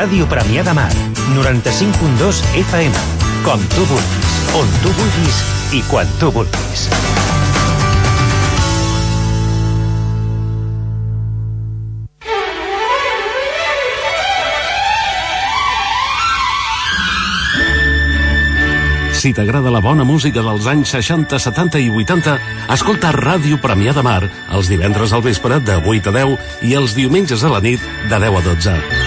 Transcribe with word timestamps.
Ràdio 0.00 0.24
Premià 0.30 0.62
de 0.64 0.72
Mar, 0.72 0.88
95.2 1.34 2.38
FM. 2.56 3.00
Com 3.44 3.60
tu 3.74 3.82
vulguis, 3.84 4.36
on 4.56 4.70
tu 4.80 4.92
vulguis 4.96 5.40
i 5.76 5.82
quan 5.90 6.08
tu 6.16 6.30
vulguis. 6.32 6.86
Si 19.20 19.34
t'agrada 19.36 19.68
la 19.68 19.84
bona 19.84 20.08
música 20.08 20.40
dels 20.40 20.64
anys 20.64 20.94
60, 20.96 21.36
70 21.44 21.84
i 21.84 21.92
80, 21.92 22.38
escolta 22.72 23.12
Ràdio 23.12 23.60
Premià 23.60 23.92
de 23.92 24.06
Mar 24.06 24.22
els 24.24 24.72
divendres 24.72 25.12
al 25.12 25.26
vespre 25.28 25.60
de 25.60 25.76
8 25.76 26.08
a 26.08 26.18
10 26.22 26.64
i 26.72 26.74
els 26.80 26.96
diumenges 26.96 27.44
a 27.44 27.52
la 27.52 27.60
nit 27.60 27.84
de 28.08 28.16
10 28.16 28.40
a 28.40 28.44
12. 28.48 28.99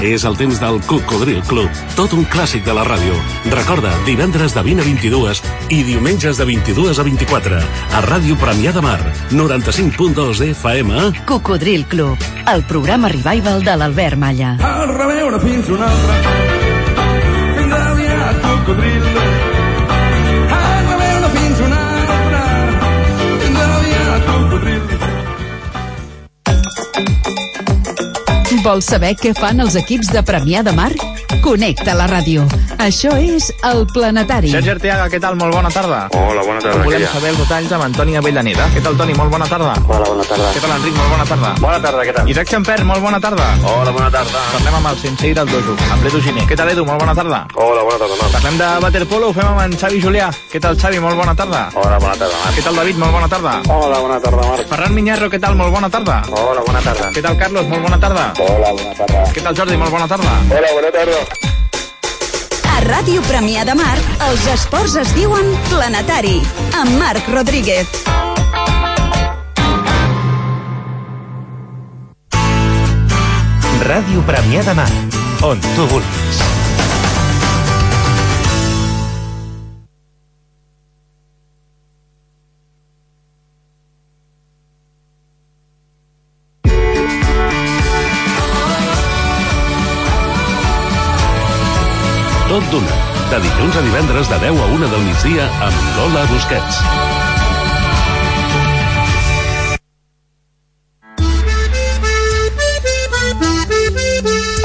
És 0.00 0.24
el 0.24 0.36
temps 0.38 0.56
del 0.56 0.78
Cocodril 0.88 1.42
Club, 1.44 1.68
tot 1.92 2.14
un 2.16 2.24
clàssic 2.32 2.64
de 2.64 2.72
la 2.72 2.86
ràdio. 2.88 3.12
Recorda, 3.52 3.92
divendres 4.06 4.54
de 4.56 4.62
20 4.64 4.80
a 4.80 4.86
22 4.86 5.42
i 5.76 5.82
diumenges 5.84 6.40
de 6.40 6.46
22 6.48 6.98
a 6.98 7.04
24 7.04 7.60
a 7.60 8.02
Ràdio 8.06 8.38
Premià 8.40 8.72
de 8.72 8.80
Mar, 8.80 8.98
95.2 9.28 10.40
FM. 10.54 11.12
Cocodril 11.28 11.84
Club, 11.84 12.16
el 12.48 12.64
programa 12.64 13.12
revival 13.12 13.60
de 13.62 13.76
l'Albert 13.76 14.16
Malla. 14.16 14.56
A 14.56 14.86
reveure 14.88 15.40
fins 15.44 15.68
una 15.68 15.92
altra. 15.92 16.20
Fins 17.58 17.80
aviat, 17.84 18.46
cocodril. 18.48 19.10
A 19.10 19.19
Vols 28.60 28.90
saber 28.92 29.14
què 29.16 29.30
fan 29.32 29.62
els 29.64 29.76
equips 29.80 30.10
de 30.12 30.20
Premià 30.26 30.60
de 30.66 30.74
Mar? 30.76 30.90
Connecta 31.38 31.94
la 31.94 32.08
ràdio. 32.10 32.42
Això 32.82 33.12
és 33.22 33.46
el 33.64 33.86
Planetari. 33.94 34.50
Sergi 34.50 34.72
Arteaga, 34.74 35.06
què 35.08 35.20
tal? 35.22 35.36
Molt 35.38 35.54
bona 35.54 35.70
tarda. 35.70 36.00
Hola, 36.18 36.42
bona 36.42 36.58
tarda. 36.60 36.82
Volem 36.82 37.04
saber 37.06 37.30
els 37.30 37.38
detalls 37.38 37.70
amb 37.76 37.84
Antoni 37.86 38.16
Avellaneda. 38.18 38.66
Què 38.74 38.82
tal, 38.82 38.96
Toni? 38.98 39.14
Molt 39.14 39.30
bona 39.32 39.46
tarda. 39.48 39.76
Hola, 39.86 40.08
bona 40.10 40.26
tarda. 40.26 40.50
Què 40.56 40.60
tal, 40.64 40.74
Enric? 40.74 40.96
Molt 40.98 41.10
bona 41.14 41.26
tarda. 41.30 41.52
Bona 41.62 41.78
tarda, 41.84 42.04
què 42.08 42.14
tal? 42.16 42.30
Isaac 42.34 42.50
Xampert, 42.50 42.84
molt 42.84 43.00
bona 43.04 43.20
tarda. 43.22 43.46
Hola, 43.62 43.94
bona 43.94 44.10
tarda. 44.10 44.42
Parlem 44.56 44.78
amb 44.80 44.90
el 44.90 44.98
sensei 45.04 45.34
del 45.38 45.48
dojo, 45.52 45.76
amb 45.94 46.04
l'Edu 46.04 46.20
Giner. 46.26 46.44
Què 46.50 46.58
tal, 46.58 46.72
Edu? 46.74 46.84
Molt 46.90 47.00
bona 47.04 47.14
tarda. 47.14 47.40
Hola, 47.54 47.86
bona 47.86 47.98
tarda, 48.02 48.18
Marc. 48.20 48.32
Parlem 48.36 48.58
de 48.58 48.70
waterpolo, 48.86 49.30
ho 49.30 49.32
fem 49.38 49.46
amb 49.52 49.60
en 49.64 49.78
Xavi 49.80 50.02
Julià. 50.02 50.28
Què 50.52 50.60
tal, 50.60 50.76
Xavi? 50.76 51.00
Molt 51.00 51.16
bona 51.16 51.34
tarda. 51.38 51.62
Hola, 51.78 51.98
bona 52.02 52.16
tarda, 52.18 52.42
Marc. 52.44 52.58
Què 52.58 52.66
tal, 52.66 52.76
David? 52.82 53.00
Molt 53.04 53.12
bona 53.16 53.28
tarda. 53.30 53.54
Hola, 53.70 54.02
bona 54.02 54.20
tarda, 54.20 54.42
Marc. 54.50 54.68
Ferran 54.74 54.94
Miñarro, 54.98 55.30
què 55.30 55.40
tal? 55.40 55.54
Molt 55.54 55.72
bona 55.78 55.88
tarda. 55.90 56.20
Hola, 56.30 56.66
bona 56.66 56.82
tarda. 56.82 57.12
Què 57.14 57.22
tal, 57.22 57.38
Carlos? 57.38 57.66
Molt 57.70 57.86
bona 57.86 58.00
tarda. 58.02 58.28
Hola, 58.40 58.74
bona 58.74 58.94
tarda. 58.98 59.24
Què 59.32 59.42
tal, 59.46 59.54
Jordi? 59.56 59.76
Molt 59.76 59.90
bona 59.94 60.08
tarda. 60.10 60.36
Hola, 60.50 60.74
bona 60.74 60.90
tarda. 60.98 61.19
A 61.20 62.80
Ràdio 62.86 63.22
Premià 63.28 63.64
de 63.68 63.74
Mar, 63.78 63.96
els 64.28 64.46
esports 64.54 64.96
es 65.00 65.12
diuen 65.16 65.52
Planetari, 65.68 66.38
amb 66.80 66.96
Marc 67.00 67.28
Rodríguez. 67.34 67.90
Ràdio 73.90 74.22
Premià 74.28 74.64
de 74.66 74.78
Mar, 74.80 74.92
on 75.50 75.60
tu 75.74 75.90
vulguis. 75.92 76.49
Busquets. 96.50 96.78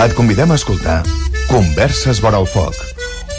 Et 0.05 0.13
convidem 0.13 0.51
a 0.51 0.55
escoltar 0.55 1.03
Converses 1.47 2.19
vora 2.19 2.39
el 2.41 2.47
foc, 2.49 2.73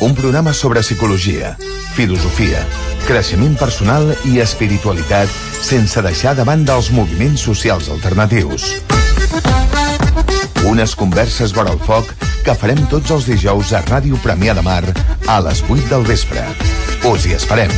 un 0.01 0.15
programa 0.15 0.53
sobre 0.55 0.81
psicologia, 0.81 1.57
filosofia, 1.97 2.63
creixement 3.09 3.57
personal 3.59 4.13
i 4.31 4.39
espiritualitat 4.41 5.33
sense 5.67 6.03
deixar 6.07 6.37
de 6.39 6.47
banda 6.47 6.79
els 6.79 6.93
moviments 6.95 7.43
socials 7.51 7.91
alternatius. 7.91 8.71
Unes 10.71 10.95
converses 10.95 11.53
vora 11.55 11.75
el 11.75 11.83
foc 11.83 12.15
que 12.47 12.55
farem 12.55 12.81
tots 12.91 13.11
els 13.11 13.27
dijous 13.27 13.75
a 13.75 13.83
Ràdio 13.91 14.23
Premià 14.23 14.55
de 14.55 14.63
Mar 14.63 14.85
a 15.27 15.43
les 15.43 15.67
8 15.67 15.91
del 15.91 16.07
vespre. 16.07 16.47
Us 17.05 17.25
hi 17.25 17.35
esperem. 17.35 17.71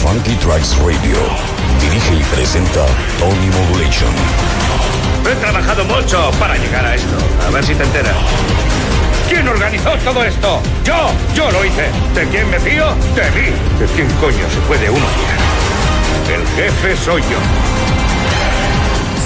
Funky 0.00 0.34
Tracks 0.36 0.76
Radio. 0.78 1.18
Dirige 1.80 2.14
y 2.14 2.22
presenta 2.34 2.86
Tony 3.18 3.50
Modulation. 3.50 4.10
He 5.24 5.34
trabajado 5.36 5.84
mucho 5.84 6.30
para 6.38 6.56
llegar 6.56 6.84
a 6.86 6.94
esto. 6.94 7.16
A 7.46 7.50
ver 7.50 7.64
si 7.64 7.74
te 7.74 7.82
enteras. 7.82 8.16
¿Quién 9.28 9.46
organizó 9.48 9.90
todo 10.04 10.24
esto? 10.24 10.62
¡Yo! 10.84 11.10
¡Yo 11.34 11.50
lo 11.50 11.64
hice! 11.64 11.90
¿De 12.14 12.26
quién 12.28 12.48
me 12.48 12.60
fío? 12.60 12.94
De 13.14 13.30
mí. 13.32 13.50
¿De 13.78 13.86
quién 13.94 14.08
coño 14.20 14.48
se 14.54 14.60
puede 14.68 14.88
uno 14.88 15.06
fiar? 15.06 16.38
El 16.38 16.46
jefe 16.56 16.96
soy 16.96 17.22
yo. 17.22 17.38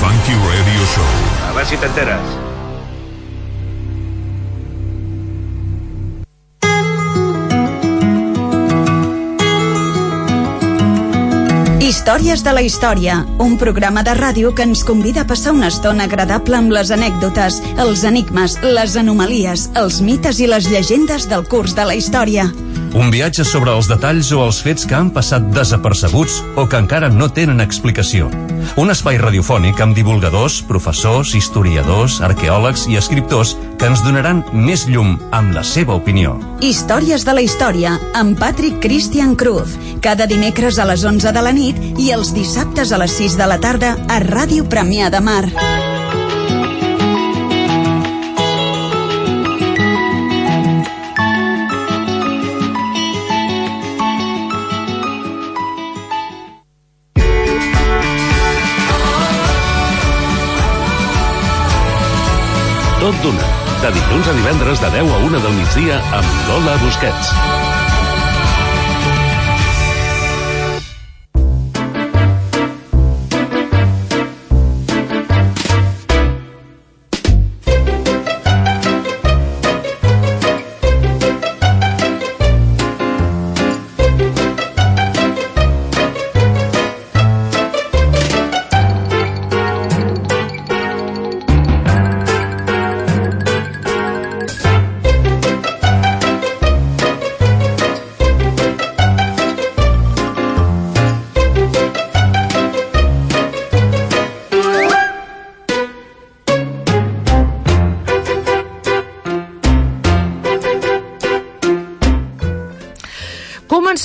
Funky 0.01 0.33
Radio 0.33 0.81
Show. 0.95 1.51
A 1.51 1.53
ver 1.53 1.67
si 1.67 1.77
te 1.77 1.87
enteras. 1.87 2.50
Històries 11.91 12.45
de 12.47 12.53
la 12.55 12.63
història, 12.63 13.17
un 13.43 13.57
programa 13.59 14.05
de 14.07 14.13
ràdio 14.15 14.53
que 14.55 14.63
ens 14.63 14.85
convida 14.87 15.25
a 15.25 15.27
passar 15.27 15.51
una 15.57 15.73
estona 15.73 16.07
agradable 16.07 16.55
amb 16.55 16.71
les 16.71 16.93
anècdotes, 16.95 17.59
els 17.83 18.05
enigmes, 18.07 18.55
les 18.63 18.95
anomalies, 19.01 19.67
els 19.81 19.99
mites 19.99 20.39
i 20.39 20.47
les 20.47 20.71
llegendes 20.71 21.27
del 21.33 21.43
curs 21.51 21.75
de 21.75 21.89
la 21.91 21.99
història. 21.99 22.47
Un 22.91 23.11
viatge 23.15 23.45
sobre 23.47 23.71
els 23.71 23.87
detalls 23.87 24.33
o 24.35 24.41
els 24.43 24.59
fets 24.65 24.87
que 24.89 24.97
han 24.99 25.13
passat 25.15 25.45
desapercebuts 25.55 26.41
o 26.59 26.65
que 26.67 26.79
encara 26.81 27.11
no 27.13 27.29
tenen 27.31 27.63
explicació. 27.63 28.27
Un 28.81 28.91
espai 28.91 29.19
radiofònic 29.21 29.79
amb 29.83 29.95
divulgadors, 29.95 30.61
professors, 30.67 31.35
historiadors, 31.39 32.19
arqueòlegs 32.27 32.89
i 32.91 32.99
escriptors 32.99 33.55
que 33.79 33.87
ens 33.91 34.03
donaran 34.05 34.43
més 34.53 34.89
llum 34.91 35.17
amb 35.31 35.55
la 35.55 35.63
seva 35.67 35.95
opinió. 35.95 36.35
Històries 36.67 37.25
de 37.27 37.37
la 37.39 37.47
història, 37.47 37.95
amb 38.19 38.39
Patrick 38.41 38.83
Christian 38.83 39.37
Cruz, 39.39 39.79
cada 40.03 40.27
dimecres 40.27 40.83
a 40.83 40.89
les 40.91 41.07
11 41.07 41.33
de 41.37 41.47
la 41.47 41.55
nit 41.55 41.79
i 41.99 42.11
els 42.17 42.35
dissabtes 42.35 42.91
a 42.91 42.99
les 43.01 43.15
6 43.23 43.39
de 43.39 43.49
la 43.55 43.61
tarda 43.63 43.95
a 44.09 44.21
Ràdio 44.27 44.67
Premià 44.69 45.15
de 45.15 45.23
Mar. 45.23 45.45
Tot 63.11 63.25
d'una, 63.25 63.47
de 63.83 63.89
dilluns 63.97 64.29
a 64.31 64.35
divendres 64.37 64.79
de 64.85 64.91
10 64.95 65.11
a 65.11 65.19
1 65.27 65.43
del 65.43 65.59
migdia 65.59 65.99
amb 66.15 66.31
Lola 66.47 66.79
Busquets. 66.85 67.70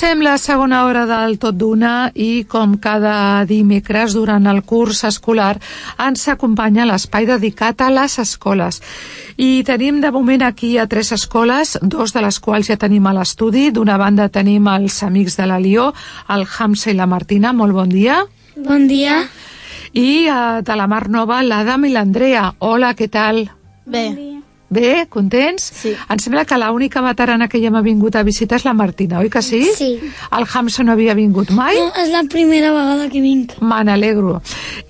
Comencem 0.06 0.22
la 0.22 0.38
segona 0.38 0.84
hora 0.86 1.00
del 1.02 1.32
Tot 1.42 1.56
d'Una 1.58 2.12
i, 2.14 2.44
com 2.46 2.76
cada 2.78 3.42
dimecres 3.42 4.12
durant 4.14 4.44
el 4.46 4.60
curs 4.62 5.00
escolar, 5.08 5.56
ens 5.98 6.28
acompanya 6.30 6.86
l'espai 6.86 7.26
dedicat 7.26 7.82
a 7.82 7.88
les 7.90 8.14
escoles. 8.22 8.78
I 9.34 9.64
tenim 9.66 9.98
de 9.98 10.12
moment 10.14 10.44
aquí 10.46 10.76
a 10.78 10.86
tres 10.86 11.10
escoles, 11.10 11.74
dos 11.82 12.14
de 12.14 12.22
les 12.22 12.38
quals 12.38 12.70
ja 12.70 12.78
tenim 12.78 13.10
a 13.10 13.16
l'estudi. 13.18 13.72
D'una 13.74 13.98
banda 13.98 14.28
tenim 14.30 14.70
els 14.76 15.02
amics 15.02 15.40
de 15.42 15.50
la 15.50 15.58
Lió, 15.58 15.90
el 16.30 16.46
Hamza 16.46 16.94
i 16.94 16.94
la 16.94 17.10
Martina. 17.10 17.50
Molt 17.50 17.74
bon 17.74 17.90
dia. 17.90 18.22
Bon 18.54 18.86
dia. 18.86 19.24
I 19.90 20.08
uh, 20.30 20.62
de 20.62 20.78
la 20.78 20.86
Mar 20.86 21.08
Nova, 21.10 21.42
l'Adam 21.42 21.90
i 21.90 21.94
l'Andrea. 21.98 22.52
Hola, 22.62 22.94
què 22.94 23.10
tal? 23.10 23.48
Bé. 23.90 24.35
Bé, 24.68 25.06
contents? 25.08 25.62
Sí. 25.62 25.92
Em 26.10 26.18
sembla 26.18 26.42
que 26.44 26.56
l'única 26.58 27.00
veterana 27.04 27.46
que 27.46 27.60
ja 27.62 27.70
m'ha 27.70 27.84
vingut 27.86 28.16
a 28.18 28.24
visitar 28.26 28.58
és 28.58 28.64
la 28.66 28.72
Martina, 28.74 29.20
oi 29.22 29.30
que 29.30 29.42
sí? 29.42 29.62
Sí. 29.76 29.92
El 30.34 30.46
Hamza 30.52 30.82
no 30.82 30.92
havia 30.96 31.14
vingut 31.14 31.52
mai? 31.54 31.78
No, 31.78 31.92
és 32.02 32.10
la 32.10 32.24
primera 32.30 32.72
vegada 32.74 33.06
que 33.12 33.20
vinc. 33.22 33.54
Me 33.62 33.78
n'alegro. 33.86 34.40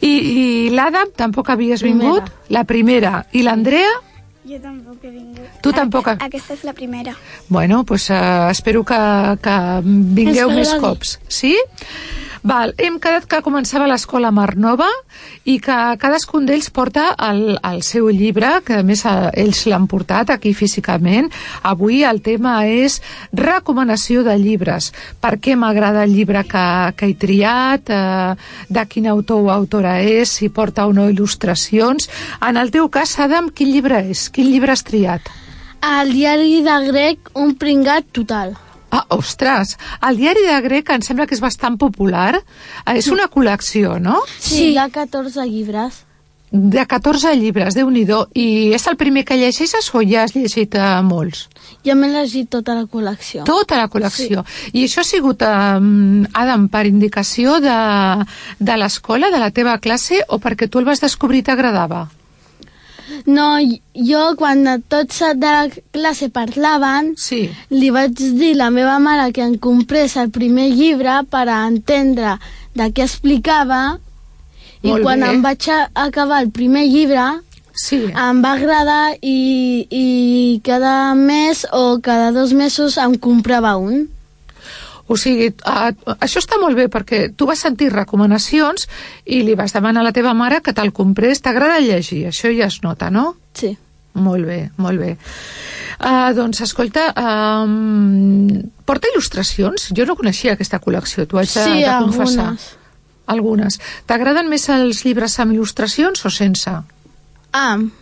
I, 0.00 0.12
i 0.16 0.46
l'Adam 0.72 1.12
tampoc 1.16 1.50
havies 1.52 1.84
Primera. 1.84 2.08
vingut? 2.16 2.32
La 2.48 2.64
primera. 2.64 3.26
I 3.36 3.44
l'Andrea? 3.44 3.92
Jo 4.46 4.60
tampoc 4.62 5.02
he 5.04 5.10
vingut. 5.10 5.46
Tu 5.60 5.72
tampoc. 5.74 6.08
Aquesta 6.22 6.54
és 6.54 6.64
la 6.64 6.72
primera. 6.72 7.12
Bueno, 7.48 7.82
pues, 7.84 8.08
uh, 8.10 8.48
espero 8.50 8.84
que, 8.86 8.98
que 9.42 9.56
vingueu 9.84 10.52
més 10.54 10.72
cops. 10.80 11.18
Sí? 11.28 11.56
Val, 12.46 12.70
hem 12.78 13.00
quedat 13.02 13.24
que 13.26 13.40
començava 13.42 13.88
l'escola 13.90 14.28
Mar 14.30 14.52
Nova 14.54 14.86
i 15.50 15.56
que 15.58 15.74
cadascun 15.98 16.44
d'ells 16.46 16.68
porta 16.70 17.08
el, 17.26 17.56
el 17.58 17.80
seu 17.82 18.06
llibre, 18.14 18.60
que 18.62 18.76
a 18.78 18.84
més 18.86 19.00
eh, 19.02 19.14
ells 19.42 19.64
l'han 19.66 19.88
portat 19.90 20.30
aquí 20.30 20.52
físicament. 20.54 21.26
Avui 21.66 22.04
el 22.06 22.20
tema 22.22 22.60
és 22.70 23.00
recomanació 23.34 24.22
de 24.22 24.36
llibres. 24.38 24.92
Per 25.18 25.32
què 25.42 25.56
m'agrada 25.58 26.04
el 26.06 26.14
llibre 26.14 26.44
que, 26.46 26.66
que 26.94 27.08
he 27.10 27.16
triat, 27.18 27.90
eh, 27.90 28.68
de 28.70 28.84
quin 28.92 29.08
autor 29.10 29.42
o 29.48 29.50
autora 29.50 29.96
és, 30.04 30.36
si 30.38 30.46
porta 30.46 30.84
o 30.86 30.94
no 30.94 31.08
il·lustracions. 31.10 32.06
En 32.46 32.62
el 32.62 32.70
teu 32.70 32.86
cas, 32.94 33.16
Adam, 33.26 33.50
quin 33.50 33.74
llibre 33.74 34.04
és? 34.12 34.28
Quin 34.30 34.52
llibre 34.52 34.76
has 34.76 34.86
triat? 34.86 35.26
El 35.82 36.14
diari 36.14 36.62
de 36.62 36.78
grec, 36.92 37.34
un 37.34 37.56
pringat 37.58 38.06
total. 38.14 38.54
Ah, 38.96 39.04
ostres, 39.18 39.76
el 40.08 40.16
diari 40.16 40.46
de 40.46 40.56
grec 40.64 40.90
em 40.94 41.02
sembla 41.04 41.26
que 41.28 41.36
és 41.36 41.42
bastant 41.44 41.76
popular. 41.76 42.32
Eh, 42.38 42.96
És 42.96 43.10
una 43.12 43.28
col·lecció, 43.28 43.98
no? 44.00 44.22
Sí. 44.40 44.70
Hi 44.72 44.78
ha 44.80 44.88
14 44.88 45.44
llibres. 45.44 46.06
De 46.50 46.84
14 46.86 47.34
llibres, 47.36 47.74
déu 47.74 47.90
nhi 47.90 48.06
I 48.32 48.72
és 48.72 48.86
el 48.86 48.96
primer 48.96 49.24
que 49.24 49.36
llegeixes 49.36 49.90
o 49.92 50.00
ja 50.00 50.22
has 50.22 50.34
llegit 50.34 50.74
eh, 50.74 51.02
molts? 51.02 51.48
Ja 51.84 51.94
m'he 51.94 52.08
llegit 52.08 52.48
tota 52.48 52.74
la 52.74 52.86
col·lecció. 52.86 53.44
Tota 53.44 53.76
la 53.76 53.88
col·lecció. 53.88 54.44
I 54.72 54.84
això 54.86 55.02
ha 55.02 55.04
sigut, 55.04 55.42
eh, 55.42 56.28
Adam, 56.32 56.68
per 56.68 56.86
indicació 56.86 57.60
de, 57.60 57.78
de 58.58 58.76
l'escola, 58.76 59.30
de 59.30 59.42
la 59.42 59.50
teva 59.50 59.78
classe, 59.78 60.22
o 60.28 60.38
perquè 60.38 60.70
tu 60.70 60.78
el 60.78 60.86
vas 60.88 61.02
descobrir 61.02 61.42
i 61.42 61.48
t'agradava? 61.50 62.06
No, 63.26 63.46
jo 63.94 64.22
quan 64.38 64.64
tots 64.88 65.20
de 65.38 65.52
la 65.52 65.66
classe 65.94 66.28
parlaven, 66.34 67.12
sí. 67.18 67.46
li 67.70 67.90
vaig 67.94 68.14
dir 68.14 68.52
a 68.56 68.64
la 68.64 68.70
meva 68.74 68.98
mare 69.02 69.30
que 69.32 69.44
em 69.46 69.56
comprés 69.62 70.16
el 70.16 70.32
primer 70.34 70.68
llibre 70.74 71.20
per 71.30 71.46
a 71.48 71.62
entendre 71.68 72.36
de 72.76 72.90
què 72.92 73.06
explicava 73.06 73.98
i 74.82 74.90
Molt 74.90 75.06
quan 75.06 75.22
bé. 75.22 75.30
em 75.32 75.42
vaig 75.42 75.68
acabar 75.94 76.42
el 76.42 76.50
primer 76.54 76.86
llibre 76.86 77.24
sí. 77.76 78.02
em 78.10 78.42
va 78.42 78.52
agradar 78.56 79.16
i, 79.20 79.86
i 79.90 80.60
cada 80.66 81.14
mes 81.14 81.64
o 81.72 81.98
cada 82.02 82.32
dos 82.32 82.52
mesos 82.52 82.98
em 82.98 83.16
comprava 83.16 83.76
un. 83.76 84.06
O 85.08 85.16
sigui, 85.16 85.52
uh, 85.52 85.90
això 86.18 86.40
està 86.42 86.58
molt 86.58 86.74
bé 86.76 86.88
perquè 86.90 87.28
tu 87.36 87.46
vas 87.46 87.60
sentir 87.62 87.92
recomanacions 87.92 88.88
i 89.24 89.42
li 89.46 89.54
vas 89.54 89.72
demanar 89.76 90.02
a 90.02 90.08
la 90.08 90.12
teva 90.16 90.32
mare 90.34 90.60
que 90.62 90.72
te'l 90.74 90.92
comprés. 90.92 91.40
T'agrada 91.44 91.78
llegir, 91.80 92.24
això 92.26 92.50
ja 92.50 92.66
es 92.66 92.80
nota, 92.82 93.10
no? 93.10 93.36
Sí. 93.54 93.76
Molt 94.16 94.46
bé, 94.48 94.70
molt 94.80 94.98
bé. 94.98 95.12
Uh, 96.00 96.32
doncs, 96.36 96.60
escolta, 96.64 97.10
um, 97.16 98.48
porta 98.88 99.08
il·lustracions? 99.12 99.90
Jo 99.96 100.06
no 100.08 100.16
coneixia 100.16 100.54
aquesta 100.56 100.80
col·lecció, 100.80 101.26
t'ho 101.28 101.38
haig 101.38 101.52
de, 101.52 101.62
Sí, 101.64 101.82
de 101.84 101.94
confessar. 102.00 102.48
algunes. 102.48 102.66
Algunes. 103.26 103.78
T'agraden 104.06 104.48
més 104.48 104.68
els 104.70 105.04
llibres 105.04 105.38
amb 105.42 105.52
il·lustracions 105.56 106.24
o 106.24 106.30
sense? 106.30 106.72
Amb. 107.52 107.92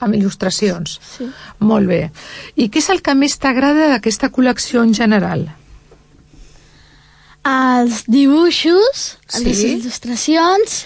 Amb 0.00 0.14
il·lustracions. 0.14 0.98
Sí. 1.02 1.26
Molt 1.58 1.88
bé. 1.90 2.10
I 2.56 2.68
què 2.70 2.78
és 2.78 2.88
el 2.94 3.00
que 3.02 3.14
més 3.18 3.34
t'agrada 3.42 3.88
d'aquesta 3.94 4.30
col·lecció 4.30 4.84
en 4.86 4.94
general? 4.94 5.48
Els 7.48 8.04
dibuixos, 8.06 9.04
Sí. 9.28 9.44
les 9.44 9.60
il·lustracions 9.64 10.78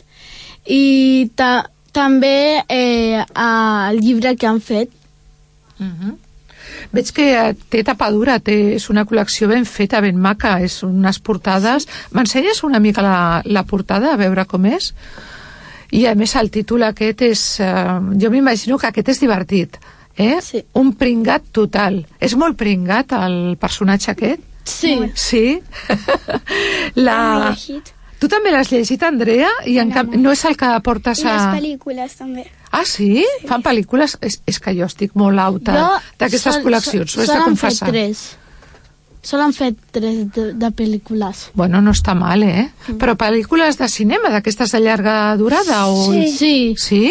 i 0.67 1.31
ta 1.35 1.69
també 1.93 2.63
eh, 2.69 3.21
el 3.21 4.01
llibre 4.01 4.37
que 4.37 4.47
han 4.49 4.61
fet. 4.61 4.91
Mhm. 5.79 6.19
Veig 6.93 7.11
que 7.15 7.27
eh, 7.37 7.55
té 7.71 7.83
tapadura, 7.85 8.39
té, 8.41 8.75
és 8.77 8.89
una 8.91 9.05
col·lecció 9.09 9.49
ben 9.49 9.65
feta, 9.69 10.01
ben 10.01 10.17
maca, 10.19 10.59
és 10.65 10.81
unes 10.87 11.19
portades... 11.21 11.87
M'ensenyes 12.13 12.63
una 12.65 12.81
mica 12.81 13.03
la, 13.05 13.43
la 13.45 13.63
portada, 13.69 14.13
a 14.13 14.21
veure 14.21 14.45
com 14.49 14.67
és? 14.67 14.93
I 15.93 16.07
a 16.09 16.15
més 16.17 16.35
el 16.41 16.51
títol 16.51 16.87
aquest 16.89 17.23
és... 17.29 17.43
Eh, 17.61 17.99
jo 18.21 18.31
m'imagino 18.33 18.79
que 18.81 18.89
aquest 18.89 19.13
és 19.15 19.21
divertit, 19.21 19.77
eh? 20.17 20.39
Sí. 20.45 20.63
Un 20.81 20.95
pringat 20.97 21.51
total. 21.53 22.03
És 22.21 22.35
molt 22.41 22.57
pringat 22.61 23.13
el 23.21 23.57
personatge 23.61 24.13
aquest? 24.13 24.49
Sí. 24.65 24.95
Sí? 25.15 25.45
la... 26.95 27.55
Tu 28.23 28.29
també 28.31 28.53
l'has 28.55 28.69
llegit, 28.71 29.03
Andrea? 29.03 29.49
I 29.67 29.79
en 29.83 29.91
cap... 29.91 30.13
no 30.15 30.31
és 30.31 30.45
el 30.47 30.55
que 30.59 30.69
portes 30.87 31.25
I 31.25 31.27
a... 31.27 31.33
les 31.33 31.47
pel·lícules 31.57 32.13
també. 32.21 32.45
Ah, 32.71 32.85
sí? 32.87 33.25
Fan 33.49 33.65
pel·lícules? 33.65 34.15
És, 34.23 34.39
és 34.47 34.61
que 34.63 34.75
jo 34.79 34.87
estic 34.87 35.17
molt 35.19 35.43
auta 35.43 35.75
d'aquestes 36.21 36.61
col·leccions, 36.63 37.11
ho 37.11 37.17
sol- 37.17 37.25
de 37.27 37.33
sol 37.33 37.41
han 37.41 37.49
confessar. 37.51 37.89
fet 37.91 37.97
tres. 37.97 38.23
Sol 39.23 39.43
han 39.43 39.53
fet 39.55 39.77
tres 39.95 40.23
de, 40.35 40.45
de 40.59 40.71
pel·lícules. 40.75 41.49
Bueno, 41.59 41.83
no 41.83 41.93
està 41.95 42.15
mal, 42.19 42.43
eh? 42.47 42.69
Però 42.99 43.17
pel·lícules 43.19 43.77
de 43.79 43.91
cinema, 43.91 44.31
d'aquestes 44.35 44.71
de 44.75 44.81
llarga 44.87 45.17
durada? 45.39 45.85
O... 45.91 46.09
Sí. 46.31 46.75
Sí? 46.79 47.03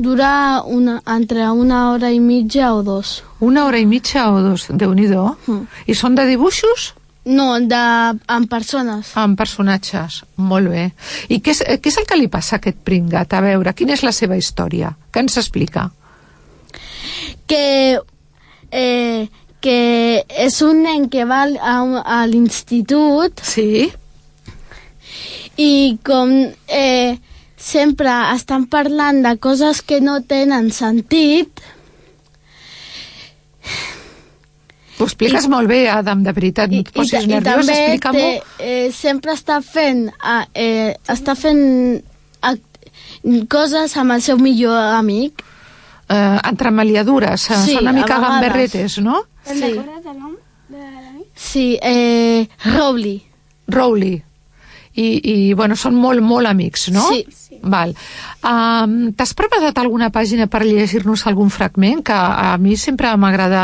Dura 0.00 0.62
una, 0.64 1.02
entre 1.12 1.44
una 1.52 1.90
hora 1.90 2.08
i 2.10 2.20
mitja 2.24 2.72
o 2.74 2.82
dos. 2.82 3.20
Una 3.44 3.66
hora 3.66 3.78
i 3.78 3.84
mitja 3.86 4.30
o 4.32 4.40
dos, 4.40 4.68
déu 4.72 4.94
nhi 4.96 5.06
Mm. 5.10 5.66
I 5.86 5.94
són 5.94 6.14
de 6.14 6.24
dibuixos? 6.26 6.94
No, 7.24 7.60
de, 7.60 7.76
amb 8.32 8.48
persones. 8.48 9.12
Amb 9.14 9.36
personatges. 9.36 10.22
Molt 10.36 10.70
bé. 10.72 10.86
I 11.28 11.40
què 11.44 11.52
és, 11.52 11.60
eh, 11.60 11.76
què 11.76 11.92
és 11.92 11.98
el 12.00 12.06
que 12.08 12.16
li 12.16 12.28
passa 12.28 12.56
a 12.56 12.58
aquest 12.58 12.78
pringat? 12.82 13.32
A 13.34 13.42
veure, 13.44 13.74
quina 13.74 13.92
és 13.92 14.02
la 14.02 14.12
seva 14.12 14.36
història? 14.40 14.94
Què 15.12 15.20
ens 15.20 15.36
explica? 15.36 15.90
Que, 17.46 18.00
eh, 18.70 19.28
que 19.60 20.24
és 20.28 20.62
un 20.62 20.82
nen 20.82 21.08
que 21.12 21.24
va 21.28 21.42
a, 21.60 21.76
a 22.00 22.26
l'institut 22.26 23.40
Sí. 23.44 23.90
i 25.60 25.98
com 26.02 26.32
eh, 26.68 27.18
sempre 27.60 28.10
estan 28.34 28.64
parlant 28.72 29.20
de 29.26 29.34
coses 29.38 29.82
que 29.82 30.00
no 30.00 30.22
tenen 30.22 30.70
sentit, 30.72 31.60
Ho 35.00 35.04
expliques 35.06 35.46
molt 35.48 35.64
bé, 35.70 35.86
Adam, 35.88 36.20
de 36.22 36.32
veritat. 36.36 36.68
No 36.68 36.82
et 36.82 36.88
i, 36.90 36.92
posis 36.92 37.24
i 37.24 37.28
nerviós, 37.30 37.62
també 37.64 37.76
explica-m'ho. 37.78 38.18
té, 38.58 38.64
eh, 38.66 38.90
sempre 38.92 39.32
està 39.32 39.62
fent, 39.64 40.10
eh, 40.52 40.92
està 41.08 41.32
fent 41.34 42.02
coses 43.48 43.96
amb 43.96 44.12
el 44.12 44.20
seu 44.20 44.36
millor 44.36 44.76
amic. 44.76 45.40
Eh, 46.08 46.38
entremaliadures, 46.50 47.48
eh, 47.50 47.56
Sí, 47.64 47.72
són 47.78 47.82
una 47.86 47.92
mica 47.96 48.18
gamberretes, 48.20 48.98
no? 48.98 49.22
Te'n 49.46 49.56
Sí. 49.56 49.72
recordes 49.72 50.04
el 50.04 50.18
nom 50.18 50.36
de 50.68 50.78
l'amic? 50.78 51.26
Sí, 51.34 51.78
eh, 51.80 52.46
Rowley. 52.66 53.22
Rowley. 53.68 54.22
I, 54.98 55.20
i 55.22 55.54
bueno, 55.54 55.76
són 55.78 55.94
molt, 55.94 56.22
molt 56.22 56.50
amics, 56.50 56.88
no? 56.90 57.04
Sí. 57.12 57.26
Val. 57.62 57.92
Um, 58.42 59.12
T'has 59.14 59.34
preparat 59.36 59.76
alguna 59.78 60.08
pàgina 60.10 60.46
per 60.50 60.62
llegir-nos 60.64 61.26
algun 61.28 61.50
fragment? 61.52 62.00
Que 62.06 62.16
a 62.16 62.56
mi 62.58 62.76
sempre 62.80 63.10
m'agrada 63.20 63.62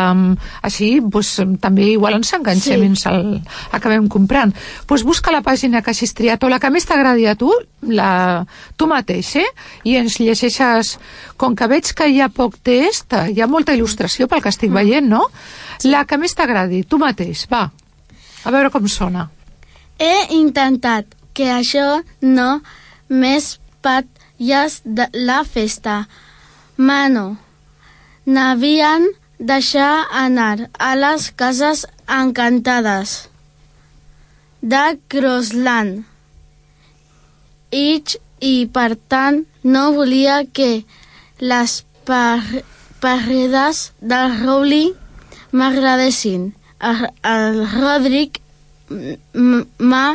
així, 0.62 1.00
pues, 1.00 1.33
també 1.62 1.88
igual 1.95 2.18
ens 2.18 2.33
enganxem 2.37 2.76
Sí. 2.76 2.85
i 2.85 2.90
ens 2.92 3.06
el 3.11 3.40
acabem 3.73 4.06
comprant. 4.12 4.52
Pues 4.87 5.02
busca 5.02 5.33
la 5.33 5.42
pàgina 5.42 5.83
que 5.83 5.90
hagis 5.90 6.14
triat 6.14 6.45
o 6.45 6.50
la 6.52 6.61
que 6.61 6.71
més 6.71 6.87
t'agradi 6.87 7.26
a 7.26 7.35
tu, 7.40 7.50
la, 7.88 8.45
tu 8.76 8.87
mateix, 8.87 9.35
eh? 9.42 9.49
I 9.85 9.97
ens 10.02 10.21
llegeixes... 10.21 10.99
Com 11.37 11.56
que 11.56 11.66
veig 11.68 11.90
que 11.92 12.06
hi 12.09 12.21
ha 12.25 12.30
poc 12.33 12.54
text, 12.64 13.12
hi 13.12 13.42
ha 13.42 13.47
molta 13.50 13.75
il·lustració 13.76 14.28
pel 14.28 14.40
que 14.45 14.49
estic 14.52 14.71
veient, 14.73 15.09
no? 15.09 15.26
La 15.85 16.04
que 16.09 16.16
més 16.16 16.33
t'agradi, 16.37 16.85
tu 16.85 16.97
mateix, 17.02 17.47
va. 17.50 17.66
A 18.45 18.52
veure 18.54 18.71
com 18.71 18.87
sona. 18.88 19.26
He 19.99 20.37
intentat 20.37 21.15
que 21.37 21.50
això 21.52 22.00
no 22.23 22.49
més 23.09 23.52
patlles 23.85 24.81
de 24.85 25.07
la 25.28 25.43
festa. 25.45 26.00
Mano, 26.76 27.28
n'havien 28.25 29.09
deixar 29.38 30.07
anar 30.25 30.69
a 30.81 30.93
les 30.97 31.31
cases 31.45 31.87
encantades. 32.09 33.16
de 34.66 34.99
Crossland. 35.09 36.05
Itch 37.71 38.16
i, 38.40 38.66
per 38.73 38.97
tant, 39.12 39.45
no 39.62 39.93
volia 39.95 40.40
que 40.59 40.71
les 41.40 41.75
par 42.09 42.43
parredes 43.02 43.90
del 44.00 44.35
Rowley 44.40 44.95
m'agradessin. 45.52 46.50
El, 46.81 47.07
el 47.23 47.62
Roderick 47.76 48.40
m'ha 48.90 50.09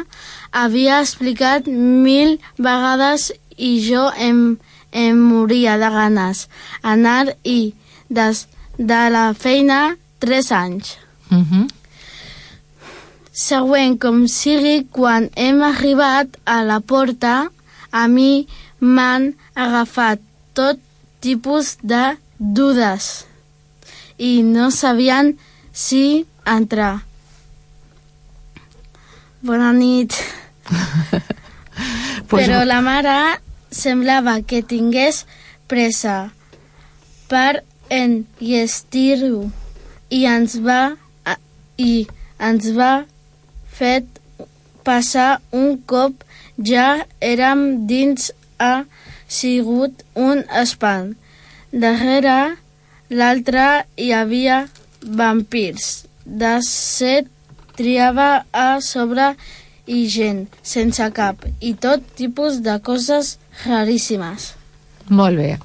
havia 0.52 1.00
explicat 1.02 1.68
mil 1.68 2.38
vegades 2.58 3.32
i 3.58 3.80
jo 3.86 4.10
em, 4.18 4.58
em 4.92 5.18
moria 5.18 5.78
de 5.80 5.90
ganes 5.94 6.48
anar 6.84 7.34
i 7.44 7.74
des 8.10 8.48
de 8.78 9.02
la 9.14 9.32
feina 9.34 9.98
tres 10.20 10.52
anys. 10.52 10.98
Uh 11.32 11.44
-huh. 11.44 11.68
Següent 13.32 13.98
com 14.00 14.28
sigui, 14.28 14.88
quan 14.92 15.30
hem 15.36 15.62
arribat 15.64 16.28
a 16.46 16.64
la 16.64 16.80
porta, 16.80 17.50
a 17.92 18.08
mi 18.08 18.48
m'han 18.80 19.34
agafat 19.56 20.20
tot 20.54 20.78
tipus 21.20 21.78
de 21.82 22.18
dudes 22.38 23.26
i 24.18 24.44
no 24.44 24.70
sabien 24.72 25.38
si 25.72 26.26
entrar. 26.46 27.02
Bona 29.42 29.72
nit. 29.74 30.41
Pues- 32.30 32.46
Però 32.46 32.64
la 32.64 32.80
mare 32.84 33.40
semblava 33.72 34.38
que 34.48 34.62
tingués 34.64 35.26
pressa 35.72 36.32
per 37.32 37.64
enllestir-ho 37.92 39.50
i 40.12 40.26
ens 40.28 40.58
va 40.64 40.82
i 41.80 42.08
ens 42.50 42.68
va 42.76 42.92
fet 43.80 44.20
passar 44.88 45.42
un 45.56 45.80
cop 45.88 46.26
ja 46.72 47.06
érem 47.20 47.88
dins 47.88 48.32
ha 48.60 48.86
sigut 49.28 50.04
un 50.16 50.44
espant. 50.62 51.16
Darrere 51.72 52.58
l'altre 53.10 53.68
hi 53.96 54.12
havia 54.14 54.66
vampirs. 55.02 56.06
De 56.26 56.58
set 56.68 57.30
triava 57.80 58.44
a 58.52 58.82
sobre 58.84 59.32
i 59.92 60.06
gent 60.12 60.46
sense 60.64 61.12
cap 61.16 61.46
i 61.60 61.76
tot 61.76 62.04
tipus 62.18 62.62
de 62.66 62.78
coses 62.86 63.38
raríssimes. 63.66 64.54
Molt 65.12 65.36
bé. 65.38 65.56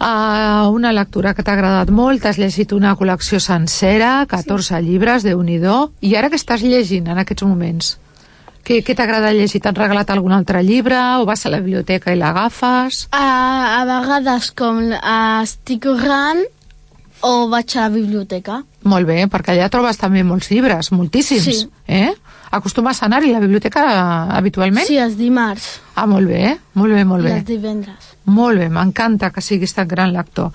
Uh, 0.00 0.70
una 0.72 0.94
lectura 0.96 1.34
que 1.36 1.44
t'ha 1.44 1.52
agradat 1.52 1.90
molt, 1.92 2.22
t'has 2.24 2.38
llegit 2.40 2.72
una 2.72 2.94
col·lecció 2.96 3.40
sencera, 3.44 4.22
14 4.30 4.70
sí. 4.70 4.78
llibres, 4.86 5.26
de 5.26 5.34
nhi 5.36 5.58
i 5.60 6.14
ara 6.16 6.30
que 6.30 6.40
estàs 6.40 6.64
llegint 6.64 7.10
en 7.12 7.20
aquests 7.20 7.44
moments? 7.44 7.98
Què, 8.64 8.80
què 8.84 8.94
t'agrada 8.96 9.32
llegir? 9.36 9.60
T'han 9.60 9.76
regalat 9.76 10.10
algun 10.12 10.32
altre 10.32 10.62
llibre 10.64 10.96
o 11.20 11.26
vas 11.28 11.44
a 11.44 11.52
la 11.52 11.60
biblioteca 11.60 12.12
i 12.12 12.16
l'agafes? 12.16 13.06
A, 13.12 13.80
a 13.80 13.84
vegades 13.88 14.50
com 14.56 14.80
uh, 14.88 15.42
estic 15.42 15.84
corrent 15.84 16.44
o 17.20 17.48
vaig 17.52 17.76
a 17.76 17.84
la 17.84 17.92
biblioteca. 17.92 18.62
Molt 18.88 19.08
bé, 19.08 19.24
perquè 19.28 19.52
allà 19.52 19.68
trobes 19.72 20.00
també 20.00 20.24
molts 20.24 20.48
llibres, 20.52 20.92
moltíssims. 20.96 21.44
Sí. 21.44 21.68
Eh? 21.88 22.14
Acostumes 22.50 23.02
a 23.02 23.06
anar-hi 23.06 23.30
a 23.30 23.38
la 23.38 23.44
biblioteca 23.44 23.84
eh, 23.86 24.36
habitualment? 24.38 24.86
Sí, 24.86 24.98
els 24.98 25.16
dimarts 25.18 25.80
Ah, 26.00 26.06
molt 26.08 26.30
bé, 26.30 26.54
molt 26.74 26.94
bé, 26.94 27.04
molt 27.04 27.26
i 27.26 27.28
bé. 27.28 27.32
els 27.38 27.44
divendres. 27.44 28.06
Molt 28.30 28.58
bé, 28.58 28.68
m'encanta 28.72 29.28
que 29.34 29.42
siguis 29.44 29.74
tan 29.76 29.88
gran 29.88 30.14
lector. 30.14 30.50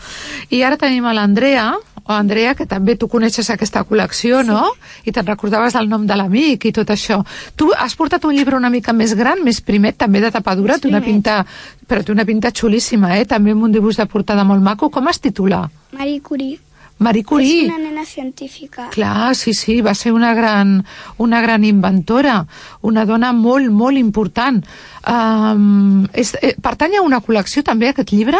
I 0.49 0.63
ara 0.65 0.77
tenim 0.81 1.05
a 1.05 1.13
l'Andrea, 1.13 1.67
o 2.05 2.13
Andrea, 2.13 2.55
que 2.55 2.65
també 2.65 2.95
tu 2.97 3.07
coneixes 3.11 3.49
aquesta 3.49 3.83
col·lecció, 3.85 4.41
sí. 4.41 4.47
no? 4.47 4.71
I 5.05 5.11
te'n 5.13 5.25
recordaves 5.27 5.73
del 5.77 5.89
nom 5.89 6.05
de 6.07 6.17
l'amic 6.17 6.65
i 6.65 6.73
tot 6.73 6.89
això. 6.93 7.19
Tu 7.55 7.69
has 7.77 7.95
portat 7.95 8.25
un 8.25 8.33
llibre 8.33 8.57
una 8.57 8.69
mica 8.73 8.93
més 8.93 9.13
gran, 9.17 9.43
més 9.45 9.61
primet, 9.61 9.97
també 9.97 10.21
de 10.21 10.31
tapadura, 10.33 10.79
té 10.79 10.87
una 10.89 11.01
pinta, 11.01 11.43
però 11.85 12.03
té 12.05 12.13
una 12.13 12.25
pinta 12.25 12.49
xulíssima, 12.53 13.17
eh? 13.19 13.25
També 13.25 13.51
amb 13.53 13.67
un 13.69 13.73
dibuix 13.75 13.97
de 13.97 14.05
portada 14.05 14.43
molt 14.43 14.61
maco. 14.65 14.89
Com 14.89 15.09
es 15.09 15.19
titula? 15.19 15.65
Marie 15.93 16.21
Curie. 16.21 16.57
Marie 16.97 17.23
Curie. 17.27 17.65
És 17.65 17.73
una 17.73 17.77
nena 17.83 18.05
científica. 18.05 18.89
Clar, 18.93 19.35
sí, 19.35 19.53
sí, 19.53 19.81
va 19.81 19.93
ser 19.93 20.13
una 20.13 20.33
gran, 20.33 20.85
una 21.17 21.41
gran 21.41 21.63
inventora, 21.67 22.45
una 22.81 23.03
dona 23.05 23.33
molt, 23.33 23.69
molt 23.69 23.97
important. 23.97 24.63
Um, 25.05 26.05
és, 26.13 26.35
eh, 26.41 26.55
pertany 26.61 26.95
a 26.95 27.01
una 27.03 27.19
col·lecció 27.21 27.63
també 27.63 27.89
aquest 27.89 28.11
llibre? 28.15 28.39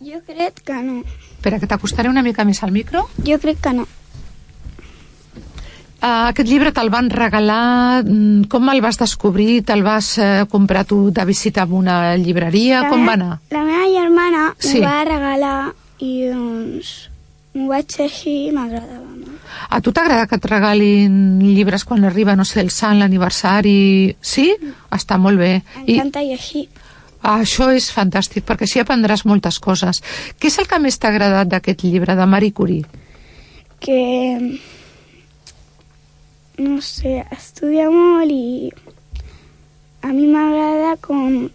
Jo 0.00 0.20
crec 0.26 0.62
que 0.64 0.74
no. 0.82 1.02
Espera, 1.38 1.58
que 1.58 1.66
t'acostaré 1.66 2.08
una 2.08 2.22
mica 2.22 2.44
més 2.44 2.62
al 2.62 2.70
micro. 2.70 3.08
Jo 3.26 3.38
crec 3.42 3.58
que 3.60 3.72
no. 3.72 3.86
Uh, 5.98 6.28
aquest 6.30 6.46
llibre 6.46 6.70
te'l 6.70 6.92
van 6.94 7.08
regalar, 7.10 8.04
mm, 8.06 8.44
com 8.46 8.68
el 8.70 8.78
vas 8.80 9.00
descobrir? 9.00 9.64
Te'l 9.66 9.82
vas 9.82 10.12
uh, 10.22 10.44
comprar 10.46 10.84
tu 10.86 11.10
de 11.10 11.24
visita 11.26 11.64
en 11.66 11.72
una 11.74 12.14
llibreria? 12.16 12.84
La 12.84 12.88
com 12.92 13.00
meva- 13.02 13.10
va 13.10 13.14
anar? 13.18 13.38
La 13.50 13.64
meva 13.66 13.88
germana 13.90 14.54
Sí. 14.60 14.78
m'ho 14.78 14.84
va 14.86 15.04
regalar 15.04 15.72
i 15.98 16.28
doncs 16.30 17.10
m'ho 17.54 17.68
vaig 17.70 17.94
llegir 17.98 18.36
i 18.48 18.52
m'agradava 18.54 19.06
molt. 19.06 19.38
A 19.68 19.80
tu 19.84 19.92
t'agrada 19.92 20.26
que 20.28 20.36
et 20.38 20.48
regalin 20.50 21.38
llibres 21.42 21.84
quan 21.88 22.04
arriba, 22.04 22.36
no 22.36 22.44
sé, 22.48 22.60
el 22.60 22.70
sant, 22.74 22.98
l'aniversari? 23.00 24.16
Sí? 24.20 24.50
Està 24.94 25.18
molt 25.20 25.40
bé. 25.40 25.52
M'encanta 25.80 26.22
llegir. 26.24 26.68
Ah, 27.18 27.40
això 27.40 27.70
és 27.74 27.88
fantàstic, 27.90 28.44
perquè 28.46 28.68
així 28.68 28.80
aprendràs 28.82 29.24
moltes 29.26 29.58
coses. 29.58 30.02
Què 30.38 30.52
és 30.52 30.58
el 30.62 30.68
que 30.70 30.78
més 30.82 30.98
t'ha 31.00 31.10
agradat 31.10 31.50
d'aquest 31.50 31.82
llibre, 31.84 32.14
de 32.14 32.26
Marie 32.30 32.54
Curie? 32.54 32.86
Que, 33.82 33.98
no 36.62 36.78
sé, 36.82 37.18
estudia 37.34 37.88
molt 37.90 38.30
i 38.30 38.70
a 40.02 40.12
mi 40.14 40.28
m'agrada 40.30 40.94
com 41.02 41.48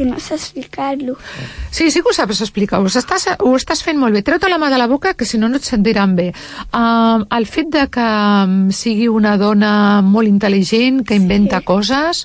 que 0.00 0.06
no 0.06 0.18
sé 0.18 0.34
explicar-lo. 0.34 1.18
Sí, 1.70 1.90
sí 1.90 2.00
que 2.00 2.08
ho 2.08 2.16
saps 2.16 2.40
explicar, 2.40 2.80
ho 2.80 2.88
estàs, 2.88 3.26
ho 3.36 3.52
estàs 3.58 3.82
fent 3.84 4.00
molt 4.00 4.16
bé. 4.16 4.22
Treu-te 4.24 4.48
la 4.48 4.56
mà 4.56 4.70
de 4.72 4.78
la 4.80 4.86
boca, 4.88 5.12
que 5.12 5.28
si 5.28 5.36
no 5.36 5.50
no 5.52 5.60
et 5.60 5.66
sentiran 5.68 6.14
bé. 6.16 6.30
Uh, 6.72 7.26
el 7.36 7.44
fet 7.44 7.68
de 7.68 7.84
que 7.92 8.08
sigui 8.72 9.10
una 9.12 9.36
dona 9.36 10.00
molt 10.00 10.30
intel·ligent, 10.30 11.04
que 11.04 11.20
inventa 11.20 11.60
sí. 11.60 11.68
coses, 11.68 12.24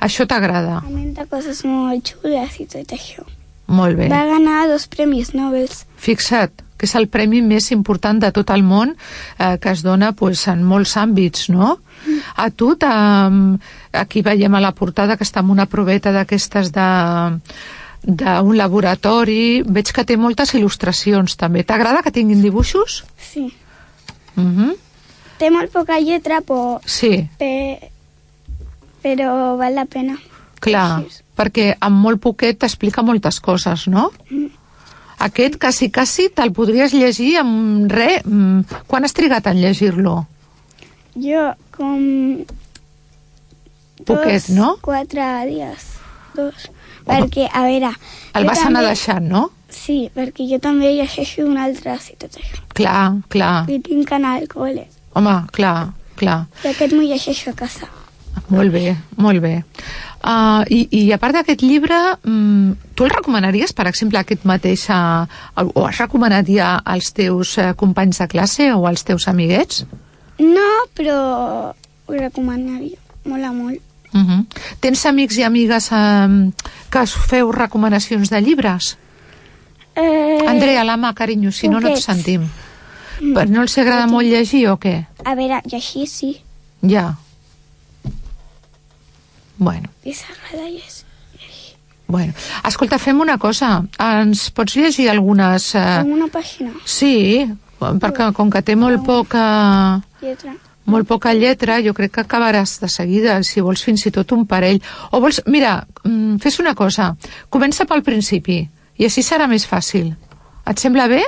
això 0.00 0.24
t'agrada. 0.24 0.80
Comenta 0.86 1.28
coses 1.28 1.60
molt 1.68 2.14
xules 2.14 2.60
i 2.64 2.70
tot 2.72 2.96
això. 2.96 3.28
Molt 3.68 4.00
bé. 4.00 4.08
Va 4.08 4.24
ganar 4.32 4.64
dos 4.72 4.88
premis 4.88 5.34
Nobel. 5.36 5.68
Fixa't, 6.00 6.64
que 6.80 6.88
és 6.88 6.96
el 6.96 7.10
premi 7.12 7.44
més 7.44 7.68
important 7.76 8.16
de 8.20 8.32
tot 8.32 8.48
el 8.56 8.64
món 8.64 8.96
eh, 8.96 9.56
que 9.60 9.76
es 9.76 9.84
dona 9.84 10.14
pues, 10.16 10.48
en 10.48 10.64
molts 10.64 10.96
àmbits, 11.00 11.50
no? 11.52 11.76
A 12.36 12.50
tu, 12.50 12.74
aquí 13.94 14.22
veiem 14.22 14.54
a 14.54 14.60
la 14.60 14.74
portada 14.74 15.16
que 15.16 15.24
està 15.24 15.40
en 15.40 15.50
una 15.54 15.66
proveta 15.66 16.12
d'aquestes 16.12 16.72
de 16.74 16.88
d'un 18.04 18.56
laboratori, 18.58 19.62
veig 19.64 19.88
que 19.96 20.04
té 20.04 20.18
moltes 20.20 20.52
il·lustracions 20.52 21.38
també. 21.40 21.62
T'agrada 21.64 22.02
que 22.04 22.12
tinguin 22.12 22.42
dibuixos? 22.44 23.04
Sí. 23.16 23.46
Mhm. 24.36 24.44
Mm 24.68 24.74
Té 25.38 25.48
molt 25.50 25.72
poca 25.72 25.96
lletra, 25.98 26.38
però, 26.46 26.78
sí, 26.86 27.28
pe, 27.40 27.90
però 29.02 29.56
val 29.58 29.74
la 29.74 29.84
pena. 29.84 30.14
clar, 30.60 31.02
perquè 31.36 31.74
amb 31.80 31.98
molt 32.04 32.20
poquet 32.22 32.56
t'explica 32.62 33.02
moltes 33.02 33.40
coses, 33.40 33.88
no? 33.88 34.12
Mm. 34.30 34.46
Aquest 35.26 35.58
quasi, 35.58 35.90
quasi 35.90 36.28
te'l 36.30 36.52
podries 36.52 36.94
llegir 36.94 37.36
amb 37.38 37.90
res. 37.90 38.22
mm, 38.24 38.60
Quan 38.86 39.04
has 39.04 39.12
trigat 39.12 39.46
en 39.48 39.60
llegir-lo? 39.60 40.26
Jo, 41.16 41.52
com... 41.76 42.44
Poquet, 44.02 44.48
no? 44.50 44.76
Quatre 44.82 45.26
dies. 45.48 45.90
Dos. 46.34 46.70
Perquè, 47.06 47.46
a 47.52 47.62
veure... 47.66 47.92
El 48.34 48.46
vas 48.48 48.58
també- 48.58 48.72
anar 48.72 48.86
deixant, 48.88 49.28
no? 49.28 49.50
Sí, 49.74 50.08
perquè 50.14 50.46
jo 50.48 50.58
també 50.62 50.92
llegeixo 50.94 51.44
un 51.46 51.58
altre 51.58 51.96
i 52.10 52.16
tot 52.18 52.38
això. 52.38 52.62
Clar, 52.78 53.20
clar. 53.28 53.66
I 53.70 53.80
tinc 53.82 54.08
que 54.08 54.16
anar 54.16 54.38
al 54.38 54.48
col·le. 54.50 54.86
Home, 55.18 55.34
clar, 55.54 55.92
clar. 56.18 56.40
I 56.64 56.70
aquest 56.72 56.94
m'ho 56.94 57.02
llegeixo 57.06 57.50
a 57.50 57.58
casa. 57.58 57.90
Molt 58.50 58.72
bé, 58.74 58.96
molt 59.16 59.40
bé. 59.42 59.60
Uh, 60.24 60.64
i, 60.72 60.80
I 60.90 61.02
a 61.14 61.18
part 61.20 61.36
d'aquest 61.36 61.62
llibre, 61.62 61.98
um, 62.26 62.72
tu 62.96 63.04
el 63.04 63.12
recomanaries, 63.12 63.74
per 63.76 63.86
exemple, 63.90 64.18
aquest 64.18 64.46
mateix, 64.48 64.86
uh, 64.90 65.26
o 65.74 65.84
has 65.86 66.00
recomanat 66.00 66.48
ja 66.50 66.74
als 66.80 67.12
teus 67.14 67.54
uh, 67.60 67.72
companys 67.76 68.22
de 68.22 68.28
classe 68.32 68.70
o 68.74 68.86
als 68.88 69.04
teus 69.04 69.28
amiguets? 69.28 69.84
No, 70.40 70.68
però 70.96 71.18
ho 71.70 72.16
recomanaria. 72.16 72.98
Mola 73.24 73.52
molt. 73.52 73.80
Uh 74.14 74.20
-huh. 74.20 74.44
Tens 74.80 75.06
amics 75.06 75.36
i 75.36 75.42
amigues 75.42 75.90
um, 75.90 76.52
que 76.90 77.00
us 77.02 77.14
feu 77.14 77.50
recomanacions 77.52 78.30
de 78.30 78.40
llibres? 78.40 78.96
Eh, 79.96 80.46
Andrea, 80.46 80.84
la 80.84 80.96
mà, 80.96 81.14
carinyo, 81.14 81.52
si 81.52 81.68
no, 81.68 81.80
no 81.80 81.88
et 81.88 81.98
sentim. 82.02 82.48
Però 83.20 83.48
no 83.48 83.62
els 83.62 83.78
agrada 83.78 84.06
molt 84.06 84.26
llegir 84.26 84.68
o 84.68 84.76
què? 84.76 85.06
A 85.24 85.34
veure, 85.34 85.60
llegir 85.70 86.06
sí. 86.06 86.40
Ja. 86.82 87.14
Bueno, 89.56 89.88
I 90.04 90.12
s'agrada 90.12 90.68
llegir. 90.68 91.04
bueno. 92.06 92.32
Escolta, 92.68 92.98
fem 92.98 93.20
una 93.20 93.38
cosa. 93.38 93.84
Ens 93.98 94.50
pots 94.50 94.76
llegir 94.76 95.08
algunes... 95.10 95.74
Eh... 95.74 96.02
Una 96.04 96.26
pàgina. 96.26 96.70
Sí, 96.84 97.46
perquè 97.80 98.32
com 98.34 98.50
que 98.50 98.62
té 98.62 98.76
molt 98.76 99.04
poca... 99.06 100.02
Lletra. 100.20 100.54
Molt 100.90 101.08
poca 101.08 101.32
lletra, 101.34 101.80
jo 101.84 101.94
crec 101.96 102.12
que 102.14 102.24
acabaràs 102.24 102.78
de 102.82 102.88
seguida, 102.92 103.38
si 103.42 103.62
vols 103.64 103.82
fins 103.84 104.06
i 104.06 104.12
tot 104.14 104.32
un 104.36 104.46
parell. 104.46 104.80
O 105.12 105.20
vols... 105.24 105.40
Mira, 105.46 105.78
mm, 106.04 106.36
fes 106.44 106.60
una 106.60 106.74
cosa, 106.74 107.14
comença 107.50 107.86
pel 107.88 108.04
principi, 108.06 108.60
i 108.98 109.08
així 109.08 109.24
serà 109.24 109.48
més 109.50 109.66
fàcil. 109.68 110.12
Et 110.68 110.80
sembla 110.80 111.08
bé? 111.10 111.22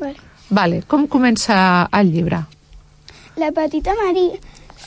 Vale. 0.00 0.16
Vale, 0.52 0.82
com 0.88 1.06
comença 1.08 1.88
el 1.96 2.12
llibre? 2.12 2.42
La 3.40 3.52
petita 3.56 3.94
Maria... 4.00 4.36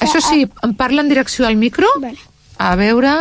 Això 0.03 0.20
sí, 0.20 0.44
em 0.44 0.74
parla 0.75 1.01
en 1.01 1.10
direcció 1.10 1.48
al 1.48 1.55
micro? 1.55 1.88
Vale. 2.03 2.20
A 2.60 2.75
veure, 2.75 3.13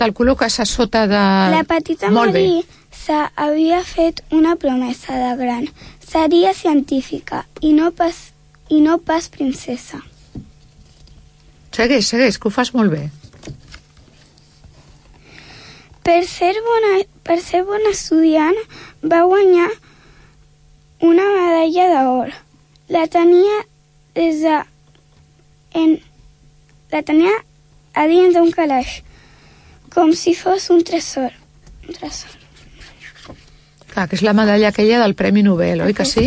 te'l 0.00 0.14
col·loques 0.16 0.58
a 0.62 0.66
sota 0.66 1.04
de... 1.10 1.22
La 1.52 1.62
petita 1.68 2.10
Molt 2.10 2.32
bé. 2.34 2.42
Maria 2.48 2.78
havia 3.36 3.82
fet 3.84 4.22
una 4.30 4.56
promesa 4.56 5.14
de 5.16 5.36
gran. 5.36 5.68
Seria 6.04 6.52
científica 6.54 7.46
i 7.60 7.72
no 7.72 7.90
pas, 7.92 8.32
i 8.68 8.80
no 8.80 8.98
pas 8.98 9.28
princesa. 9.28 10.02
Segueix, 11.78 12.08
segueix, 12.10 12.36
que 12.42 12.48
ho 12.48 12.50
fas 12.50 12.72
molt 12.74 12.90
bé. 12.90 13.04
Per 16.02 16.22
ser 16.26 16.50
bona, 16.66 16.94
per 17.22 17.36
ser 17.44 17.60
bona 17.68 17.92
estudiant, 17.94 18.56
va 19.06 19.20
guanyar 19.30 19.68
una 21.06 21.26
medalla 21.36 21.84
d'or. 21.92 22.32
La 22.90 23.04
tenia 23.12 23.60
des 24.18 24.40
de... 24.42 24.56
En, 25.78 25.94
la 26.90 27.04
tenia 27.06 27.36
a 27.94 28.08
dins 28.10 28.34
d'un 28.34 28.50
calaix, 28.56 28.96
com 29.94 30.10
si 30.18 30.34
fos 30.34 30.66
un 30.74 30.82
tresor. 30.82 31.30
Un 31.86 31.94
tresor. 32.00 32.34
Clar, 33.92 34.08
que 34.08 34.18
és 34.18 34.26
la 34.26 34.34
medalla 34.34 34.72
aquella 34.72 34.98
del 35.04 35.14
Premi 35.14 35.46
Nobel, 35.46 35.86
oi 35.86 35.94
que 35.94 36.08
sí? 36.08 36.26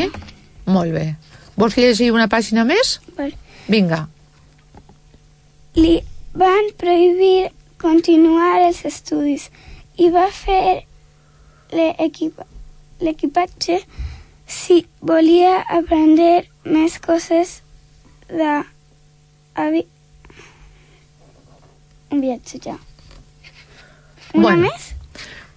Molt 0.71 0.95
bé. 0.95 1.09
Vols 1.59 1.75
llegir 1.75 2.13
una 2.15 2.31
pàgina 2.31 2.63
més? 2.63 3.01
Vale. 3.19 3.35
Vinga. 3.67 4.05
Li 5.75 6.01
van 6.33 6.69
prohibir 6.77 7.49
continuar 7.81 8.61
els 8.67 8.83
estudis 8.85 9.49
i 9.97 10.09
va 10.13 10.27
fer 10.31 10.83
l'equipa- 11.71 12.47
l'equipatge 13.01 13.79
si 14.51 14.81
volia 15.01 15.61
aprendre 15.79 16.43
més 16.65 16.97
coses 16.99 17.61
de 18.27 18.51
avi... 19.55 19.85
un 22.11 22.19
viatge 22.21 22.59
ja. 22.65 22.75
Una 24.33 24.43
Bueno. 24.43 24.61
més? 24.67 24.89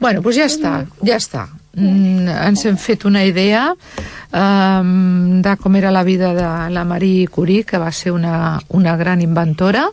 Bueno, 0.01 0.21
doncs 0.23 0.37
ja 0.37 0.47
està, 0.51 0.73
ja 1.03 1.17
està. 1.19 1.45
Mm, 1.75 2.29
ens 2.31 2.65
hem 2.69 2.77
fet 2.79 3.05
una 3.09 3.25
idea 3.27 3.73
um, 3.75 5.43
de 5.43 5.57
com 5.59 5.77
era 5.77 5.91
la 5.91 6.05
vida 6.07 6.33
de 6.35 6.47
la 6.71 6.85
Marie 6.85 7.27
Curie, 7.27 7.65
que 7.65 7.79
va 7.79 7.91
ser 7.93 8.13
una, 8.15 8.61
una 8.69 8.97
gran 8.97 9.23
inventora, 9.23 9.89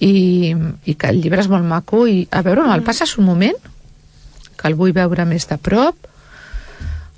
i, 0.00 0.54
i 0.84 0.94
que 0.94 1.12
el 1.12 1.20
llibre 1.20 1.44
és 1.44 1.50
molt 1.52 1.66
maco. 1.68 2.06
I, 2.08 2.24
a 2.30 2.42
veure, 2.46 2.64
me'l 2.68 2.84
passes 2.86 3.16
un 3.20 3.28
moment? 3.28 3.70
Que 4.56 4.70
el 4.70 4.78
vull 4.78 4.96
veure 4.96 5.28
més 5.28 5.48
de 5.50 5.60
prop. 5.60 6.08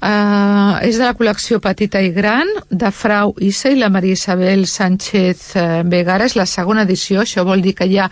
Uh, 0.06 0.76
és 0.86 1.00
de 1.00 1.02
la 1.02 1.16
col·lecció 1.18 1.56
Petita 1.58 1.98
i 1.98 2.12
Gran 2.14 2.46
de 2.70 2.92
Frau 2.94 3.32
Issa 3.42 3.72
i 3.74 3.78
la 3.80 3.88
Maria 3.90 4.14
Isabel 4.14 4.62
Sánchez 4.70 5.56
eh, 5.58 5.64
Vegara 5.82 6.28
és 6.28 6.36
la 6.38 6.44
segona 6.46 6.84
edició, 6.86 7.24
això 7.24 7.42
vol 7.48 7.64
dir 7.64 7.72
que 7.74 7.88
ja 7.90 8.06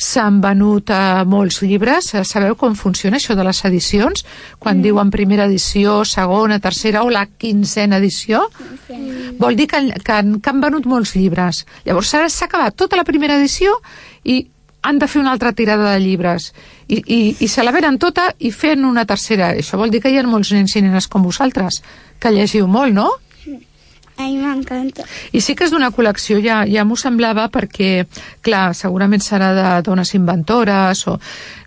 s'han 0.00 0.38
venut 0.40 0.88
uh, 0.94 1.26
molts 1.28 1.60
llibres. 1.60 2.14
Sabeu 2.24 2.56
com 2.56 2.72
funciona 2.78 3.20
això 3.20 3.36
de 3.36 3.44
les 3.44 3.60
edicions? 3.68 4.24
quan 4.58 4.78
mm. 4.78 4.82
diuen 4.86 5.10
primera 5.12 5.44
edició, 5.44 6.00
segona, 6.08 6.58
tercera 6.60 7.02
o 7.04 7.10
la 7.12 7.26
quinzena 7.26 7.98
edició? 8.00 8.46
Vol 9.38 9.56
dir 9.56 9.68
que, 9.68 9.82
que, 10.00 10.12
han- 10.12 10.38
que 10.40 10.50
han 10.50 10.64
venut 10.64 10.88
molts 10.88 11.14
llibres. 11.18 11.66
Llavors 11.84 12.14
ara 12.16 12.32
s'ha 12.32 12.48
acabat 12.48 12.76
tota 12.76 12.96
la 12.96 13.04
primera 13.04 13.36
edició 13.36 13.76
i 14.24 14.46
han 14.84 15.00
de 15.00 15.08
fer 15.08 15.22
una 15.22 15.32
altra 15.32 15.54
tirada 15.56 15.94
de 15.94 16.00
llibres 16.00 16.50
i, 16.86 17.00
i, 17.00 17.20
i 17.40 17.48
se 17.48 17.64
la 17.64 17.72
venen 17.72 17.96
tota 17.98 18.28
i 18.38 18.50
fent 18.52 18.84
una 18.84 19.06
tercera. 19.08 19.54
Això 19.56 19.80
vol 19.80 19.90
dir 19.90 20.02
que 20.04 20.12
hi 20.12 20.18
ha 20.20 20.26
molts 20.28 20.52
nens 20.52 20.76
i 20.76 20.84
nenes 20.84 21.08
com 21.08 21.24
vosaltres, 21.24 21.80
que 22.20 22.32
llegiu 22.34 22.68
molt, 22.68 22.92
no? 22.92 23.08
A 24.16 24.22
mi 24.28 24.36
m'encanta. 24.38 25.02
I 25.34 25.40
sí 25.42 25.56
que 25.58 25.64
és 25.66 25.72
d'una 25.74 25.88
col·lecció, 25.90 26.36
ja, 26.38 26.60
ja 26.70 26.84
m'ho 26.86 26.94
semblava, 26.94 27.48
perquè, 27.50 28.04
clar, 28.46 28.68
segurament 28.78 29.22
serà 29.24 29.48
de 29.56 29.70
dones 29.82 30.14
inventores, 30.14 31.00
o... 31.10 31.16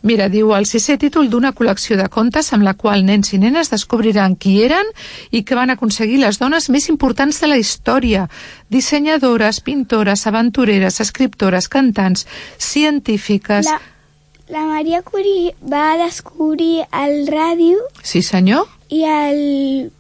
Mira, 0.08 0.30
diu, 0.32 0.54
el 0.56 0.64
sisè 0.70 0.96
títol 1.02 1.28
d'una 1.28 1.52
col·lecció 1.52 1.98
de 2.00 2.06
contes 2.08 2.54
amb 2.56 2.64
la 2.64 2.76
qual 2.80 3.04
nens 3.04 3.34
i 3.36 3.40
nenes 3.42 3.68
descobriran 3.74 4.38
qui 4.40 4.62
eren 4.64 4.88
i 5.36 5.42
que 5.44 5.58
van 5.60 5.74
aconseguir 5.74 6.22
les 6.22 6.40
dones 6.40 6.70
més 6.72 6.88
importants 6.88 7.42
de 7.44 7.50
la 7.52 7.58
història. 7.60 8.30
Dissenyadores, 8.72 9.60
pintores, 9.60 10.24
aventureres, 10.32 11.02
escriptores, 11.04 11.68
cantants, 11.68 12.24
científiques... 12.58 13.66
La, 13.68 13.82
la 14.56 14.64
Maria 14.72 15.02
Curie 15.04 15.52
va 15.60 15.98
descobrir 16.00 16.86
el 16.96 17.28
ràdio 17.28 17.84
Sí, 18.04 18.22
senyor? 18.24 18.70
i 18.88 19.04
el 19.04 19.92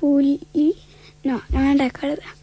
puli... 0.00 0.38
No, 1.22 1.36
no 1.52 1.60
me'n 1.60 1.78
recordo. 1.78 2.36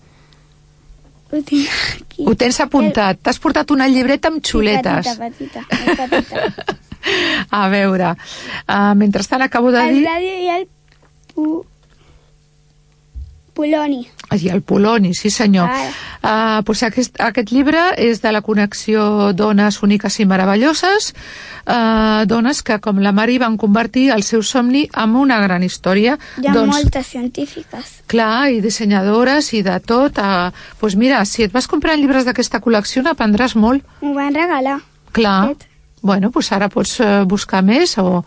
Ho 1.31 1.39
tinc 1.43 1.67
aquí. 1.97 2.25
Ho 2.29 2.35
tens 2.39 2.59
apuntat. 2.63 3.19
T'has 3.25 3.39
portat 3.43 3.71
una 3.75 3.87
llibreta 3.91 4.29
amb 4.31 4.43
xuletes. 4.45 5.09
Petita, 5.17 5.63
petita, 5.67 5.81
molt 5.81 6.03
petita. 6.03 6.77
A 7.57 7.67
veure, 7.71 8.11
uh, 8.67 8.93
mentrestant 8.99 9.43
acabo 9.45 9.71
de 9.71 9.83
el 9.83 9.95
dir... 9.95 10.05
ràdio 10.07 10.37
i 10.43 10.47
el 10.57 10.65
pu... 11.33 11.45
Poloni. 13.57 14.03
I 14.35 14.49
el 14.53 14.61
Poloni, 14.61 15.13
sí 15.17 15.31
senyor. 15.33 15.71
Ara. 15.71 15.91
Uh, 16.21 16.63
pues 16.67 16.83
aquest, 16.85 17.15
aquest 17.23 17.51
llibre 17.55 17.81
és 17.97 18.21
de 18.21 18.31
la 18.35 18.43
connexió 18.45 19.31
Dones 19.33 19.79
úniques 19.85 20.19
i 20.21 20.27
meravelloses, 20.29 21.13
uh, 21.65 22.25
dones 22.29 22.61
que, 22.65 22.77
com 22.83 22.99
la 23.01 23.13
Mari, 23.15 23.37
van 23.41 23.57
convertir 23.57 24.09
el 24.13 24.25
seu 24.27 24.43
somni 24.43 24.85
en 24.93 25.15
una 25.15 25.39
gran 25.43 25.65
història. 25.65 26.17
Hi 26.41 26.49
ha 26.49 26.57
doncs, 26.57 26.75
moltes 26.75 27.13
científiques. 27.15 27.95
Clar, 28.11 28.49
i 28.53 28.61
dissenyadores 28.61 29.53
i 29.57 29.63
de 29.65 29.79
tot. 29.79 30.21
Uh, 30.21 30.51
pues 30.81 30.99
mira, 30.99 31.23
si 31.25 31.47
et 31.47 31.55
vas 31.55 31.69
comprant 31.71 31.99
llibres 31.99 32.27
d'aquesta 32.27 32.61
col·lecció 32.61 33.05
n'aprendràs 33.05 33.57
molt. 33.57 33.85
M'ho 34.03 34.13
van 34.17 34.35
regalar. 34.35 34.79
Clar. 35.17 35.55
Bueno, 36.01 36.31
pues 36.31 36.51
ara 36.51 36.69
pots 36.69 36.99
eh, 37.01 37.23
buscar 37.25 37.63
més 37.65 37.97
o, 37.97 38.21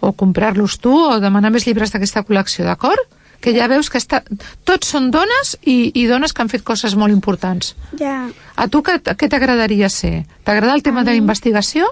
o 0.00 0.12
comprar-los 0.16 0.78
tu 0.80 0.94
o 0.96 1.18
demanar 1.20 1.52
més 1.52 1.66
llibres 1.68 1.92
d'aquesta 1.92 2.24
col·lecció, 2.24 2.64
d'acord? 2.64 3.19
Que 3.40 3.54
ja 3.56 3.66
veus 3.72 3.88
que 3.90 3.96
està... 3.98 4.22
tots 4.68 4.90
són 4.92 5.10
dones 5.10 5.54
i, 5.64 5.90
i 5.94 6.06
dones 6.06 6.32
que 6.36 6.42
han 6.42 6.50
fet 6.52 6.62
coses 6.66 6.94
molt 6.94 7.12
importants. 7.14 7.74
Ja, 7.98 8.28
A 8.56 8.66
tu 8.68 8.82
què, 8.84 8.98
què 9.00 9.28
t'agradaria 9.32 9.88
ser? 9.88 10.26
T'agrada 10.44 10.74
el 10.76 10.82
tema 10.84 11.04
de 11.04 11.12
la 11.14 11.16
investigació? 11.22 11.88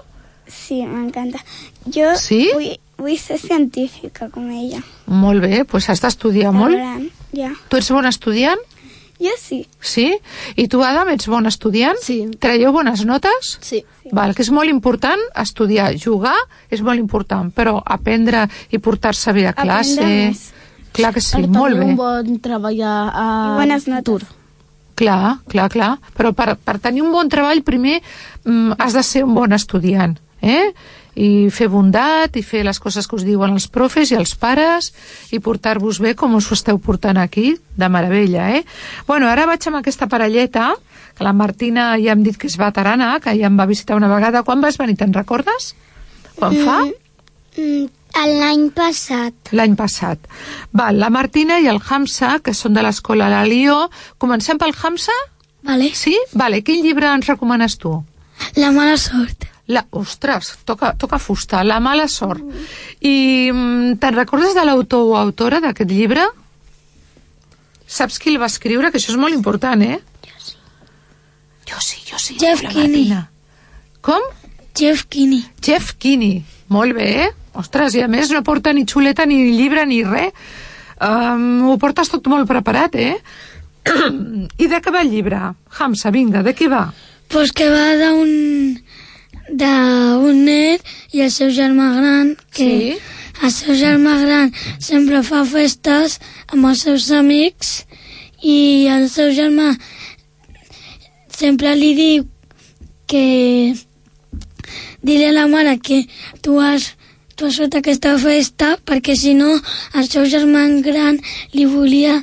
sí, 0.49 0.81
m'encanta. 0.85 1.37
Jo 1.85 2.15
Sí? 2.17 2.49
vull, 2.53 2.71
vull 2.97 3.17
ser 3.21 3.37
científica 3.37 4.29
com 4.33 4.47
ella. 4.49 4.79
Molt 5.05 5.41
bé, 5.41 5.63
doncs 5.63 5.89
has 5.89 6.01
d'estudiar 6.01 6.51
molt. 6.53 6.73
Gran, 6.73 7.03
ja. 7.37 7.51
Tu 7.69 7.77
ets 7.77 7.91
bon 7.93 8.05
estudiant? 8.09 8.59
Jo 9.19 9.33
sí. 9.37 9.67
Sí? 9.81 10.07
I 10.55 10.67
tu, 10.71 10.81
Adam, 10.81 11.09
ets 11.13 11.27
bon 11.27 11.45
estudiant? 11.45 11.97
Sí. 12.01 12.21
Traieu 12.39 12.71
bones 12.71 13.03
notes? 13.05 13.57
Sí. 13.61 13.83
Val, 14.15 14.33
que 14.33 14.41
és 14.41 14.49
molt 14.49 14.69
important 14.71 15.19
estudiar. 15.37 15.91
Jugar 15.99 16.37
és 16.71 16.81
molt 16.81 16.97
important, 16.97 17.51
però 17.53 17.77
aprendre 17.85 18.47
i 18.71 18.79
portar-se 18.79 19.33
bé 19.35 19.45
a 19.49 19.53
classe... 19.53 19.99
Aprendre 19.99 20.29
més. 20.31 20.45
Clar 20.93 21.13
que 21.13 21.21
sí, 21.21 21.35
per 21.37 21.47
molt 21.47 21.75
tenir 21.75 21.85
bé. 21.85 21.89
un 21.91 21.97
bon 21.99 22.39
treball 22.43 22.81
a, 22.81 22.95
a 23.09 23.25
I 23.29 23.57
bones 23.61 23.87
notes. 23.91 24.27
Clar, 24.99 25.37
clar, 25.47 25.69
clar. 25.71 25.93
Però 26.17 26.33
per, 26.35 26.57
per 26.59 26.79
tenir 26.83 27.03
un 27.05 27.13
bon 27.13 27.29
treball 27.31 27.61
primer 27.63 27.99
mm, 28.43 28.79
has 28.79 28.97
de 28.97 29.03
ser 29.07 29.23
un 29.23 29.35
bon 29.37 29.53
estudiant, 29.55 30.17
eh? 30.41 30.73
I 31.19 31.49
fer 31.51 31.67
bondat, 31.71 32.35
i 32.39 32.43
fer 32.45 32.61
les 32.63 32.77
coses 32.79 33.07
que 33.07 33.15
us 33.17 33.25
diuen 33.27 33.55
els 33.55 33.67
profes 33.71 34.11
i 34.11 34.17
els 34.19 34.35
pares, 34.39 34.91
i 35.35 35.39
portar-vos 35.43 35.99
bé 36.03 36.13
com 36.15 36.35
us 36.37 36.47
ho 36.47 36.55
esteu 36.55 36.79
portant 36.79 37.17
aquí, 37.19 37.53
de 37.75 37.89
meravella, 37.91 38.49
eh? 38.55 38.63
Bueno, 39.07 39.27
ara 39.27 39.47
vaig 39.49 39.67
amb 39.67 39.81
aquesta 39.81 40.07
parelleta, 40.07 40.73
que 41.17 41.27
la 41.27 41.33
Martina 41.35 41.91
ja 41.99 42.13
hem 42.15 42.23
dit 42.23 42.37
que 42.39 42.47
és 42.47 42.55
veterana, 42.59 43.17
que 43.23 43.35
ja 43.35 43.47
em 43.47 43.59
va 43.59 43.67
visitar 43.67 43.97
una 43.99 44.07
vegada. 44.11 44.43
Quan 44.47 44.61
vas 44.63 44.77
venir, 44.79 44.95
te'n 44.99 45.15
recordes? 45.15 45.73
Quan 46.39 46.55
fa? 46.63 46.77
Mm, 47.57 47.87
L'any 48.15 48.69
passat. 48.75 49.51
L'any 49.55 49.75
passat. 49.79 50.25
Val, 50.75 50.97
la 50.99 51.09
Martina 51.13 51.59
i 51.61 51.67
el 51.71 51.79
Hamza, 51.79 52.39
que 52.43 52.53
són 52.57 52.73
de 52.73 52.83
l'escola 52.83 53.29
La 53.31 53.43
Lió. 53.47 53.87
Comencem 54.17 54.57
pel 54.59 54.73
Hamza? 54.75 55.15
Vale. 55.63 55.91
Sí? 55.95 56.15
Vale, 56.33 56.63
quin 56.65 56.83
llibre 56.83 57.07
ens 57.11 57.29
recomanes 57.29 57.77
tu? 57.77 57.93
La 58.55 58.71
mala 58.71 58.97
sort. 58.97 59.45
La, 59.69 59.85
ostres, 59.91 60.55
toca, 60.65 60.95
toca 60.97 61.19
fusta, 61.21 61.63
La 61.63 61.79
mala 61.79 62.07
sort. 62.09 62.41
I 63.05 63.51
mm, 63.53 63.99
te'n 64.01 64.15
recordes 64.17 64.55
de 64.57 64.65
l'autor 64.65 65.11
o 65.11 65.17
autora 65.19 65.61
d'aquest 65.61 65.91
llibre? 65.91 66.25
Saps 67.89 68.17
qui 68.21 68.33
el 68.33 68.39
va 68.41 68.49
escriure? 68.49 68.89
Que 68.89 68.97
això 68.97 69.13
és 69.13 69.19
molt 69.21 69.37
important, 69.37 69.81
eh? 69.85 69.99
Jo 71.69 71.77
sí, 71.85 72.01
jo 72.09 72.17
sí. 72.17 72.37
Jeff 72.41 72.63
la 72.65 72.73
Kinney. 72.73 73.09
Martina. 73.09 73.29
Com? 74.01 74.25
Jeff 74.73 75.05
Kinney. 75.09 75.43
Jeff 75.61 75.93
Kinney. 76.01 76.41
Molt 76.73 76.97
bé, 76.97 77.09
eh? 77.27 77.29
Ostres, 77.59 77.95
i 77.95 78.03
a 78.05 78.07
més 78.11 78.31
no 78.31 78.43
porta 78.47 78.73
ni 78.73 78.85
xuleta, 78.87 79.25
ni 79.29 79.51
llibre, 79.57 79.85
ni 79.89 80.01
res. 80.07 80.33
Um, 80.99 81.69
ho 81.69 81.77
portes 81.79 82.09
tot 82.11 82.25
molt 82.27 82.47
preparat, 82.49 82.95
eh? 82.99 83.15
I 84.59 84.67
de 84.67 84.79
què 84.83 84.91
va 84.91 85.01
el 85.05 85.11
llibre? 85.13 85.39
Hamza, 85.79 86.11
vinga, 86.11 86.43
de 86.43 86.51
què 86.55 86.67
va? 86.71 86.89
Pues 87.31 87.53
que 87.55 87.69
va 87.71 87.93
d'un 87.99 88.77
d'un 89.49 90.43
nen 90.45 90.77
i 91.15 91.23
el 91.25 91.31
seu 91.33 91.49
germà 91.49 91.87
gran 91.95 92.35
que 92.53 92.67
Sí. 92.69 92.97
el 93.41 93.51
seu 93.55 93.73
germà 93.79 94.19
gran 94.21 94.51
sempre 94.77 95.23
fa 95.25 95.41
festes 95.45 96.19
amb 96.53 96.67
els 96.69 96.83
seus 96.85 97.07
amics 97.09 97.71
i 98.45 98.85
el 98.93 99.07
seu 99.09 99.31
germà 99.33 99.71
sempre 101.33 101.73
li 101.79 101.95
diu 101.97 102.27
que 103.09 103.73
dir 105.01 105.17
a 105.25 105.31
la 105.33 105.47
mare 105.47 105.79
que 105.79 106.03
tu 106.45 106.59
has 106.61 106.91
tu 107.39 107.47
has 107.47 107.55
fet 107.61 107.75
aquesta 107.79 108.17
festa 108.19 108.73
perquè 108.83 109.13
si 109.15 109.31
no 109.33 109.53
el 109.95 110.07
seu 110.11 110.25
germà 110.27 110.65
gran 110.83 111.19
li 111.53 111.63
volia 111.63 112.17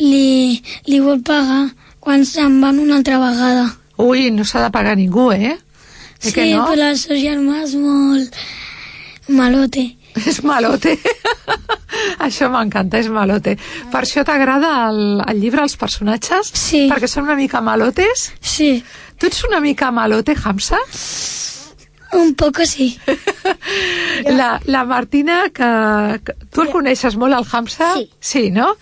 li, 0.00 0.60
li 0.84 0.98
vol 1.00 1.22
pagar 1.24 1.70
quan 2.00 2.26
se'n 2.28 2.58
van 2.60 2.80
una 2.80 2.98
altra 2.98 3.18
vegada. 3.20 3.64
Ui, 4.00 4.28
no 4.32 4.44
s'ha 4.44 4.64
de 4.64 4.70
pagar 4.72 4.96
ningú, 4.96 5.30
eh? 5.32 5.56
Eh 5.56 5.58
Sí, 6.20 6.32
que 6.36 6.44
no? 6.52 6.66
però 6.68 6.90
el 6.92 6.98
seu 7.00 7.16
germà 7.16 7.62
és 7.64 7.74
molt 7.80 8.36
malote. 9.28 9.86
És 10.28 10.42
malote. 10.44 10.96
Això 12.26 12.48
m'encanta, 12.52 13.00
és 13.00 13.08
malote. 13.12 13.56
Per 13.92 14.02
això 14.02 14.24
t'agrada 14.28 14.72
el, 14.90 15.20
el 15.24 15.40
llibre, 15.40 15.64
els 15.64 15.76
personatges? 15.80 16.52
Sí. 16.52 16.86
Perquè 16.90 17.08
són 17.08 17.28
una 17.28 17.36
mica 17.38 17.62
malotes? 17.64 18.30
Sí. 18.40 18.74
Tu 19.16 19.28
ets 19.28 19.44
una 19.48 19.60
mica 19.64 19.88
malote, 19.92 20.36
Hamza? 20.36 20.80
Un 22.12 22.34
poco 22.34 22.64
sí. 22.66 22.98
La, 24.26 24.60
la 24.64 24.84
Martina, 24.84 25.44
que, 25.54 26.20
que 26.24 26.34
tu 26.50 26.62
el 26.64 26.70
coneixes 26.72 27.16
molt, 27.16 27.34
el 27.36 27.46
Hamza? 27.50 27.92
Sí. 27.94 28.10
Sí, 28.20 28.50
no? 28.50 28.74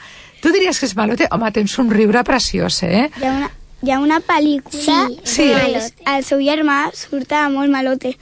Tu 0.43 0.53
diries 0.55 0.79
que 0.81 0.87
és 0.87 0.95
malote? 0.97 1.29
Home, 1.35 1.51
tens 1.53 1.75
un 1.83 1.91
riure 1.91 2.23
preciós, 2.25 2.83
eh? 2.87 3.09
Hi 3.21 3.27
ha 3.27 3.33
una, 3.35 3.51
hi 3.83 3.93
ha 3.95 3.99
una 4.01 4.21
pel·lícula 4.25 4.99
Sí. 5.25 5.49
que 5.51 5.65
el, 5.67 5.79
el 6.15 6.25
seu 6.27 6.41
germà 6.47 6.79
surt 6.95 7.35
molt 7.55 7.71
malote. 7.75 8.17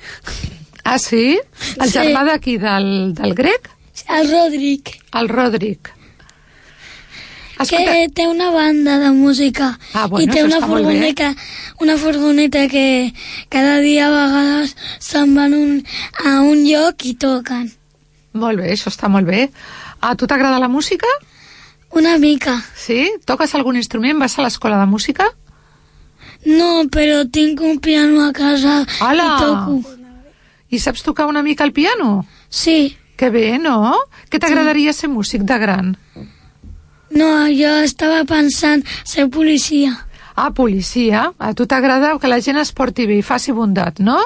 Ah, 0.84 0.98
sí? 0.98 1.38
El 1.80 1.88
Sí. 1.90 1.98
germà 1.98 2.24
d'aquí, 2.24 2.56
del, 2.62 3.12
del 3.14 3.34
grec? 3.34 3.70
El 4.12 4.30
Rodric, 4.30 4.96
El 5.14 5.28
Rodric. 5.28 5.92
Que 7.64 8.08
té 8.12 8.26
una 8.28 8.50
banda 8.50 8.98
de 8.98 9.10
música 9.16 9.78
Ah, 9.94 10.06
bueno, 10.06 10.24
i 10.24 10.28
té 10.28 10.44
una 10.44 10.60
furgoneta, 10.60 11.34
una 11.80 11.96
furgoneta 11.96 12.66
que 12.68 13.14
cada 13.48 13.78
dia 13.80 14.08
a 14.08 14.10
vegades 14.12 14.76
se'n 14.98 15.34
van 15.34 15.54
un, 15.56 15.80
a 16.24 16.40
un 16.42 16.64
lloc 16.66 17.04
i 17.08 17.14
toquen. 17.14 17.70
Molt 18.36 18.60
bé, 18.60 18.72
això 18.74 18.92
està 18.92 19.08
molt 19.08 19.26
bé. 19.26 19.48
A 20.00 20.14
tu 20.14 20.26
t'agrada 20.28 20.58
la 20.60 20.68
música? 20.68 21.08
Una 21.96 22.18
mica. 22.18 22.58
Sí? 22.76 23.08
Toques 23.24 23.54
algun 23.56 23.76
instrument? 23.80 24.18
Vas 24.20 24.36
a 24.38 24.44
l'escola 24.44 24.76
de 24.82 24.86
música? 24.86 25.30
No, 26.44 26.84
però 26.92 27.24
tinc 27.32 27.60
un 27.64 27.80
piano 27.80 28.22
a 28.26 28.32
casa 28.36 28.84
Hola! 29.00 29.24
i 29.24 29.40
toco. 29.40 29.96
I 30.68 30.78
saps 30.82 31.02
tocar 31.02 31.26
una 31.26 31.42
mica 31.42 31.64
el 31.64 31.72
piano? 31.72 32.26
Sí. 32.50 32.96
Que 33.16 33.30
bé, 33.30 33.56
no? 33.58 33.94
Què 34.28 34.38
t'agradaria 34.38 34.92
ser 34.92 35.08
músic 35.08 35.46
de 35.48 35.56
gran? 35.58 35.94
No, 37.16 37.46
jo 37.48 37.70
estava 37.86 38.24
pensant 38.28 38.84
ser 39.04 39.28
policia. 39.32 39.92
Ah, 40.36 40.50
policia. 40.52 41.30
A 41.38 41.54
tu 41.56 41.64
t'agrada 41.66 42.18
que 42.20 42.28
la 42.28 42.40
gent 42.44 42.58
es 42.60 42.72
porti 42.76 43.06
bé 43.08 43.16
i 43.18 43.24
faci 43.24 43.54
bondat, 43.56 44.00
no? 44.04 44.18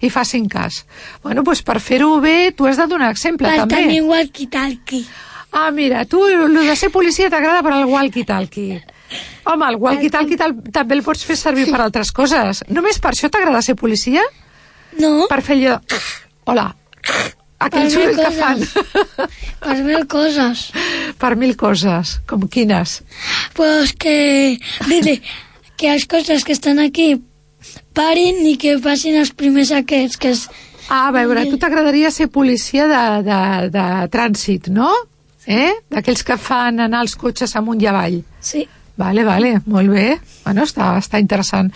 I 0.00 0.08
facin 0.14 0.46
cas. 0.48 0.84
Bueno, 1.24 1.42
doncs 1.44 1.60
per 1.66 1.80
fer-ho 1.82 2.20
bé 2.24 2.52
tu 2.56 2.66
has 2.70 2.78
de 2.80 2.86
donar 2.88 3.10
exemple, 3.12 3.48
per 3.50 3.64
també. 3.66 3.82
tenir 3.82 4.00
walkie-talkie. 4.06 5.02
Ah, 5.52 5.70
mira, 5.72 6.04
tu 6.06 6.22
el 6.28 6.54
de 6.54 6.76
ser 6.76 6.90
policia 6.94 7.28
t'agrada 7.28 7.62
per 7.62 7.72
al 7.72 7.84
walkie-talkie. 7.88 8.80
Home, 9.48 9.68
el 9.72 9.76
walkie-talkie 9.80 10.36
tal- 10.36 10.56
també 10.72 10.94
el 10.98 11.02
pots 11.02 11.24
fer 11.24 11.36
servir 11.36 11.66
per 11.70 11.80
altres 11.80 12.12
coses. 12.12 12.62
Només 12.68 12.98
per 13.00 13.12
això 13.12 13.28
t'agrada 13.32 13.60
ser 13.64 13.74
policia? 13.76 14.22
No. 15.00 15.26
Per 15.28 15.42
fer 15.42 15.56
allò... 15.56 15.78
Hola. 16.48 16.70
Aquell 17.58 17.88
Per 17.90 17.98
mil 17.98 18.14
que 18.14 18.30
fan. 18.36 18.60
Per 19.64 19.76
mil 19.82 20.04
coses. 20.06 20.68
per 21.18 21.34
mil 21.36 21.56
coses. 21.58 22.20
Com 22.30 22.46
quines? 22.46 23.00
Pues 23.54 23.92
que... 23.98 24.58
Dile, 24.86 25.16
que 25.76 25.90
les 25.90 26.06
coses 26.06 26.44
que 26.46 26.54
estan 26.54 26.78
aquí 26.78 27.16
parin 27.98 28.38
i 28.46 28.54
que 28.62 28.76
passin 28.78 29.18
els 29.18 29.32
primers 29.34 29.72
aquests, 29.74 30.16
que 30.16 30.30
és... 30.36 30.44
Ah, 30.88 31.08
a 31.08 31.12
veure, 31.12 31.42
a 31.42 31.50
tu 31.50 31.58
t'agradaria 31.58 32.12
ser 32.14 32.28
policia 32.32 32.86
de, 32.88 33.02
de, 33.26 33.40
de 33.74 33.86
trànsit, 34.14 34.70
no? 34.72 34.92
Eh? 35.44 35.72
D'aquells 35.90 36.22
que 36.24 36.38
fan 36.38 36.78
anar 36.80 37.02
els 37.02 37.16
cotxes 37.18 37.56
amunt 37.58 37.82
i 37.82 37.90
avall. 37.90 38.20
Sí. 38.40 38.62
Vale, 38.98 39.22
vale, 39.26 39.50
molt 39.66 39.90
bé. 39.94 40.06
Bueno, 40.46 40.64
està, 40.66 40.92
està 40.98 41.20
interessant. 41.22 41.68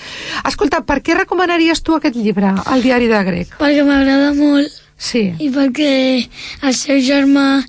Escolta, 0.46 0.80
per 0.86 1.00
què 1.02 1.18
recomanaries 1.18 1.82
tu 1.82 1.94
aquest 1.98 2.16
llibre, 2.18 2.54
El 2.72 2.82
diari 2.86 3.10
de 3.10 3.20
grec? 3.26 3.58
Perquè 3.60 3.84
m'agrada 3.86 4.32
molt 4.38 4.81
Sí. 5.02 5.22
i 5.42 5.48
perquè 5.50 6.28
el 6.62 6.74
seu 6.78 7.00
germà 7.02 7.64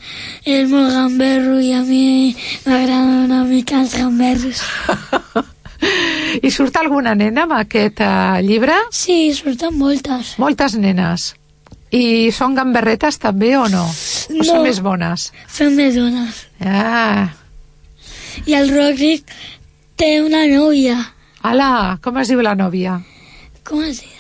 és 0.45 0.67
molt 0.69 0.91
gamberro 0.93 1.55
i 1.65 1.71
a 1.73 1.79
mi 1.87 2.35
m'agraden 2.67 3.23
una 3.25 3.39
mica 3.49 3.79
els 3.81 3.95
gamberros. 3.97 4.61
I 6.45 6.49
surt 6.53 6.77
alguna 6.79 7.15
nena 7.17 7.43
amb 7.47 7.55
aquest 7.57 7.99
uh, 8.05 8.37
llibre? 8.45 8.75
Sí, 8.95 9.33
surten 9.35 9.73
moltes. 9.77 10.35
Moltes 10.41 10.77
nenes. 10.79 11.31
I 11.93 12.29
són 12.33 12.55
gamberretes 12.57 13.17
també 13.21 13.51
o 13.57 13.65
no? 13.69 13.83
O 13.85 14.37
No. 14.37 14.45
són 14.47 14.63
més 14.65 14.79
bones? 14.81 15.27
Són 15.51 15.75
més 15.77 15.93
dones. 15.97 16.39
Ah, 16.65 17.27
I 18.45 18.55
el 18.57 18.71
Rodric 18.73 19.25
té 19.99 20.15
una 20.23 20.45
nòvia. 20.49 20.95
ala, 21.43 21.97
com 22.01 22.17
es 22.21 22.29
diu 22.31 22.41
la 22.41 22.55
nòvia? 22.55 22.99
Com 23.67 23.81
es 23.83 23.99
diu? 24.01 24.12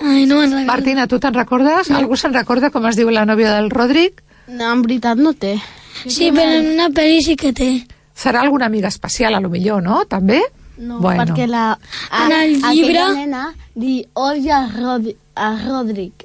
Ai, 0.00 0.24
no 0.26 0.38
me'n 0.40 0.50
recordo. 0.50 0.66
Martina, 0.66 1.06
tu 1.06 1.18
te'n 1.20 1.34
recordes? 1.34 1.90
Algú 1.92 2.16
se'n 2.16 2.32
recorda 2.34 2.70
com 2.70 2.86
es 2.88 2.96
diu 2.96 3.10
la 3.12 3.26
nòvia 3.28 3.54
del 3.58 3.70
Rodric? 3.70 4.22
No, 4.48 4.72
en 4.72 4.82
veritat 4.82 5.18
no 5.20 5.34
té. 5.34 5.58
Sí, 6.06 6.30
però 6.32 6.48
en 6.56 6.70
una 6.74 6.88
pel·li 6.94 7.20
sí 7.22 7.36
que 7.36 7.52
té. 7.52 7.70
Serà 8.16 8.40
alguna 8.42 8.66
amiga 8.66 8.88
especial, 8.88 9.34
a 9.34 9.40
lo 9.40 9.50
millor, 9.52 9.82
no? 9.82 10.04
També? 10.08 10.40
No, 10.80 10.98
bueno. 11.00 11.22
perquè 11.26 11.46
la, 11.46 11.74
a, 12.10 12.24
En 12.26 12.32
el 12.32 12.54
llibre- 12.72 12.98
aquella 13.02 13.12
nena 13.14 13.54
di 13.74 13.98
odia 14.14 14.62
a, 14.64 14.68
Rod 14.72 15.10
a 15.36 15.50
Rodric. 15.66 16.24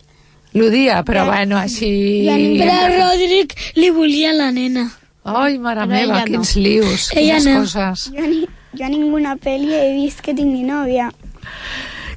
L'odia, 0.56 1.02
però 1.04 1.26
bueno, 1.28 1.58
així... 1.60 2.24
Però 2.26 2.76
el 2.88 2.94
Rodric 3.02 3.58
li 3.76 3.90
volia 3.92 4.32
la 4.32 4.52
nena. 4.56 4.86
Ai, 5.26 5.58
mare 5.60 5.82
Però 5.84 5.90
meva, 5.92 6.04
ella 6.04 6.20
no. 6.22 6.26
quins 6.32 6.56
lius, 6.56 7.10
Ella 7.12 7.40
quines 7.42 7.46
no. 7.50 7.60
coses. 7.66 8.06
Jo, 8.16 8.24
ni, 8.30 8.46
jo 8.80 8.86
a 8.86 8.90
ninguna 8.94 9.36
pel·li 9.36 9.74
he 9.76 9.90
vist 9.98 10.22
que 10.24 10.34
tingui 10.38 10.64
nòvia. 10.64 11.10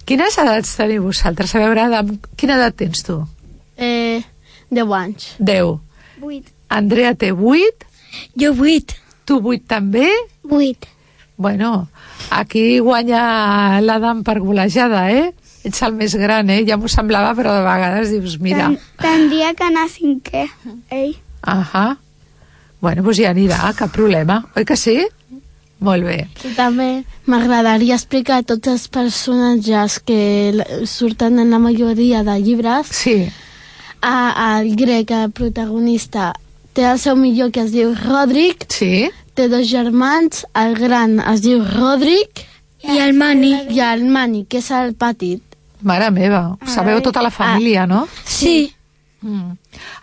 Quines 0.09 0.39
edats 0.41 0.71
teniu 0.79 1.03
vosaltres? 1.05 1.53
A 1.53 1.61
veure, 1.61 1.83
Adam, 1.85 2.15
quina 2.41 2.55
edat 2.57 2.79
tens 2.81 3.03
tu? 3.05 3.19
Eh, 3.77 4.23
10 4.73 4.95
anys. 4.97 5.27
10. 5.37 5.75
Vuit. 6.23 6.47
Andrea 6.73 7.11
té 7.13 7.29
8. 7.35 7.85
Jo 8.41 8.55
8. 8.57 8.97
Tu 9.29 9.37
8 9.37 9.67
també? 9.69 10.07
Vuit. 10.49 10.89
Bueno, 11.37 11.91
aquí 12.33 12.79
guanya 12.81 13.83
l'Adam 13.85 14.25
per 14.25 14.39
golejada, 14.41 15.05
eh? 15.13 15.29
Ets 15.69 15.85
el 15.85 15.93
més 16.01 16.17
gran, 16.17 16.49
eh? 16.57 16.63
Ja 16.65 16.81
m'ho 16.81 16.89
semblava, 16.89 17.35
però 17.37 17.53
de 17.59 17.69
vegades 17.69 18.15
dius, 18.15 18.39
mira... 18.41 18.73
Ten, 18.97 19.29
tindria 19.29 19.53
que 19.53 19.69
anar 19.69 19.85
a 19.91 19.93
cinquè, 19.93 20.47
ell. 20.89 21.15
Ahà. 21.45 21.87
Bueno, 22.81 23.05
doncs 23.05 23.21
ja 23.21 23.37
anirà, 23.37 23.61
cap 23.77 23.93
problema. 23.93 24.41
Oi 24.57 24.65
que 24.65 24.81
sí? 24.81 25.03
Molt 25.79 26.03
bé. 26.03 26.17
I 26.43 26.55
també 26.57 26.89
m'agradaria 27.31 27.95
explicar 27.95 28.41
tots 28.47 28.71
els 28.73 28.89
personatges 28.91 30.01
que 30.03 30.53
surten 30.91 31.39
en 31.39 31.55
la 31.55 31.61
majoria 31.63 32.25
de 32.27 32.35
llibres. 32.43 32.91
Sí. 32.91 33.29
A, 34.03 34.59
el 34.59 34.75
grec, 34.79 35.13
el 35.15 35.31
protagonista, 35.35 36.33
té 36.75 36.87
el 36.87 36.99
seu 37.03 37.17
millor 37.19 37.53
que 37.55 37.63
es 37.67 37.73
diu 37.75 37.95
Rodric. 37.95 38.67
Sí. 38.75 39.09
Té 39.39 39.47
dos 39.51 39.69
germans, 39.71 40.45
el 40.59 40.75
gran 40.79 41.19
es 41.23 41.45
diu 41.47 41.63
Rodric. 41.63 42.43
I 42.83 42.99
el 43.03 43.15
Mani. 43.19 43.53
I 43.75 43.83
el 43.87 44.05
Mani, 44.11 44.45
que 44.51 44.59
és 44.63 44.71
el 44.75 44.95
petit. 44.99 45.43
Mare 45.83 46.11
meva, 46.11 46.57
sabeu 46.67 46.99
tota 47.03 47.23
la 47.23 47.31
família, 47.31 47.87
no? 47.87 48.07
Sí. 48.27 48.73
Mm. 49.23 49.55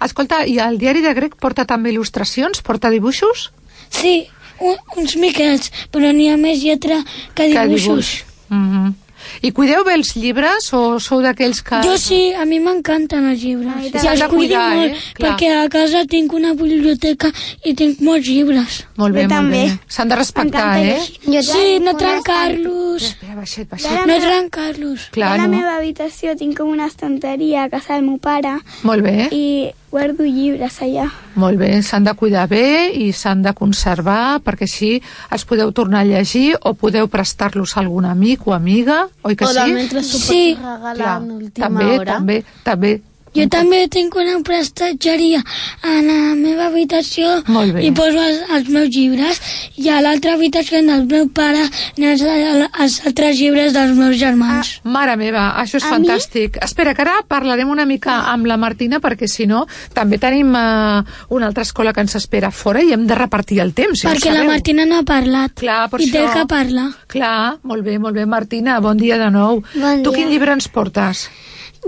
Escolta, 0.03 0.43
i 0.47 0.57
el 0.63 0.79
diari 0.79 1.03
de 1.03 1.11
grec 1.15 1.35
porta 1.39 1.65
també 1.67 1.91
il·lustracions? 1.91 2.63
Porta 2.63 2.91
dibuixos? 2.91 3.49
Sí, 3.91 4.25
un, 4.59 4.75
uns 4.97 5.15
miquets, 5.15 5.71
però 5.91 6.11
n'hi 6.11 6.29
ha 6.29 6.37
més 6.37 6.61
lletra 6.63 7.03
que 7.33 7.49
Que 7.51 7.67
dibuixos. 7.67 8.23
Mm 8.49 8.69
-hmm. 8.69 8.93
I 9.41 9.51
cuideu 9.51 9.83
bé 9.83 9.95
els 9.95 10.15
llibres 10.15 10.71
o 10.73 10.99
sou 10.99 11.21
d'aquells 11.21 11.61
que... 11.65 11.81
Jo 11.83 11.97
sí, 11.97 12.31
a 12.33 12.45
mi 12.45 12.59
m'encanten 12.59 13.25
els 13.31 13.41
llibres. 13.41 13.73
I 13.81 13.91
I 13.91 14.07
els 14.07 14.21
cuido 14.23 14.29
cuidar, 14.35 14.75
molt, 14.75 14.91
eh? 14.91 14.97
Clar. 15.13 15.31
perquè 15.31 15.49
a 15.65 15.69
casa 15.69 16.05
tinc 16.05 16.33
una 16.33 16.53
biblioteca 16.53 17.31
i 17.63 17.73
tinc 17.73 17.99
molts 18.01 18.27
llibres. 18.27 18.85
Molt 18.95 19.13
bé, 19.15 19.23
Jo 19.25 19.29
molt 19.29 19.35
també. 19.35 19.63
bé. 19.65 19.79
S'han 19.87 20.09
de 20.09 20.15
respectar, 20.15 20.77
eh? 20.79 20.99
Jo 21.25 21.41
Sí, 21.41 21.79
no 21.79 21.95
trencar-los. 21.97 23.15
Baixet, 23.45 23.69
baixet. 23.69 24.07
No 24.09 24.15
trencar-los. 24.23 25.03
Jo 25.05 25.11
a 25.11 25.13
Clar, 25.13 25.37
la 25.37 25.45
no? 25.45 25.53
meva 25.53 25.75
habitació 25.77 26.33
tinc 26.39 26.57
com 26.57 26.71
una 26.73 26.87
estanteria 26.89 27.65
a 27.65 27.69
casa 27.69 27.93
del 27.93 28.07
meu 28.07 28.17
pare 28.17 28.55
Molt 28.81 29.03
bé. 29.05 29.27
i 29.31 29.69
guardo 29.91 30.25
llibres 30.25 30.79
allà. 30.81 31.05
Molt 31.37 31.59
bé, 31.61 31.69
s'han 31.85 32.03
de 32.09 32.13
cuidar 32.17 32.47
bé 32.49 32.89
i 32.97 33.11
s'han 33.13 33.43
de 33.45 33.53
conservar 33.53 34.39
perquè 34.43 34.65
així 34.65 34.91
els 35.31 35.45
podeu 35.45 35.71
tornar 35.71 36.01
a 36.01 36.09
llegir 36.09 36.55
o 36.65 36.73
podeu 36.73 37.07
prestar-los 37.07 37.77
a 37.77 37.81
algun 37.83 38.05
amic 38.09 38.47
o 38.47 38.53
amiga, 38.57 39.05
oi 39.23 39.35
que 39.35 39.45
o 39.45 39.47
sí? 39.53 39.59
de 39.61 39.73
mentre 39.77 40.01
s'ho 40.03 40.17
Sí. 40.17 40.57
en 40.57 41.31
última 41.31 41.67
també, 41.69 41.85
hora. 41.99 42.13
també, 42.17 42.43
també. 42.63 43.01
Jo 43.35 43.45
també 43.51 43.81
tinc 43.91 44.15
una 44.15 44.37
prestatgeria 44.47 45.41
a 45.83 45.95
la 46.05 46.19
meva 46.39 46.69
habitació 46.69 47.41
i 47.83 47.91
poso 47.95 48.21
els, 48.21 48.41
els 48.55 48.69
meus 48.71 48.89
llibres 48.95 49.41
i 49.81 49.89
a 49.91 49.99
l'altra 50.03 50.35
habitació 50.37 50.79
del 50.85 51.03
meu 51.09 51.27
pare 51.35 51.65
els, 51.65 52.23
els 52.23 52.99
altres 53.09 53.35
llibres 53.39 53.73
dels 53.75 53.95
meus 53.97 54.15
germans. 54.21 54.75
Mare 54.83 55.17
meva, 55.19 55.49
això 55.61 55.81
és 55.81 55.87
A 55.87 55.91
fantàstic. 55.95 56.59
Espera, 56.63 56.93
que 56.95 57.03
ara 57.03 57.17
parlarem 57.27 57.69
una 57.69 57.85
mica 57.85 58.21
amb 58.31 58.47
la 58.47 58.57
Martina, 58.61 59.01
perquè 59.03 59.27
si 59.27 59.47
no, 59.49 59.65
també 59.93 60.19
tenim 60.21 60.53
uh, 60.55 61.03
una 61.35 61.49
altra 61.49 61.65
escola 61.67 61.93
que 61.93 62.05
ens 62.05 62.15
espera 62.15 62.51
fora 62.55 62.83
i 62.83 62.93
hem 62.95 63.03
de 63.09 63.17
repartir 63.19 63.59
el 63.63 63.73
temps, 63.75 64.05
ho 64.05 64.13
perquè 64.13 64.31
la. 64.31 64.45
Martina 64.47 64.85
no 64.87 65.01
ha 65.01 65.07
parlat 65.07 65.57
Clar, 65.59 65.89
per 65.91 65.99
i 66.01 66.11
té 66.11 66.23
això. 66.23 66.37
que 66.39 66.45
parlar. 66.55 66.87
Clar, 67.11 67.57
molt 67.63 67.83
bé, 67.83 67.97
molt 67.99 68.15
bé. 68.15 68.25
Martina, 68.25 68.79
bon 68.79 68.97
dia 69.01 69.19
de 69.19 69.27
nou. 69.33 69.59
Bon 69.75 70.03
tu 70.05 70.11
dia. 70.11 70.21
quin 70.21 70.31
llibre 70.31 70.55
ens 70.55 70.71
portes? 70.71 71.27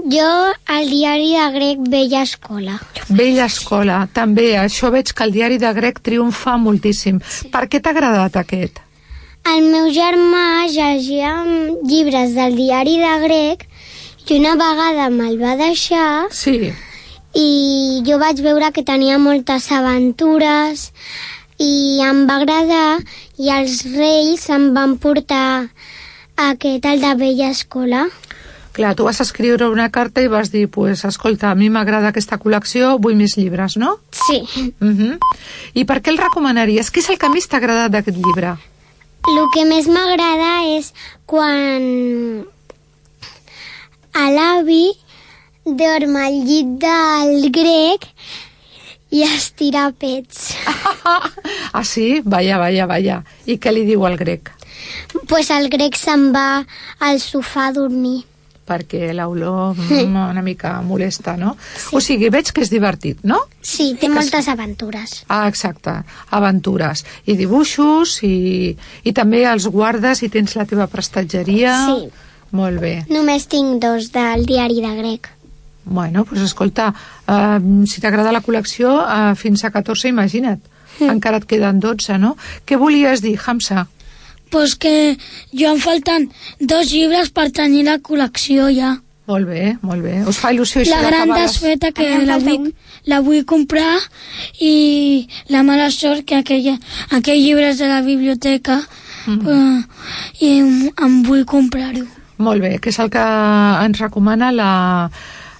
Jo, 0.06 0.54
el 0.78 0.90
diari 0.90 1.32
de 1.34 1.46
grec 1.56 1.80
Vella 1.90 2.22
Escola. 2.22 2.78
Vella 3.10 3.46
Escola, 3.50 4.08
també. 4.14 4.52
Això 4.62 4.92
veig 4.94 5.10
que 5.14 5.24
el 5.26 5.32
diari 5.34 5.58
de 5.58 5.72
grec 5.74 6.00
triomfa 6.06 6.58
moltíssim. 6.62 7.18
Per 7.52 7.64
què 7.68 7.82
t'ha 7.82 7.96
agradat 7.96 8.38
aquest? 8.38 8.80
El 9.48 9.64
meu 9.72 9.88
germà 9.96 10.68
llegia 10.70 11.32
llibres 11.88 12.36
del 12.36 12.56
diari 12.60 12.98
de 13.00 13.14
grec 13.24 13.64
i 14.28 14.38
una 14.42 14.56
vegada 14.60 15.10
me'l 15.10 15.38
va 15.42 15.56
deixar 15.56 16.28
Sí. 16.36 16.74
i 17.34 18.04
jo 18.06 18.18
vaig 18.20 18.42
veure 18.44 18.72
que 18.76 18.84
tenia 18.84 19.18
moltes 19.18 19.72
aventures 19.72 20.92
i 21.64 22.02
em 22.04 22.26
va 22.28 22.36
agradar 22.42 23.00
i 23.40 23.50
els 23.50 23.86
reis 23.96 24.50
em 24.50 24.74
van 24.76 24.98
portar 24.98 25.70
aquest, 26.36 26.86
el 26.86 27.02
de 27.02 27.16
Vella 27.16 27.50
Escola. 27.50 28.08
Clar, 28.78 28.94
tu 28.94 29.08
vas 29.08 29.18
escriure 29.24 29.66
una 29.74 29.88
carta 29.90 30.22
i 30.22 30.28
vas 30.30 30.52
dir, 30.54 30.68
pues, 30.70 31.02
escolta, 31.08 31.50
a 31.50 31.58
mi 31.58 31.72
m'agrada 31.74 32.12
aquesta 32.14 32.38
col·lecció, 32.38 32.92
vull 33.02 33.16
més 33.18 33.34
llibres, 33.34 33.74
no? 33.82 33.96
Sí. 34.14 34.44
Uh 34.80 34.94
-huh. 34.94 35.18
I 35.74 35.86
per 35.86 36.02
què 36.04 36.12
el 36.14 36.20
recomanaries? 36.20 36.92
Què 36.94 37.00
és 37.00 37.10
el 37.10 37.18
que 37.18 37.30
més 37.30 37.48
t'ha 37.48 37.58
agradat 37.58 37.92
d'aquest 37.92 38.18
llibre? 38.18 38.58
El 39.28 39.48
que 39.54 39.66
més 39.66 39.88
m'agrada 39.88 40.78
és 40.78 40.94
quan 41.26 42.46
a 44.14 44.30
l'avi 44.30 44.94
dorm 45.66 46.16
al 46.16 46.36
llit 46.46 46.68
del 46.78 47.50
grec 47.52 48.08
i 49.10 49.24
es 49.24 49.52
tira 49.52 49.92
pets. 49.92 50.54
Ah, 51.74 51.84
sí? 51.84 52.22
Vaya, 52.24 52.58
vaya, 52.58 52.86
vaya. 52.86 53.24
I 53.46 53.58
què 53.58 53.72
li 53.72 53.86
diu 53.86 54.06
al 54.06 54.18
grec? 54.18 54.52
pues 55.28 55.50
el 55.50 55.70
grec 55.70 55.96
se'n 55.96 56.32
va 56.34 56.66
al 57.00 57.20
sofà 57.20 57.68
a 57.68 57.74
dormir. 57.74 58.26
Perquè 58.68 59.14
l'olor 59.16 59.78
una 60.04 60.44
mica 60.44 60.74
molesta, 60.84 61.38
no? 61.40 61.56
Sí. 61.58 61.96
O 61.96 62.02
sigui, 62.04 62.30
veig 62.34 62.52
que 62.52 62.66
és 62.66 62.72
divertit, 62.74 63.24
no? 63.24 63.40
Sí, 63.62 63.94
té 64.00 64.10
moltes 64.12 64.50
aventures. 64.52 65.22
Ah, 65.32 65.46
exacte, 65.48 65.94
aventures. 66.36 67.06
I 67.26 67.38
dibuixos, 67.40 68.20
i, 68.28 68.76
i 69.08 69.16
també 69.16 69.46
els 69.48 69.70
guardes 69.72 70.24
i 70.24 70.32
tens 70.34 70.58
la 70.60 70.68
teva 70.68 70.90
prestatgeria. 70.92 71.80
Sí. 71.88 72.10
Molt 72.56 72.80
bé. 72.80 72.94
Només 73.12 73.48
tinc 73.52 73.82
dos 73.84 74.12
del 74.14 74.46
diari 74.48 74.80
de 74.84 74.94
grec. 75.00 75.32
Bueno, 75.88 76.26
doncs 76.28 76.44
escolta, 76.50 76.94
eh, 77.28 77.60
si 77.88 78.02
t'agrada 78.04 78.32
la 78.36 78.44
col·lecció, 78.44 78.98
eh, 79.04 79.36
fins 79.36 79.64
a 79.64 79.72
14, 79.72 80.10
imagina't. 80.10 80.60
Mm. 81.00 81.10
Encara 81.14 81.38
et 81.38 81.46
queden 81.46 81.80
12, 81.80 82.18
no? 82.18 82.36
Què 82.66 82.78
volies 82.80 83.22
dir, 83.22 83.38
Hamza? 83.46 83.88
Pues 84.50 84.76
que 84.76 85.18
jo 85.52 85.74
em 85.74 85.80
falten 85.84 86.30
dos 86.60 86.92
llibres 86.92 87.30
per 87.36 87.50
tenir 87.52 87.84
la 87.86 87.98
col·lecció 88.00 88.70
ja. 88.74 88.96
Molt 89.28 89.48
bé, 89.50 89.78
molt 89.84 90.02
bé. 90.06 90.22
Us 90.26 90.38
fa 90.40 90.54
il·lusió 90.54 90.82
això 90.82 90.96
La 90.96 91.10
gran 91.10 91.34
desfeta 91.36 91.92
que 91.92 92.06
A 92.08 92.16
mi 92.16 92.22
em 92.22 92.28
la 92.30 92.38
vull, 92.40 92.70
la 93.12 93.20
vull 93.20 93.44
comprar 93.46 93.98
i 94.64 95.28
la 95.50 95.64
mala 95.68 95.90
sort 95.92 96.24
que 96.26 96.38
aquella, 96.40 96.78
aquells 97.12 97.44
llibres 97.44 97.78
de 97.78 97.88
la 97.92 98.02
biblioteca 98.02 98.82
Mhm. 99.28 99.48
eh, 99.52 99.84
i 100.40 100.60
em, 100.60 100.92
em 101.04 101.24
vull 101.24 101.44
comprar-ho. 101.46 102.06
Molt 102.38 102.62
bé, 102.62 102.78
que 102.80 102.90
és 102.94 103.00
el 103.00 103.10
que 103.10 103.20
ens 103.84 104.00
recomana 104.00 104.52
la, 104.54 105.10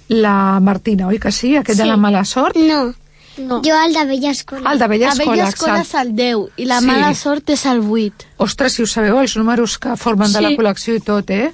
la 0.08 0.60
Martina, 0.60 1.08
oi 1.08 1.18
que 1.18 1.30
sí? 1.32 1.54
Aquest 1.56 1.76
sí. 1.76 1.82
de 1.82 1.88
la 1.90 1.96
mala 2.00 2.24
sort? 2.24 2.56
No. 2.56 2.94
No. 3.38 3.60
Jo 3.64 3.74
el 3.86 3.94
de 3.94 4.04
Vella 4.04 4.30
Escola. 4.30 4.72
El 4.72 4.78
de 4.78 4.86
Vella 4.88 5.06
La 5.06 5.12
Escola, 5.12 5.30
vella 5.32 5.48
escola 5.48 5.80
és 5.80 5.94
el 5.94 6.14
10 6.16 6.48
i 6.56 6.64
la 6.66 6.80
Sí. 6.80 6.86
mala 6.86 7.14
sort 7.14 7.50
és 7.50 7.66
el 7.66 7.80
8. 7.80 8.26
Ostres, 8.38 8.72
si 8.74 8.82
ho 8.82 8.86
sabeu, 8.86 9.18
els 9.20 9.36
números 9.36 9.78
que 9.78 9.96
formen 9.96 10.32
de 10.32 10.40
la 10.40 10.48
Sí. 10.50 10.56
col·lecció 10.56 10.96
i 10.96 11.00
tot, 11.00 11.30
eh? 11.30 11.52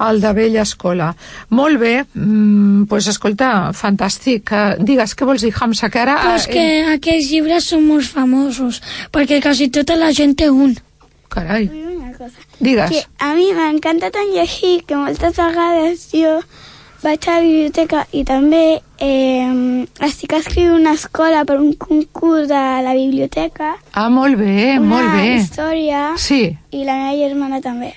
El 0.00 0.20
de 0.20 0.32
Vella 0.32 0.62
Escola. 0.62 1.14
Molt 1.50 1.78
bé, 1.78 2.04
mm, 2.14 2.84
pues 2.86 3.06
escolta, 3.06 3.70
fantàstic. 3.72 4.50
Eh, 4.50 4.76
digues, 4.80 5.14
què 5.16 5.24
vols 5.24 5.42
dir, 5.42 5.52
Hamza, 5.60 5.88
que 5.90 5.98
ara... 6.00 6.16
Pues 6.30 6.46
eh, 6.48 6.50
que 6.50 6.84
aquells 6.94 7.28
llibres 7.30 7.64
són 7.64 7.86
molt 7.86 8.04
famosos, 8.04 8.82
perquè 9.12 9.40
quasi 9.40 9.68
tota 9.68 9.94
la 9.96 10.12
gent 10.12 10.34
té 10.36 10.50
un. 10.50 10.76
Carai. 11.28 11.68
Una 11.68 12.12
cosa. 12.18 12.34
Digues. 12.58 12.90
Que 12.90 13.06
a 13.18 13.34
mi 13.34 13.52
m'encanta 13.52 14.10
tant 14.10 14.28
llegir 14.34 14.84
que 14.84 14.96
moltes 14.96 15.36
vegades 15.36 16.08
jo 16.12 16.40
vaig 17.02 17.26
a 17.28 17.36
la 17.36 17.40
biblioteca 17.44 18.04
i 18.12 18.22
també 18.24 18.80
eh, 18.98 19.86
estic 20.00 20.32
escrivint 20.38 20.76
una 20.80 20.92
escola 20.94 21.44
per 21.44 21.58
un 21.60 21.72
concurs 21.74 22.48
de 22.48 22.60
la 22.86 22.94
biblioteca. 22.94 23.74
Ah, 23.92 24.08
molt 24.08 24.38
bé, 24.38 24.78
una 24.78 24.86
molt 24.94 25.12
bé. 25.16 25.34
història 25.40 26.12
Sí. 26.16 26.56
i 26.70 26.84
la 26.84 26.94
meva 27.00 27.16
germana 27.28 27.60
també. 27.60 27.94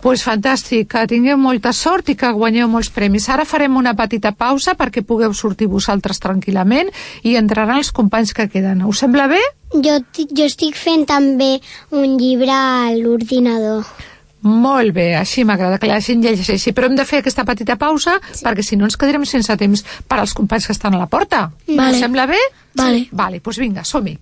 pues 0.00 0.22
fantàstic, 0.22 0.86
que 0.88 1.06
tingueu 1.10 1.36
molta 1.36 1.72
sort 1.72 2.08
i 2.08 2.14
que 2.14 2.30
guanyeu 2.32 2.68
molts 2.68 2.88
premis. 2.94 3.28
Ara 3.28 3.44
farem 3.44 3.74
una 3.76 3.94
petita 3.98 4.30
pausa 4.32 4.76
perquè 4.76 5.02
pugueu 5.02 5.34
sortir 5.34 5.66
vosaltres 5.66 6.20
tranquil·lament 6.22 6.88
i 7.24 7.34
entraran 7.36 7.76
els 7.76 7.90
companys 7.92 8.32
que 8.32 8.46
queden. 8.48 8.84
Us 8.86 8.98
sembla 9.02 9.26
bé? 9.26 9.40
Jo, 9.74 9.98
jo 10.14 10.44
estic 10.46 10.76
fent 10.76 11.04
també 11.06 11.60
un 11.90 12.16
llibre 12.16 12.52
a 12.54 12.92
l'ordinador. 12.94 13.84
Molt 14.46 14.94
bé, 14.94 15.08
així 15.18 15.42
m'agrada 15.46 15.80
que 15.82 15.88
la 15.90 15.98
gent 16.04 16.22
llegeixi, 16.22 16.72
però 16.76 16.90
hem 16.90 16.98
de 16.98 17.06
fer 17.08 17.22
aquesta 17.22 17.44
petita 17.48 17.74
pausa 17.80 18.18
sí. 18.30 18.44
perquè 18.44 18.62
si 18.62 18.78
no 18.78 18.86
ens 18.86 18.98
quedarem 19.00 19.24
sense 19.26 19.56
temps 19.58 19.82
per 20.06 20.20
als 20.22 20.36
companys 20.38 20.68
que 20.68 20.76
estan 20.76 20.94
a 20.94 21.02
la 21.02 21.10
porta. 21.10 21.48
Vale. 21.66 21.96
Us 21.96 22.04
sembla 22.04 22.28
bé? 22.30 22.38
Vale. 22.78 23.06
Vale, 23.10 23.42
doncs 23.42 23.58
vinga, 23.58 23.84
som-hi. 23.84 24.14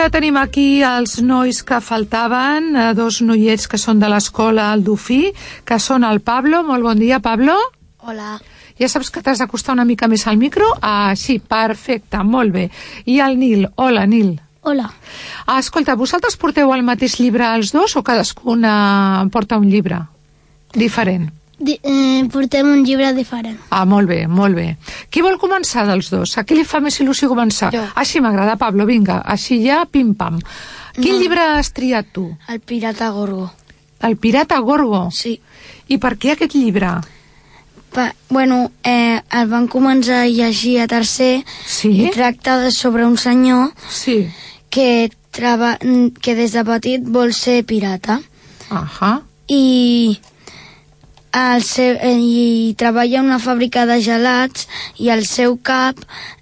Ja 0.00 0.08
tenim 0.08 0.36
aquí 0.40 0.80
els 0.86 1.18
nois 1.20 1.60
que 1.66 1.80
faltaven, 1.84 2.70
eh, 2.76 2.84
dos 2.96 3.20
noiets 3.20 3.66
que 3.68 3.78
són 3.78 4.00
de 4.00 4.08
l'escola 4.08 4.70
El 4.72 4.84
Dofí, 4.84 5.32
que 5.64 5.78
són 5.78 6.04
el 6.08 6.22
Pablo. 6.24 6.62
Molt 6.64 6.82
bon 6.82 6.98
dia, 6.98 7.18
Pablo. 7.20 7.56
Hola. 8.00 8.38
Ja 8.80 8.88
saps 8.88 9.10
que 9.12 9.20
t'has 9.20 9.42
d'acostar 9.42 9.74
una 9.74 9.84
mica 9.84 10.08
més 10.08 10.26
al 10.26 10.38
micro? 10.38 10.64
Ah, 10.80 11.12
sí, 11.16 11.38
perfecte, 11.38 12.22
molt 12.24 12.52
bé. 12.52 12.70
I 13.04 13.20
el 13.20 13.36
Nil. 13.38 13.68
Hola, 13.76 14.06
Nil. 14.06 14.40
Hola. 14.62 14.88
Ah, 15.46 15.58
escolta, 15.58 15.96
vosaltres 15.96 16.36
porteu 16.36 16.72
el 16.72 16.82
mateix 16.82 17.18
llibre 17.20 17.44
els 17.54 17.72
dos 17.72 17.96
o 17.96 18.02
cadascuna 18.02 19.28
porta 19.32 19.58
un 19.58 19.68
llibre 19.68 20.00
diferent? 20.72 21.28
Eh, 21.60 22.24
portem 22.32 22.66
un 22.72 22.84
llibre 22.86 23.12
diferent. 23.12 23.58
Ah, 23.68 23.84
molt 23.84 24.08
bé, 24.08 24.26
molt 24.26 24.56
bé. 24.56 24.76
Qui 25.12 25.20
vol 25.20 25.36
començar 25.38 25.84
dels 25.86 26.08
dos? 26.10 26.38
A 26.40 26.44
qui 26.44 26.56
li 26.56 26.64
fa 26.64 26.80
més 26.80 26.96
il·lusió 27.02 27.28
començar? 27.28 27.68
Jo. 27.74 27.82
Així 28.00 28.20
m'agrada, 28.24 28.56
Pablo, 28.56 28.86
vinga, 28.88 29.18
així 29.20 29.60
ja, 29.66 29.84
pim-pam. 29.84 30.40
Quin 30.96 31.14
No. 31.14 31.20
llibre 31.20 31.40
has 31.58 31.72
triat 31.72 32.06
tu? 32.12 32.30
El 32.48 32.60
pirata 32.60 33.10
Gorgo. 33.10 33.50
El 34.00 34.16
pirata 34.16 34.58
Gorgo? 34.60 35.10
Sí. 35.12 35.38
I 35.88 35.98
per 35.98 36.16
què 36.16 36.32
aquest 36.32 36.54
llibre? 36.54 36.94
Pa, 37.92 38.14
bueno, 38.30 38.70
eh, 38.82 39.20
el 39.30 39.48
van 39.50 39.66
començar 39.68 40.22
a 40.22 40.28
llegir 40.28 40.78
a 40.80 40.86
tercer 40.86 41.44
sí? 41.66 41.90
i 42.06 42.10
tracta 42.14 42.58
de 42.62 42.70
sobre 42.70 43.04
un 43.04 43.16
senyor 43.18 43.72
sí. 43.90 44.28
que, 44.70 45.10
traba, 45.30 45.76
que 46.22 46.34
des 46.34 46.52
de 46.52 46.64
petit 46.64 47.02
vol 47.04 47.34
ser 47.34 47.64
pirata. 47.66 48.20
Ahà. 48.70 49.20
I, 49.50 50.20
el 51.32 51.62
seu, 51.62 51.96
eh, 52.00 52.16
i 52.18 52.74
treballa 52.78 53.20
en 53.20 53.30
una 53.30 53.40
fàbrica 53.42 53.86
de 53.86 54.00
gelats 54.02 54.66
i 54.98 55.10
al 55.10 55.24
seu 55.26 55.56
cap 55.62 55.98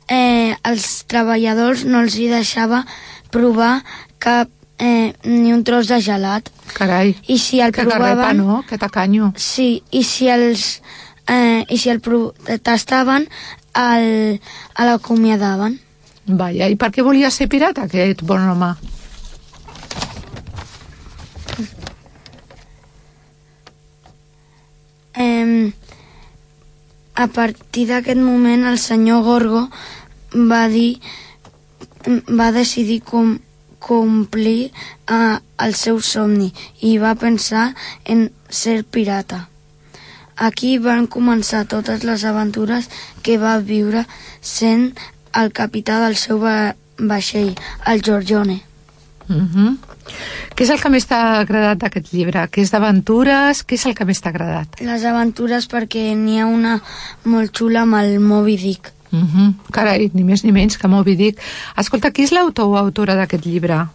eh, 0.09 0.57
els 0.65 0.87
treballadors 1.11 1.85
no 1.85 2.03
els 2.05 2.17
hi 2.17 2.29
deixava 2.31 2.85
provar 3.31 3.83
cap 4.19 4.49
eh, 4.79 5.13
ni 5.25 5.53
un 5.53 5.65
tros 5.65 5.89
de 5.89 6.01
gelat. 6.01 6.49
Carai. 6.75 7.17
I 7.29 7.39
si 7.39 7.61
el 7.61 7.73
que 7.73 7.85
garrepa, 7.85 8.15
provaven... 8.15 8.45
no? 8.45 8.63
Que 8.69 8.79
tacanyo. 8.79 9.33
Sí, 9.37 9.83
i 9.91 10.05
si 10.05 10.31
els 10.33 10.81
eh, 11.29 11.65
i 11.69 11.79
si 11.79 11.91
el 11.93 12.01
tastaven 12.63 13.29
el, 13.79 14.41
l'acomiadaven. 14.79 15.79
Vaja, 16.29 16.69
i 16.69 16.77
per 16.77 16.91
què 16.93 17.05
volia 17.05 17.31
ser 17.33 17.49
pirata 17.49 17.87
aquest 17.89 18.25
bon 18.25 18.43
home? 18.53 18.75
Eh, 25.39 25.73
a 27.19 27.27
partir 27.27 27.89
d'aquest 27.89 28.21
moment 28.23 28.63
el 28.71 28.79
senyor 28.79 29.25
Gorgo 29.27 29.65
va 30.51 30.69
dir 30.71 31.01
va 32.31 32.53
decidir 32.55 33.01
com, 33.03 33.39
complir 33.83 34.71
eh, 34.71 35.39
el 35.65 35.75
seu 35.75 36.01
somni 36.01 36.53
i 36.87 36.97
va 37.03 37.15
pensar 37.19 37.73
en 38.05 38.29
ser 38.49 38.85
pirata. 38.85 39.49
Aquí 40.39 40.77
van 40.79 41.09
començar 41.11 41.65
totes 41.67 42.07
les 42.07 42.25
aventures 42.25 42.87
que 43.27 43.39
va 43.43 43.59
viure 43.59 44.05
sent 44.41 44.93
el 45.35 45.51
capità 45.51 45.99
del 46.05 46.15
seu 46.17 46.39
va 46.39 46.75
vaixell, 46.99 47.55
el 47.87 48.03
Giorgione. 48.03 48.63
Uh 49.29 49.43
-huh. 49.43 49.77
Què 50.55 50.65
és 50.65 50.71
el 50.71 50.81
que 50.81 50.89
més 50.91 51.07
t'ha 51.07 51.39
agradat 51.41 51.79
d'aquest 51.79 52.13
llibre? 52.13 52.49
Què 52.51 52.63
és 52.63 52.71
d'aventures? 52.71 53.65
Què 53.65 53.75
és 53.79 53.87
el 53.87 53.95
que 53.95 54.05
més 54.05 54.21
t'ha 54.21 54.31
agradat? 54.31 54.81
Les 54.81 55.05
aventures 55.05 55.69
perquè 55.71 56.15
n'hi 56.17 56.39
ha 56.41 56.47
una 56.47 56.81
molt 57.25 57.53
xula 57.57 57.83
amb 57.83 57.95
el 58.01 58.19
Moby 58.21 58.57
Dick. 58.57 58.93
Uh 59.13 59.19
-huh. 59.25 59.55
Carai, 59.73 60.11
ni 60.15 60.23
més 60.25 60.45
ni 60.45 60.53
menys 60.53 60.77
que 60.77 60.89
Moby 60.89 61.15
Dick. 61.17 61.41
Escolta, 61.77 62.11
qui 62.11 62.23
és 62.25 62.31
l'autor 62.33 62.67
o 62.69 62.77
autora 62.77 63.15
d'aquest 63.15 63.45
llibre? 63.47 63.87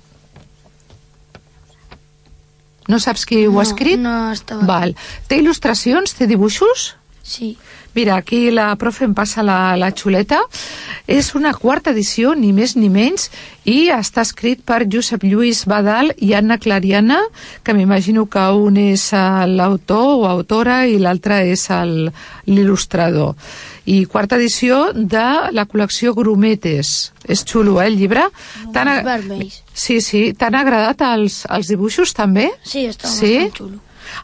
No 2.88 3.00
saps 3.00 3.26
qui 3.26 3.46
ho 3.48 3.52
ha 3.52 3.54
No, 3.54 3.62
escrit? 3.62 4.00
no 4.00 4.32
estava- 4.32 4.66
Val. 4.66 4.96
Té 5.28 5.38
il·lustracions? 5.40 6.14
Té 6.18 6.28
dibuixos? 6.28 6.96
Sí. 7.26 7.58
Mira, 7.96 8.18
aquí 8.18 8.50
la 8.52 8.76
profe 8.76 9.06
em 9.06 9.14
passa 9.16 9.42
la, 9.48 9.78
la 9.80 9.92
xuleta. 9.96 10.42
És 11.08 11.30
una 11.38 11.54
quarta 11.54 11.92
edició, 11.94 12.34
ni 12.36 12.50
més 12.52 12.74
ni 12.76 12.90
menys, 12.92 13.30
i 13.64 13.88
està 13.96 14.26
escrit 14.28 14.60
per 14.68 14.82
Josep 14.92 15.24
Lluís 15.24 15.62
Badal 15.70 16.12
i 16.18 16.34
Anna 16.36 16.58
Clariana, 16.60 17.22
que 17.64 17.74
m'imagino 17.78 18.26
que 18.28 18.44
un 18.58 18.76
és 18.82 19.06
eh, 19.16 19.22
l'autor 19.48 20.18
o 20.20 20.28
autora 20.28 20.82
i 20.90 20.98
l'altre 21.00 21.40
és 21.54 21.64
l'il·lustrador. 22.48 23.36
I 23.86 24.04
quarta 24.08 24.38
edició 24.40 24.92
de 24.94 25.24
la 25.52 25.66
col·lecció 25.68 26.14
Grumetes. 26.16 27.12
És 27.28 27.44
xulo, 27.48 27.80
eh, 27.82 27.88
el 27.88 27.98
llibre? 28.00 28.28
T'han 28.74 28.88
a- 28.88 29.02
vermells. 29.04 29.62
Sí, 29.74 30.02
sí. 30.02 30.34
T'han 30.34 30.56
agradat 30.56 31.02
els, 31.02 31.46
els 31.50 31.68
dibuixos, 31.68 32.14
també? 32.14 32.50
Sí, 32.64 32.86
està 32.88 33.08
Sí? 33.08 33.38
bastant 33.40 33.58
xulo. 33.58 33.80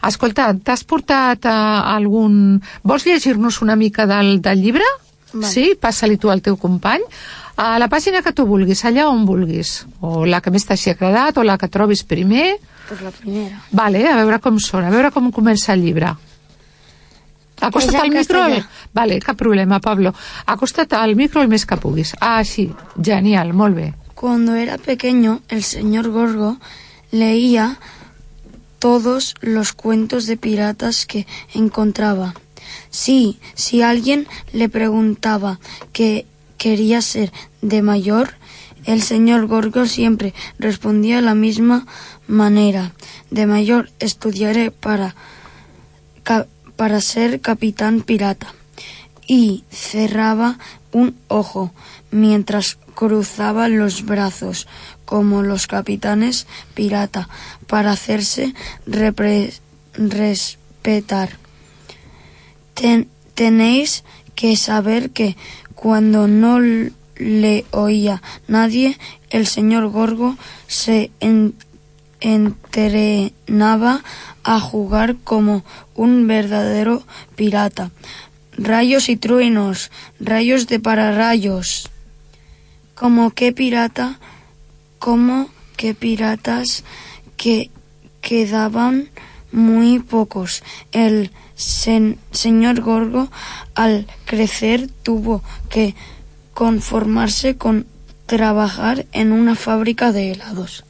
Escolta, 0.07 0.53
t'has 0.63 0.83
portat 0.87 1.45
uh, 1.49 1.93
algun... 1.95 2.59
Vols 2.83 3.05
llegir-nos 3.07 3.61
una 3.65 3.75
mica 3.75 4.07
del, 4.09 4.39
del 4.41 4.63
llibre? 4.63 4.87
Vale. 5.33 5.51
Sí? 5.51 5.73
Passa-li 5.79 6.17
tu 6.17 6.31
al 6.31 6.41
teu 6.41 6.57
company. 6.57 7.03
A 7.59 7.75
la 7.81 7.89
pàgina 7.91 8.23
que 8.23 8.31
tu 8.33 8.45
vulguis, 8.47 8.85
allà 8.87 9.09
on 9.09 9.25
vulguis. 9.27 9.83
O 9.99 10.23
la 10.25 10.39
que 10.41 10.51
més 10.53 10.65
t'hagi 10.65 10.93
agradat, 10.93 11.37
o 11.37 11.43
la 11.43 11.57
que 11.59 11.67
trobis 11.67 12.05
primer. 12.07 12.53
Pues 12.87 13.03
la 13.03 13.11
primera. 13.11 13.59
Vale, 13.75 14.05
a 14.07 14.15
veure 14.21 14.39
com 14.39 14.57
sona, 14.63 14.87
a 14.87 14.95
veure 14.95 15.11
com 15.11 15.27
comença 15.35 15.75
el 15.75 15.83
llibre. 15.83 16.15
Acosta't 17.59 17.99
al 17.99 18.09
micro. 18.09 18.45
Vale, 18.95 19.19
cap 19.19 19.37
problema, 19.37 19.79
Pablo. 19.79 20.13
Acosta't 20.45 20.95
al 20.95 21.15
micro 21.15 21.41
el 21.43 21.51
més 21.51 21.65
que 21.67 21.77
puguis. 21.77 22.15
Ah, 22.21 22.43
sí, 22.43 22.69
genial, 22.95 23.53
molt 23.53 23.75
bé. 23.75 23.93
Cuando 24.15 24.55
era 24.55 24.77
pequeño, 24.77 25.41
el 25.49 25.63
señor 25.63 26.09
Gorgo 26.09 26.57
leía 27.11 27.77
todos 28.79 29.35
los 29.41 29.73
cuentos 29.73 30.25
de 30.25 30.37
piratas 30.37 31.05
que 31.05 31.27
encontraba. 31.53 32.33
Sí, 32.89 33.39
si 33.55 33.81
alguien 33.81 34.27
le 34.53 34.69
preguntaba 34.69 35.59
qué 35.93 36.25
quería 36.57 37.01
ser 37.01 37.31
de 37.61 37.81
mayor, 37.81 38.35
el 38.85 39.01
señor 39.01 39.47
Gorgo 39.47 39.85
siempre 39.85 40.33
respondía 40.57 41.17
de 41.17 41.21
la 41.21 41.35
misma 41.35 41.85
manera. 42.27 42.93
De 43.29 43.45
mayor 43.45 43.91
estudiaré 43.99 44.71
para, 44.71 45.15
para 46.75 47.01
ser 47.01 47.41
capitán 47.41 48.01
pirata. 48.01 48.53
Y 49.27 49.63
cerraba 49.69 50.57
un 50.91 51.15
ojo 51.27 51.71
mientras 52.11 52.77
cruzaba 52.95 53.67
los 53.67 54.05
brazos 54.05 54.67
como 55.05 55.41
los 55.43 55.67
capitanes 55.67 56.47
pirata 56.73 57.29
para 57.67 57.91
hacerse 57.91 58.53
respetar. 59.93 61.37
Ten- 62.73 63.07
tenéis 63.35 64.03
que 64.35 64.55
saber 64.55 65.11
que 65.11 65.35
cuando 65.75 66.27
no 66.27 66.59
le 66.59 67.65
oía 67.71 68.21
nadie, 68.47 68.97
el 69.29 69.47
señor 69.47 69.87
Gorgo 69.89 70.37
se 70.67 71.11
en- 71.19 71.55
entrenaba 72.21 74.03
a 74.43 74.59
jugar 74.59 75.15
como 75.23 75.63
un 75.95 76.27
verdadero 76.27 77.03
pirata. 77.35 77.91
Rayos 78.61 79.07
y 79.07 79.15
truenos, 79.15 79.89
rayos 80.19 80.67
de 80.67 80.81
pararrayos. 80.81 81.89
Como 82.93 83.31
que 83.31 83.53
pirata, 83.53 84.19
como 84.99 85.49
que 85.77 85.93
piratas 85.93 86.83
que 87.37 87.71
quedaban 88.19 89.09
muy 89.53 89.99
pocos. 89.99 90.61
El 90.91 91.31
señor 91.55 92.81
Gorgo, 92.81 93.31
al 93.75 94.07
crecer, 94.25 94.89
tuvo 95.03 95.41
que 95.69 95.95
conformarse 96.53 97.55
con 97.55 97.87
trabajar 98.25 99.05
en 99.13 99.31
una 99.31 99.55
fábrica 99.55 100.11
de 100.11 100.33
helados. 100.33 100.83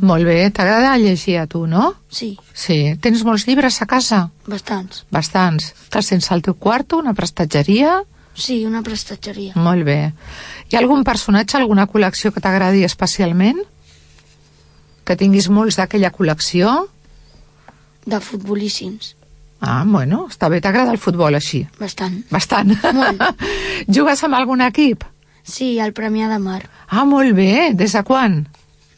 Molt 0.00 0.24
bé, 0.24 0.50
t'agrada 0.50 0.94
llegir 0.96 1.36
a 1.38 1.46
tu, 1.46 1.66
no? 1.66 1.94
Sí, 2.08 2.38
Sí. 2.54 2.96
Tens 3.00 3.22
molts 3.24 3.46
llibres 3.46 3.80
a 3.82 3.86
casa? 3.86 4.30
bastants. 4.46 5.04
Bastants. 5.10 5.74
Te'ls 5.90 6.08
tens 6.08 6.30
al 6.32 6.40
teu 6.42 6.54
quarto, 6.54 6.98
una 6.98 7.12
prestatgeria? 7.14 8.02
Sí, 8.34 8.64
una 8.64 8.80
prestatgeria. 8.82 9.52
Molt 9.54 9.84
bé. 9.84 10.12
Hi 10.70 10.76
ha 10.76 10.80
algun 10.80 11.04
personatge, 11.04 11.56
alguna 11.58 11.86
col·lecció 11.86 12.32
que 12.32 12.40
t'agradi 12.40 12.84
especialment? 12.84 13.58
Que 15.04 15.16
tinguis 15.16 15.48
molts 15.50 15.76
d'aquella 15.76 16.10
col·lecció? 16.12 16.86
De 18.06 18.18
futbolíssims. 18.20 19.14
Ah, 19.60 19.84
bueno, 19.86 20.26
està 20.30 20.48
bé, 20.50 20.60
t'agrada 20.60 20.90
el 20.90 20.98
futbol 20.98 21.34
així? 21.38 21.66
Bastant. 21.78 22.22
Bastant. 22.30 22.72
Molt. 22.96 23.22
Jugues 23.94 24.24
amb 24.24 24.34
algun 24.34 24.60
equip? 24.64 25.04
Sí, 25.44 25.78
al 25.78 25.92
Premià 25.92 26.28
de 26.30 26.38
Mar. 26.38 26.62
Ah, 26.88 27.04
molt 27.04 27.34
bé. 27.36 27.70
Des 27.74 27.92
de 27.92 28.02
quan? 28.02 28.46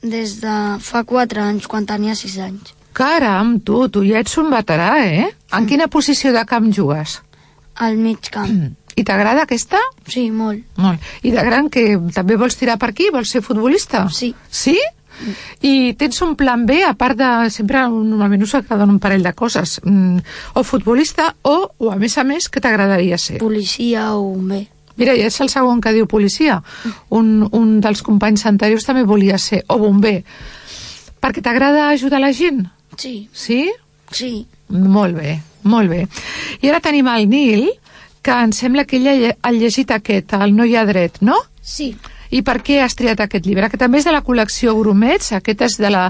Des 0.04 0.38
de 0.42 0.54
fa 0.84 1.04
4 1.08 1.40
anys, 1.40 1.68
quan 1.70 1.86
tenia 1.88 2.14
6 2.18 2.38
anys. 2.44 2.74
Caram, 2.94 3.56
tu, 3.64 3.86
tu 3.90 4.04
ja 4.06 4.20
ets 4.22 4.36
un 4.38 4.50
veterà, 4.52 4.90
eh? 5.02 5.30
En 5.56 5.66
quina 5.66 5.88
posició 5.90 6.30
de 6.34 6.44
camp 6.46 6.68
jugues? 6.76 7.18
Al 7.82 7.96
mig 7.98 8.28
camp. 8.30 8.74
I 8.94 9.02
t'agrada 9.02 9.42
aquesta? 9.42 9.80
Sí, 10.06 10.28
molt. 10.30 10.62
Molt. 10.78 11.02
I 11.26 11.32
de 11.34 11.42
gran 11.42 11.70
que 11.72 11.96
també 12.14 12.36
vols 12.38 12.54
tirar 12.60 12.76
per 12.78 12.92
aquí? 12.92 13.08
Vols 13.10 13.32
ser 13.34 13.42
futbolista? 13.42 14.04
Sí. 14.14 14.30
Sí? 14.50 14.76
I 15.66 15.94
tens 15.98 16.20
un 16.22 16.34
plan 16.38 16.66
B, 16.66 16.80
a 16.86 16.92
part 16.98 17.18
de... 17.18 17.30
Sempre 17.54 17.82
normalment 17.88 18.44
us 18.46 18.54
agraden 18.58 18.94
un 18.94 19.00
parell 19.02 19.26
de 19.26 19.32
coses. 19.34 19.80
Mm, 19.82 20.22
o 20.54 20.64
futbolista 20.66 21.32
o, 21.42 21.56
o 21.78 21.90
a 21.90 21.98
més 21.98 22.16
a 22.18 22.26
més, 22.28 22.46
què 22.50 22.62
t'agradaria 22.62 23.18
ser? 23.18 23.40
Policia 23.42 24.12
o 24.14 24.22
bomber. 24.34 24.64
Mira, 24.96 25.14
ja 25.18 25.28
és 25.30 25.40
el 25.42 25.50
segon 25.50 25.80
que 25.82 25.92
diu 25.94 26.06
policia. 26.10 26.60
Un, 27.10 27.48
un 27.52 27.78
dels 27.84 28.02
companys 28.06 28.46
anteriors 28.50 28.86
també 28.86 29.04
volia 29.08 29.38
ser, 29.42 29.64
o 29.68 29.78
bomber. 29.82 30.20
Perquè 31.24 31.42
t'agrada 31.42 31.88
ajudar 31.90 32.20
la 32.22 32.32
gent? 32.36 32.66
Sí. 32.98 33.28
Sí? 33.32 33.66
Sí. 34.12 34.46
Molt 34.68 35.16
bé, 35.18 35.38
molt 35.64 35.90
bé. 35.90 36.04
I 36.62 36.70
ara 36.70 36.82
tenim 36.84 37.08
el 37.10 37.28
Nil, 37.28 37.68
que 38.24 38.34
em 38.46 38.52
sembla 38.56 38.86
que 38.88 38.96
ella 39.00 39.34
ha 39.42 39.52
llegit 39.52 39.90
aquest, 39.92 40.32
el 40.38 40.54
No 40.56 40.64
hi 40.64 40.76
ha 40.76 40.86
dret, 40.88 41.20
no? 41.20 41.36
Sí. 41.60 41.92
I 42.34 42.40
per 42.42 42.58
què 42.66 42.80
has 42.82 42.96
triat 42.98 43.20
aquest 43.20 43.46
llibre? 43.46 43.68
Que 43.70 43.78
també 43.78 44.00
és 44.00 44.06
de 44.08 44.12
la 44.14 44.22
col·lecció 44.26 44.74
Grumets, 44.78 45.30
aquest 45.36 45.60
és 45.68 45.76
de 45.78 45.90
la 45.92 46.06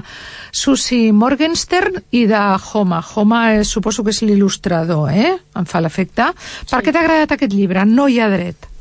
Susie 0.51 1.11
Morgenstern 1.13 1.99
i 2.17 2.25
de 2.29 2.43
Homa. 2.71 3.01
Homa 3.13 3.41
eh, 3.53 3.65
suposo 3.67 4.03
que 4.03 4.15
és 4.15 4.23
l'il·lustrador, 4.25 5.11
eh? 5.13 5.35
Em 5.55 5.67
fa 5.69 5.83
l'efecte. 5.83 6.31
Per 6.71 6.81
què 6.81 6.93
t'ha 6.93 7.03
agradat 7.03 7.35
aquest 7.35 7.53
llibre? 7.53 7.85
No 7.85 8.07
hi 8.09 8.21
ha 8.23 8.31
dret. 8.31 8.71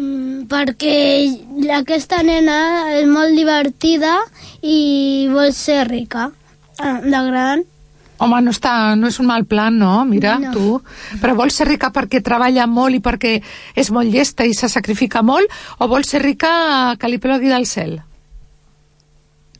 Mm, 0.00 0.46
perquè 0.48 0.94
aquesta 1.76 2.22
nena 2.24 2.60
és 2.96 3.08
molt 3.10 3.36
divertida 3.36 4.14
i 4.64 5.28
vol 5.32 5.52
ser 5.52 5.82
rica 5.90 6.30
eh, 6.80 6.94
de 7.04 7.20
gran. 7.26 7.64
Home, 8.20 8.38
no, 8.44 8.52
està, 8.52 8.94
no 9.00 9.08
és 9.08 9.16
un 9.20 9.28
mal 9.30 9.46
plan, 9.48 9.76
no? 9.80 10.04
Mira, 10.04 10.38
No. 10.38 10.52
tu. 10.52 10.82
Però 11.22 11.34
vols 11.36 11.56
ser 11.56 11.66
rica 11.68 11.88
perquè 11.92 12.20
treballa 12.24 12.66
molt 12.68 12.96
i 12.96 13.00
perquè 13.00 13.38
és 13.74 13.90
molt 13.90 14.12
llesta 14.12 14.44
i 14.44 14.52
se 14.54 14.68
sacrifica 14.68 15.22
molt? 15.22 15.48
O 15.78 15.88
vols 15.88 16.08
ser 16.08 16.20
rica 16.22 16.96
que 17.00 17.08
li 17.08 17.18
plogui 17.18 17.48
del 17.48 17.66
cel? 17.66 18.00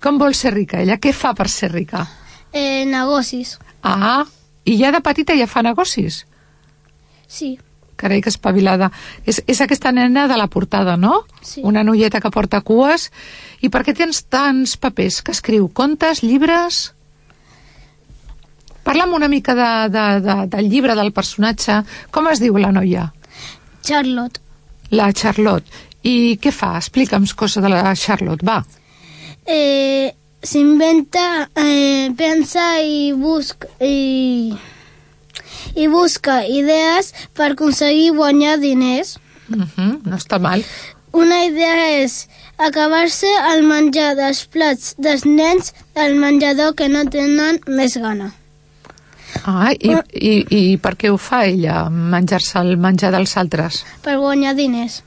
Com 0.01 0.18
vol 0.20 0.34
ser 0.34 0.53
rica 0.55 0.80
ella? 0.80 0.97
Què 1.01 1.12
fa 1.12 1.32
per 1.36 1.49
ser 1.49 1.72
rica? 1.72 2.07
Eh, 2.53 2.84
negocis. 2.88 3.59
Ah, 3.82 4.24
i 4.64 4.76
ja 4.76 4.91
de 4.93 5.01
petita 5.01 5.36
ja 5.36 5.47
fa 5.49 5.62
negocis? 5.62 6.26
Sí. 7.28 7.59
Carai, 8.01 8.22
que 8.24 8.32
espavilada. 8.32 8.90
És, 9.28 9.42
és 9.46 9.61
aquesta 9.61 9.92
nena 9.92 10.26
de 10.30 10.38
la 10.40 10.48
portada, 10.53 10.96
no? 10.96 11.24
Sí. 11.44 11.61
Una 11.66 11.84
noieta 11.84 12.20
que 12.20 12.32
porta 12.32 12.62
cues. 12.64 13.11
I 13.61 13.68
per 13.68 13.84
què 13.84 13.94
tens 13.96 14.22
tants 14.32 14.78
papers 14.80 15.20
que 15.22 15.36
escriu? 15.36 15.68
Contes, 15.68 16.24
llibres... 16.24 16.88
Parla'm 18.80 19.12
una 19.12 19.28
mica 19.28 19.53
de, 19.55 19.66
de, 19.92 20.05
de, 20.24 20.34
del 20.51 20.70
llibre, 20.72 20.94
del 20.96 21.12
personatge. 21.12 21.82
Com 22.11 22.30
es 22.30 22.40
diu 22.40 22.57
la 22.59 22.72
noia? 22.72 23.11
Charlotte. 23.84 24.40
La 24.96 25.11
Charlotte. 25.12 25.68
I 26.03 26.38
què 26.40 26.51
fa? 26.51 26.72
Explica'm 26.80 27.28
cosa 27.36 27.61
de 27.61 27.68
la 27.70 27.92
Charlotte, 27.94 28.40
va. 28.46 28.62
Eh, 29.44 30.09
S'inventa, 30.40 31.51
eh, 31.55 32.09
pensa 32.16 32.80
i 32.80 33.12
busca 33.12 33.68
i, 33.84 34.55
i 35.75 35.89
busca 35.89 36.43
idees 36.47 37.12
per 37.35 37.53
aconseguir 37.53 38.12
guanyar 38.16 38.59
diners. 38.61 39.18
Uh 39.51 39.66
-huh, 39.66 39.93
no 40.05 40.16
està 40.16 40.39
mal. 40.39 40.64
Una 41.12 41.45
idea 41.45 42.03
és 42.05 42.29
acabar-se 42.57 43.27
el 43.53 43.64
menjar 43.66 44.14
dels 44.14 44.45
plats 44.47 44.95
dels 44.99 45.25
nens 45.25 45.75
del 45.95 46.14
menjador 46.14 46.75
que 46.75 46.89
no 46.89 47.05
tenen 47.05 47.59
més 47.66 47.97
gana. 47.97 48.33
Ah, 49.45 49.73
i, 49.73 49.95
i, 50.14 50.33
i 50.51 50.77
per 50.83 50.97
què 50.97 51.11
ho 51.11 51.16
fa 51.16 51.45
ella, 51.49 51.89
menjar-se 51.91 52.59
el 52.61 52.77
menjar 52.77 53.11
dels 53.14 53.37
altres? 53.37 53.85
Per 54.03 54.18
guanyar 54.21 54.55
diners. 54.55 55.03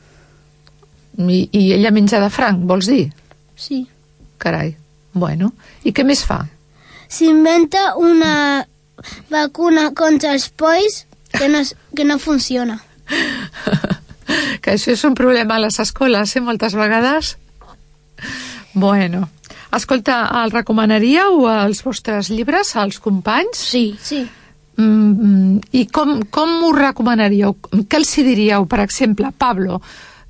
I, 1.17 1.49
I 1.51 1.73
ella 1.73 1.91
menja 1.91 2.19
de 2.19 2.29
franc, 2.33 2.63
vols 2.65 2.89
dir? 2.89 3.11
Sí. 3.55 3.83
Carai. 4.41 4.73
Bueno, 5.13 5.51
i 5.85 5.93
què 5.93 6.03
més 6.03 6.23
fa? 6.25 6.41
S'inventa 7.07 7.93
una 8.01 8.65
vacuna 9.29 9.91
contra 9.97 10.33
els 10.33 10.49
polls 10.49 11.05
que 11.33 11.49
no, 11.49 11.63
que 11.95 12.05
no 12.05 12.19
funciona. 12.19 12.79
que 14.63 14.75
això 14.75 14.93
és 14.93 15.03
un 15.07 15.15
problema 15.17 15.57
a 15.57 15.63
les 15.65 15.79
escoles, 15.83 16.35
eh, 16.35 16.41
moltes 16.41 16.75
vegades. 16.77 17.35
Bueno, 18.73 19.27
escolta, 19.75 20.23
el 20.43 20.53
recomanaríeu 20.53 21.45
als 21.49 21.83
vostres 21.83 22.29
llibres, 22.29 22.75
als 22.75 22.99
companys? 22.99 23.57
Sí. 23.57 23.85
Sí. 24.01 24.23
Mm, 24.77 25.59
I 25.71 25.85
com, 25.93 26.23
com 26.33 26.55
ho 26.65 26.71
recomanaríeu? 26.73 27.53
Què 27.85 27.99
els 27.99 28.15
diríeu, 28.17 28.65
per 28.69 28.81
exemple, 28.81 29.29
Pablo? 29.37 29.81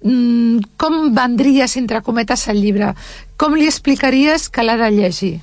Mm, 0.03 0.59
com 0.76 1.14
vendries, 1.16 1.78
entre 1.80 2.01
cometes, 2.03 2.47
el 2.51 2.59
llibre? 2.59 2.91
Com 3.39 3.55
li 3.55 3.70
explicaries 3.70 4.49
que 4.51 4.66
l'ha 4.66 4.76
de 4.80 4.91
llegir? 4.91 5.38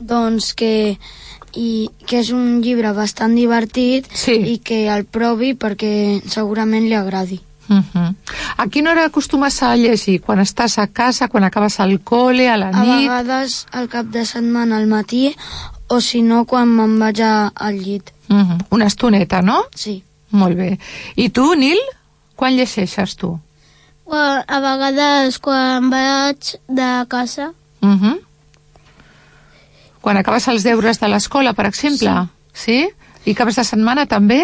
Doncs 0.00 0.50
que, 0.58 0.98
i, 1.56 1.90
que 2.06 2.18
és 2.20 2.30
un 2.30 2.60
llibre 2.62 2.92
bastant 2.92 3.34
divertit 3.34 4.06
sí. 4.12 4.32
i 4.32 4.58
que 4.58 4.88
el 4.88 5.04
provi 5.04 5.54
perquè 5.54 6.20
segurament 6.26 6.84
li 6.88 6.94
agradi. 6.94 7.40
Uh 7.68 7.80
-huh. 7.80 8.14
A 8.56 8.66
quina 8.68 8.90
hora 8.90 9.04
acostumes 9.06 9.62
a 9.62 9.74
llegir? 9.76 10.20
Quan 10.20 10.38
estàs 10.40 10.78
a 10.78 10.86
casa, 10.86 11.28
quan 11.28 11.44
acabes 11.44 11.80
al 11.80 12.00
cole, 12.00 12.48
a 12.48 12.56
la 12.56 12.68
A 12.68 12.82
nit? 12.84 13.08
vegades 13.08 13.66
al 13.72 13.88
cap 13.88 14.06
de 14.06 14.24
setmana 14.26 14.76
al 14.76 14.86
matí 14.86 15.34
o 15.88 16.00
si 16.00 16.22
no 16.22 16.44
quan 16.44 16.68
me'n 16.68 16.98
vaig 16.98 17.20
a- 17.22 17.52
al 17.54 17.74
llit. 17.78 18.10
Uh 18.28 18.36
-huh. 18.36 18.58
Una 18.70 18.86
estoneta, 18.86 19.40
no? 19.42 19.64
Sí. 19.74 20.02
Molt 20.30 20.56
bé. 20.56 20.78
I 21.16 21.28
tu, 21.30 21.54
Nil, 21.54 21.78
quan 22.36 22.54
llegeixes 22.56 23.16
tu? 23.16 23.38
A 24.10 24.60
vegades 24.60 25.38
quan 25.38 25.88
vaig 25.90 26.36
de 26.68 27.04
casa, 27.08 27.52
Uh 27.80 27.88
-huh. 28.00 28.18
Quan 30.04 30.18
acabes 30.20 30.46
els 30.52 30.66
deures 30.66 31.00
de 31.00 31.08
l'escola, 31.08 31.54
per 31.56 31.64
exemple? 31.70 32.12
Sí. 32.52 32.82
sí? 32.84 33.30
I 33.30 33.32
caps 33.34 33.56
de 33.56 33.64
setmana 33.64 34.04
també? 34.10 34.42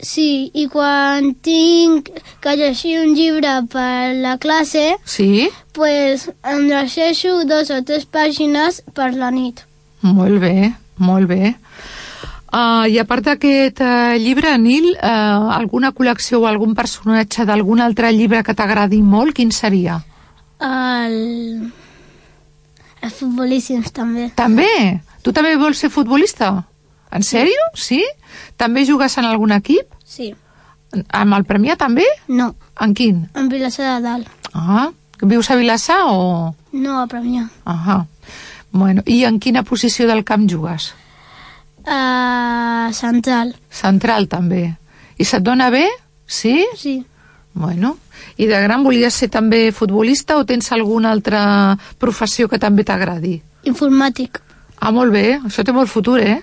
sí, 0.00 0.50
i 0.56 0.62
quan 0.72 1.34
tinc 1.44 2.06
que 2.40 2.54
llegir 2.56 2.94
un 3.02 3.10
llibre 3.12 3.50
per 3.68 4.14
la 4.16 4.38
classe, 4.40 4.94
Sí? 5.04 5.50
pues 5.76 6.30
em 6.42 6.62
llegeixo 6.70 7.44
dos 7.44 7.68
o 7.70 7.82
tres 7.84 8.06
pàgines 8.06 8.80
per 8.94 9.10
la 9.12 9.28
nit. 9.30 9.60
Molt 10.00 10.40
bé, 10.40 10.72
molt 10.96 11.28
bé. 11.28 11.54
Uh, 12.50 12.88
I 12.88 12.96
a 12.98 13.04
part 13.04 13.22
d'aquest 13.28 13.82
uh, 13.84 14.16
llibre, 14.18 14.56
Nil, 14.58 14.88
uh, 14.96 15.52
alguna 15.54 15.92
col·lecció 15.92 16.40
o 16.40 16.46
algun 16.48 16.72
personatge 16.74 17.44
d'algun 17.44 17.80
altre 17.84 18.10
llibre 18.10 18.40
que 18.42 18.54
t'agradi 18.56 19.02
molt, 19.02 19.36
quin 19.36 19.52
seria? 19.52 20.00
El... 20.58 21.70
Els 23.00 23.14
futbolíssims 23.16 23.92
també. 23.96 24.28
També? 24.36 25.00
Tu 25.24 25.32
també 25.32 25.54
vols 25.60 25.80
ser 25.80 25.90
futbolista? 25.92 26.52
En 27.10 27.24
sèrio? 27.26 27.62
Sí? 27.74 28.02
També 28.60 28.84
jugues 28.86 29.16
en 29.18 29.26
algun 29.28 29.52
equip? 29.56 29.88
Sí. 30.04 30.30
Amb 30.92 31.36
el 31.36 31.46
Premià 31.48 31.76
també? 31.80 32.06
No. 32.28 32.52
En 32.80 32.94
quin? 32.94 33.24
En 33.34 33.48
Vilassar 33.50 33.96
de 33.96 34.06
Dalt. 34.06 34.28
Ah, 34.54 34.90
vius 35.22 35.50
a 35.50 35.56
Vilassar 35.56 36.00
o...? 36.10 36.54
No 36.72 37.00
a 37.00 37.06
Premià. 37.10 37.48
Ahà. 37.64 38.04
Bueno, 38.72 39.02
i 39.06 39.24
en 39.26 39.40
quina 39.42 39.64
posició 39.66 40.06
del 40.06 40.24
camp 40.24 40.46
jugues? 40.50 40.92
A 41.86 42.90
Central. 42.94 43.54
Central, 43.70 44.28
també. 44.28 44.76
I 45.18 45.24
se't 45.24 45.44
dona 45.44 45.70
bé? 45.70 45.86
Sí? 46.26 46.62
Sí. 46.78 47.00
Bueno, 47.52 47.96
i 48.38 48.46
de 48.46 48.60
gran 48.62 48.84
volies 48.86 49.16
ser 49.22 49.28
també 49.32 49.70
futbolista 49.74 50.38
o 50.38 50.44
tens 50.46 50.70
alguna 50.72 51.10
altra 51.10 51.76
professió 51.98 52.48
que 52.48 52.60
també 52.62 52.84
t'agradi? 52.86 53.40
Informàtic. 53.66 54.40
Ah, 54.78 54.92
molt 54.94 55.12
bé, 55.12 55.40
això 55.44 55.64
té 55.66 55.74
molt 55.76 55.90
futur, 55.90 56.20
eh? 56.20 56.38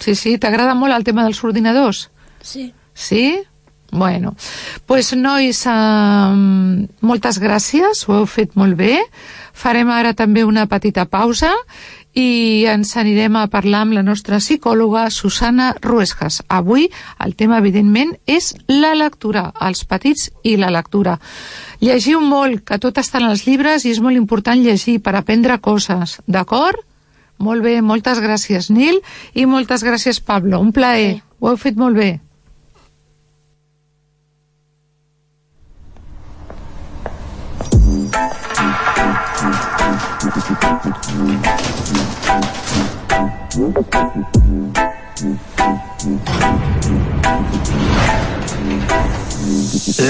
Sí, 0.00 0.14
sí, 0.14 0.36
t'agrada 0.38 0.74
molt 0.74 0.94
el 0.94 1.04
tema 1.04 1.24
dels 1.26 1.42
ordinadors? 1.44 2.08
Sí. 2.42 2.70
Sí? 2.94 3.40
Bueno, 3.90 4.36
pues 4.86 5.10
nois, 5.16 5.64
eh, 5.66 6.86
moltes 7.00 7.40
gràcies, 7.42 8.04
ho 8.06 8.20
heu 8.20 8.26
fet 8.26 8.54
molt 8.54 8.76
bé. 8.78 9.00
Farem 9.52 9.90
ara 9.90 10.14
també 10.14 10.44
una 10.46 10.66
petita 10.70 11.08
pausa 11.10 11.50
i 12.14 12.66
ens 12.70 12.96
anirem 12.98 13.36
a 13.38 13.46
parlar 13.50 13.84
amb 13.84 13.94
la 13.94 14.02
nostra 14.02 14.40
psicòloga 14.42 15.08
Susana 15.14 15.74
Ruescas. 15.80 16.40
Avui 16.48 16.88
el 17.24 17.34
tema, 17.36 17.58
evidentment, 17.58 18.16
és 18.26 18.54
la 18.68 18.94
lectura, 18.98 19.50
els 19.60 19.84
petits 19.84 20.30
i 20.42 20.56
la 20.58 20.72
lectura. 20.74 21.18
Llegiu 21.80 22.20
molt, 22.20 22.64
que 22.66 22.80
tot 22.82 22.98
està 22.98 23.20
en 23.22 23.30
els 23.30 23.46
llibres 23.46 23.86
i 23.86 23.94
és 23.94 24.00
molt 24.02 24.18
important 24.18 24.58
llegir 24.60 24.98
per 25.04 25.14
aprendre 25.16 25.60
coses, 25.62 26.18
d'acord? 26.26 26.82
Molt 27.40 27.64
bé, 27.64 27.78
moltes 27.80 28.20
gràcies, 28.20 28.68
Nil, 28.68 29.00
i 29.32 29.46
moltes 29.46 29.84
gràcies, 29.86 30.20
Pablo. 30.20 30.60
Un 30.60 30.74
plaer. 30.76 31.22
Ho 31.40 31.48
heu 31.48 31.56
fet 31.56 31.78
molt 31.80 31.96
bé. 31.96 32.18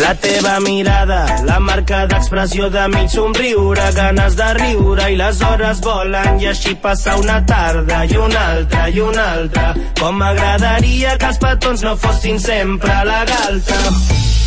La 0.00 0.14
teva 0.14 0.60
mirada, 0.60 1.26
la 1.44 1.58
marca 1.60 2.06
d'expressió 2.08 2.70
de 2.72 2.86
mig 2.88 3.12
somriure, 3.12 3.90
ganes 3.92 4.36
de 4.40 4.48
riure 4.56 5.10
i 5.12 5.20
les 5.20 5.42
hores 5.44 5.84
volen 5.84 6.40
i 6.40 6.48
així 6.54 6.72
passa 6.80 7.18
una 7.20 7.42
tarda 7.44 8.06
i 8.08 8.16
una 8.16 8.48
altra 8.56 8.88
i 8.88 9.00
una 9.04 9.30
altra. 9.36 9.74
Com 10.00 10.20
m'agradaria 10.24 11.18
que 11.20 11.32
els 11.34 11.44
petons 11.44 11.84
no 11.84 11.96
fossin 12.00 12.40
sempre 12.40 12.96
a 12.96 13.04
la 13.04 13.24
galta. 13.28 13.80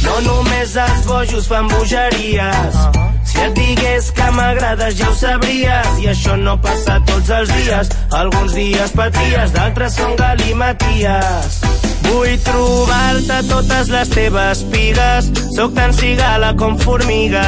No 0.10 0.22
només 0.26 0.78
els 0.90 1.06
bojos 1.06 1.52
fan 1.54 1.70
bogeries. 1.70 3.13
Si 3.24 3.40
et 3.40 3.54
digués 3.58 4.10
que 4.16 4.28
m'agrades 4.36 4.98
ja 5.00 5.10
ho 5.10 5.16
sabries 5.18 6.02
i 6.04 6.10
això 6.12 6.36
no 6.40 6.58
passa 6.62 7.00
tots 7.08 7.32
els 7.34 7.54
dies. 7.58 7.92
Alguns 8.20 8.54
dies 8.58 8.94
paties, 8.98 9.56
d'altres 9.56 9.98
són 10.00 10.16
galimaties. 10.20 11.62
Vull 12.04 12.36
trobar-te 12.46 13.40
totes 13.50 13.90
les 13.94 14.14
teves 14.14 14.64
pigues, 14.74 15.32
sóc 15.56 15.74
tan 15.78 15.96
cigala 15.96 16.54
com 16.60 16.78
formiga. 16.84 17.48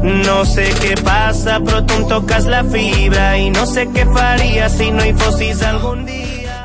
No 0.00 0.40
sé 0.48 0.70
què 0.80 0.94
passa, 1.04 1.58
però 1.60 1.82
tu 1.84 1.98
em 2.00 2.06
toques 2.08 2.46
la 2.48 2.62
fibra 2.72 3.34
i 3.36 3.50
no 3.52 3.66
sé 3.68 3.84
què 3.92 4.06
faria 4.08 4.70
si 4.72 4.88
no 4.94 5.04
hi 5.04 5.12
fossis 5.20 5.60
algun 5.66 6.06
dia. 6.08 6.64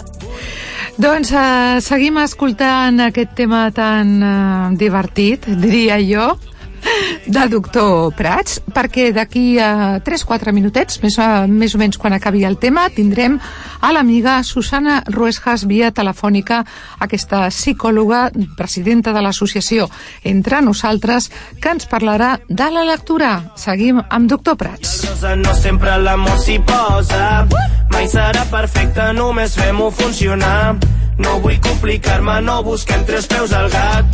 Doncs 0.96 1.34
uh, 1.36 1.82
seguim 1.84 2.22
escoltant 2.22 3.02
aquest 3.04 3.34
tema 3.36 3.66
tan 3.76 4.16
uh, 4.24 4.70
divertit, 4.80 5.50
diria 5.60 6.00
jo, 6.00 6.30
de 7.26 7.48
doctor 7.50 8.14
Prats, 8.16 8.60
perquè 8.74 9.10
d'aquí 9.16 9.58
a 9.60 10.00
3-4 10.06 10.54
minutets, 10.54 11.00
més, 11.04 11.18
o- 11.20 11.48
més 11.48 11.74
o 11.76 11.78
menys 11.82 11.98
quan 11.98 12.14
acabi 12.14 12.44
el 12.46 12.58
tema, 12.58 12.88
tindrem 12.90 13.40
a 13.82 13.92
l'amiga 13.92 14.44
Susana 14.44 15.02
Ruesjas 15.08 15.66
via 15.68 15.92
telefònica, 15.92 16.64
aquesta 17.00 17.48
psicòloga, 17.50 18.30
presidenta 18.58 19.14
de 19.14 19.22
l'associació 19.22 19.90
Entre 20.24 20.62
Nosaltres, 20.62 21.32
que 21.62 21.70
ens 21.70 21.88
parlarà 21.90 22.40
de 22.48 22.70
la 22.72 22.84
lectura. 22.86 23.52
Seguim 23.56 24.02
amb 24.10 24.30
doctor 24.30 24.56
Prats. 24.58 25.02
No 25.36 25.54
sempre 25.56 25.98
l'amor 26.00 26.38
s'hi 26.40 26.60
posa 26.60 27.48
Mai 27.92 28.08
serà 28.10 28.46
perfecte, 28.52 29.12
només 29.14 29.56
fem-ho 29.56 29.90
funcionar 29.92 30.76
No 31.18 31.40
vull 31.42 31.60
complicar-me, 31.64 32.42
no 32.42 32.62
busquem 32.64 33.06
tres 33.06 33.28
peus 33.28 33.54
al 33.54 33.70
gat 33.72 34.06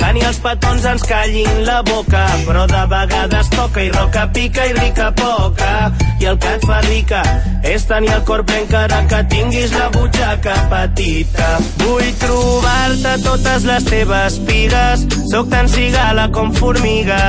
Que 0.00 0.12
ni 0.16 0.24
els 0.26 0.40
petons 0.44 0.86
ens 0.92 1.04
callin 1.08 1.62
la 1.66 1.80
boca 1.86 2.24
Però 2.46 2.66
de 2.70 2.82
vegades 2.92 3.50
toca 3.54 3.84
i 3.84 3.90
roca 3.94 4.26
pica 4.34 4.66
i 4.66 4.74
rica 4.76 5.10
poca. 5.16 5.72
I 6.20 6.28
el 6.30 6.38
que 6.40 6.54
et 6.58 6.66
fa 6.68 6.80
rica 6.86 7.22
és 7.64 7.84
tenir 7.88 8.12
el 8.14 8.22
cor 8.28 8.44
ple 8.48 8.60
encara 8.64 9.00
que 9.08 9.22
tinguis 9.32 9.72
la 9.76 9.88
butxaca 9.94 10.56
petita. 10.72 11.48
Vull 11.84 12.12
trobar-te 12.20 13.16
totes 13.24 13.66
les 13.68 13.88
teves 13.88 14.38
pigues 14.48 15.06
Sóc 15.30 15.50
tan 15.52 15.68
cigala 15.68 16.28
com 16.34 16.52
formiga 16.56 17.20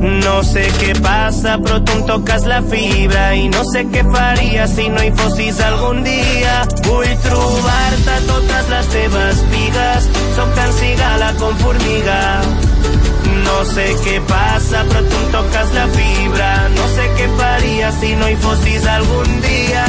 no 0.00 0.42
sé 0.46 0.62
què 0.78 0.94
passa, 1.04 1.58
però 1.60 1.76
tu 1.84 1.92
em 1.98 2.04
toques 2.08 2.46
la 2.48 2.60
fibra 2.64 3.24
i 3.36 3.48
no 3.52 3.60
sé 3.68 3.82
què 3.92 4.04
faria 4.08 4.64
si 4.70 4.88
no 4.92 5.02
hi 5.04 5.10
fossis 5.18 5.60
algun 5.66 6.00
dia. 6.06 6.54
Vull 6.86 7.12
trobar-te 7.26 8.16
totes 8.30 8.72
les 8.72 8.90
teves 8.94 9.44
pigues, 9.52 10.08
sóc 10.38 10.56
tan 10.56 10.72
cigala 10.78 11.34
com 11.42 11.56
formiga. 11.64 12.20
No 13.44 13.60
sé 13.68 13.90
què 14.06 14.16
passa, 14.30 14.86
però 14.88 15.04
tu 15.04 15.20
em 15.20 15.30
toques 15.36 15.76
la 15.76 15.86
fibra. 15.98 16.50
No 16.78 16.88
sé 16.96 17.12
què 17.18 17.30
faria 17.36 17.92
si 18.00 18.16
no 18.16 18.32
hi 18.32 18.40
fossis 18.46 18.88
algun 18.96 19.40
dia. 19.44 19.86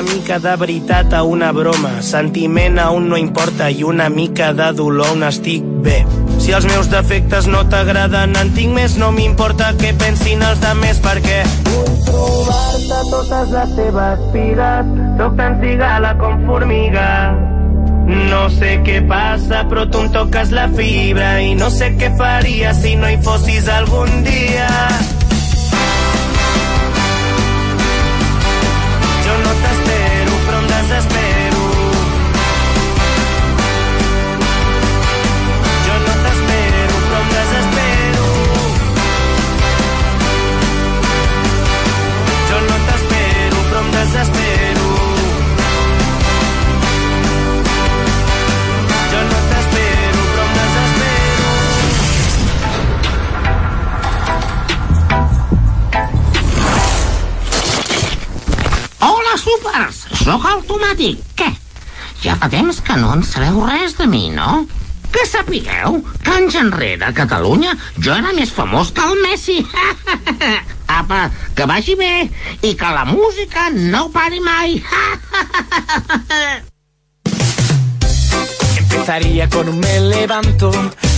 Una 0.00 0.14
mica 0.14 0.38
de 0.38 0.56
veritat 0.56 1.12
a 1.12 1.22
una 1.24 1.52
broma, 1.52 2.00
sentiment 2.00 2.78
a 2.78 2.90
un 2.90 3.08
no 3.10 3.18
importa 3.18 3.68
i 3.68 3.82
una 3.84 4.08
mica 4.08 4.54
de 4.54 4.70
dolor 4.72 5.10
on 5.12 5.26
estic 5.26 5.66
bé. 5.84 5.98
Si 6.40 6.54
els 6.56 6.64
meus 6.64 6.88
defectes 6.88 7.48
no 7.50 7.66
t'agraden, 7.68 8.32
en 8.40 8.52
tinc 8.56 8.72
més, 8.72 8.96
no 8.96 9.10
m'importa 9.12 9.74
què 9.76 9.92
pensin 10.00 10.40
els 10.46 10.62
demés 10.64 11.02
perquè 11.04 11.42
vull 11.68 11.92
trobar-te 12.08 13.02
totes 13.12 13.54
les 13.58 13.76
teves 13.76 14.26
pigues, 14.32 14.96
sóc 15.20 15.36
tan 15.36 15.60
cigala 15.60 16.16
com 16.22 16.46
formiga. 16.48 17.06
No 18.32 18.42
sé 18.56 18.78
què 18.86 19.02
passa, 19.10 19.66
però 19.68 19.84
tu 19.84 20.06
em 20.06 20.12
toques 20.16 20.56
la 20.56 20.70
fibra 20.80 21.34
i 21.44 21.52
no 21.60 21.68
sé 21.70 21.92
què 22.00 22.14
faria 22.16 22.72
si 22.72 22.96
no 22.96 23.10
hi 23.10 23.20
fossis 23.26 23.68
algun 23.68 24.22
dia. 24.24 24.70
Sóc 60.20 60.44
automàtic. 60.44 61.20
Què? 61.38 61.48
Ja 62.20 62.34
fa 62.36 62.50
temps 62.52 62.80
que 62.84 62.96
no 63.00 63.08
en 63.16 63.22
sabeu 63.24 63.62
res 63.64 63.94
de 63.96 64.06
mi, 64.10 64.28
no? 64.34 64.66
Que 65.10 65.22
sapigueu 65.26 65.96
que 66.22 66.34
anys 66.34 66.58
enrere 66.60 67.06
a 67.08 67.14
Catalunya 67.16 67.72
jo 67.96 68.12
era 68.12 68.34
més 68.36 68.52
famós 68.52 68.92
que 68.94 69.02
el 69.06 69.16
Messi. 69.24 69.58
Apa, 71.00 71.20
que 71.56 71.64
vagi 71.70 71.94
bé 71.96 72.28
i 72.66 72.74
que 72.76 72.90
la 72.96 73.06
música 73.08 73.70
no 73.72 74.10
pari 74.12 74.40
mai. 74.44 74.76
Empezaría 78.80 79.48
con 79.48 79.68
un 79.70 79.80
me 79.80 80.00
levanto, 80.00 80.70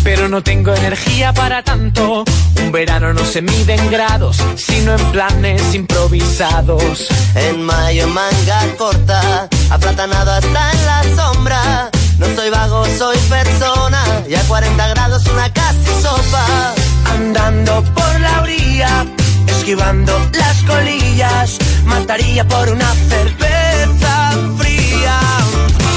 pero 0.05 0.29
no 0.29 0.43
tengo 0.43 0.75
energía 0.75 1.33
para 1.33 1.63
tanto. 1.63 2.25
Un 2.61 2.73
verano 2.73 3.13
no 3.13 3.25
se 3.25 3.43
mide 3.43 3.75
en 3.75 3.91
grados, 3.91 4.37
sino 4.57 4.95
en 4.95 5.13
planes 5.13 5.75
improvisados. 5.75 7.09
En 7.35 7.63
mayo 7.63 8.07
manga 8.09 8.61
corta, 8.77 9.49
aplatanado 9.71 10.33
hasta 10.33 10.73
en 10.73 10.87
la 10.87 11.03
sombra. 11.17 11.91
No 12.19 12.27
soy 12.35 12.51
vago, 12.51 12.85
soy 12.99 13.17
persona. 13.29 14.05
Y 14.29 14.35
a 14.35 14.43
40 14.43 14.89
grados 14.89 15.27
una 15.27 15.53
casi 15.53 16.03
sopa. 16.03 16.75
Andando 17.15 17.83
por 17.95 18.21
la 18.21 18.43
orilla, 18.43 19.07
esquivando 19.47 20.19
las 20.33 20.63
colillas, 20.63 21.59
mataría 21.85 22.47
por 22.47 22.69
una 22.69 22.93
cerveza 23.09 24.33
fría. 24.59 25.21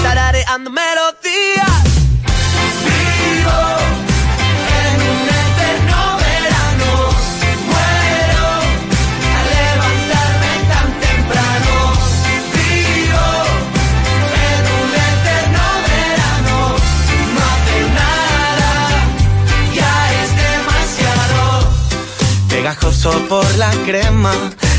Tarareando 0.04 0.70
melodías. 0.70 1.15
Por 23.06 23.46
la 23.58 23.70
crema. 23.86 24.34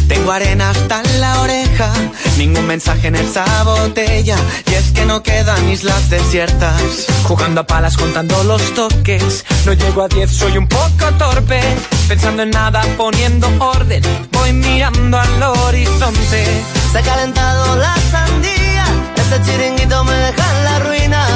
Tengo 0.09 0.33
arena 0.33 0.71
hasta 0.71 1.01
en 1.01 1.21
la 1.21 1.43
oreja, 1.43 1.93
ningún 2.37 2.67
mensaje 2.67 3.07
en 3.07 3.15
esa 3.15 3.45
botella, 3.63 4.37
y 4.69 4.75
es 4.75 4.91
que 4.91 5.05
no 5.05 5.23
quedan 5.23 5.69
islas 5.69 6.11
desiertas. 6.11 7.07
Jugando 7.23 7.61
a 7.61 7.67
palas 7.69 7.97
contando 7.97 8.43
los 8.43 8.75
toques, 8.75 9.45
no 9.65 9.75
llego 9.75 10.03
a 10.03 10.09
10, 10.09 10.29
soy 10.29 10.59
un 10.59 10.67
poco 10.67 11.07
torpe, 11.19 11.61
pensando 12.09 12.43
en 12.43 12.51
nada, 12.51 12.83
poniendo 12.97 13.49
orden, 13.61 14.03
voy 14.33 14.53
mirando 14.53 15.21
al 15.21 15.43
horizonte. 15.43 16.65
Se 16.91 16.99
ha 16.99 17.03
calentado 17.03 17.77
la 17.77 17.95
sandía. 18.11 18.87
Ese 19.17 19.41
chiringuito 19.45 20.03
me 20.03 20.15
deja 20.15 20.59
en 20.59 20.65
la 20.65 20.79
ruina. 20.81 21.27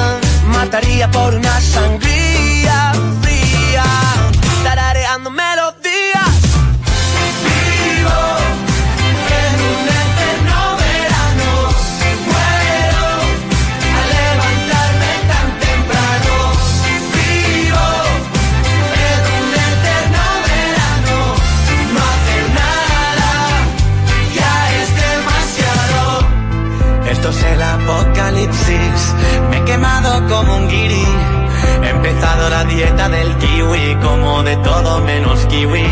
Mataría 0.49 1.09
por 1.09 1.35
una 1.35 1.61
sangría 1.61 2.93
fría, 3.23 3.85
tarareando 4.65 5.31
Esto 27.21 27.33
es 27.33 27.45
el 27.53 27.63
apocalipsis. 27.63 29.15
Me 29.51 29.59
he 29.59 29.65
quemado 29.67 30.27
como 30.27 30.57
un 30.57 30.69
guiri. 30.71 31.05
He 31.83 31.91
empezado 31.91 32.49
la 32.49 32.65
dieta 32.65 33.11
del 33.11 33.37
kiwi, 33.37 33.97
como 34.01 34.43
de 34.43 34.57
todo 34.57 35.01
menos 35.03 35.45
kiwi. 35.45 35.85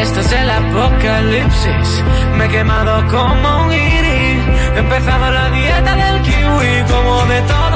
Esto 0.00 0.20
es 0.20 0.30
el 0.30 0.48
apocalipsis. 0.48 2.04
Me 2.36 2.44
he 2.44 2.48
quemado 2.50 3.04
como 3.08 3.62
un 3.62 3.70
guiri. 3.70 4.40
He 4.76 4.78
empezado 4.78 5.28
la 5.28 5.50
dieta 5.50 5.96
del 5.96 6.22
kiwi, 6.22 6.84
como 6.88 7.26
de 7.26 7.40
todo 7.42 7.67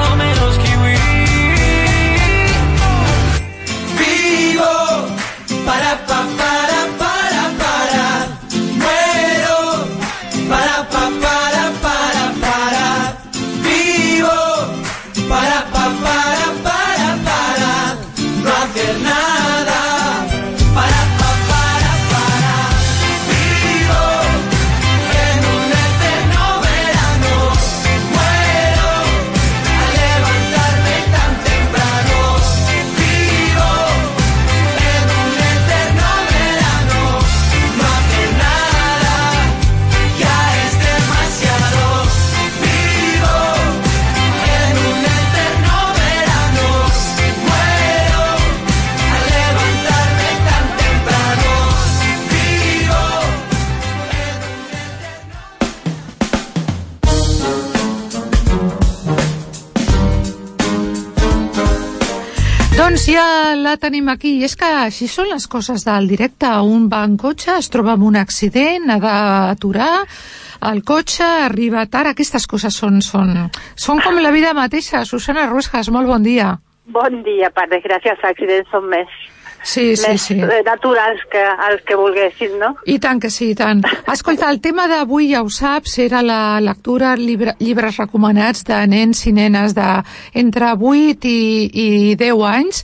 tenim 63.83 64.07
aquí. 64.13 64.37
I 64.39 64.47
és 64.47 64.55
que 64.59 64.69
així 64.85 65.09
són 65.11 65.29
les 65.33 65.47
coses 65.51 65.83
del 65.87 66.07
directe. 66.11 66.49
Un 66.63 66.87
va 66.91 67.03
en 67.07 67.17
cotxe, 67.19 67.57
es 67.59 67.69
troba 67.73 67.97
amb 67.97 68.07
un 68.07 68.17
accident, 68.19 68.87
ha 68.93 68.99
d'aturar 69.03 69.91
el 70.71 70.83
cotxe, 70.87 71.27
arriba 71.49 71.85
tard. 71.91 72.13
Aquestes 72.13 72.47
coses 72.47 72.75
són, 72.79 73.01
són, 73.03 73.35
són 73.75 73.99
com 74.05 74.21
la 74.23 74.31
vida 74.35 74.55
mateixa. 74.57 75.03
Susana 75.05 75.49
Ruesjas, 75.51 75.91
molt 75.91 76.07
bon 76.07 76.23
dia. 76.23 76.55
Bon 76.93 77.21
dia, 77.23 77.51
per 77.55 77.69
desgràcia 77.71 78.15
els 78.15 78.25
accidents 78.27 78.71
són 78.71 78.89
més, 78.91 79.11
Sí, 79.63 79.95
sí, 79.95 80.09
més 80.09 80.21
sí. 80.21 80.35
naturals 80.65 81.21
que 81.31 81.41
els 81.41 81.81
que 81.87 81.95
volguessin, 81.95 82.57
no? 82.59 82.73
I 82.85 82.97
tant 82.99 83.21
que 83.23 83.31
sí, 83.31 83.53
i 83.53 83.55
tant. 83.55 83.79
Escolta, 84.11 84.49
el 84.51 84.59
tema 84.61 84.89
d'avui, 84.91 85.29
ja 85.31 85.41
ho 85.43 85.49
saps, 85.49 85.95
era 86.03 86.21
la 86.21 86.59
lectura, 86.59 87.15
llibre, 87.15 87.55
llibres 87.63 87.97
recomanats 88.01 88.65
de 88.67 88.81
nens 88.91 89.23
i 89.25 89.33
nenes 89.35 89.75
de 89.77 89.87
entre 90.43 90.73
8 90.75 91.31
i, 91.31 91.39
i 91.71 92.15
10 92.19 92.43
anys, 92.51 92.83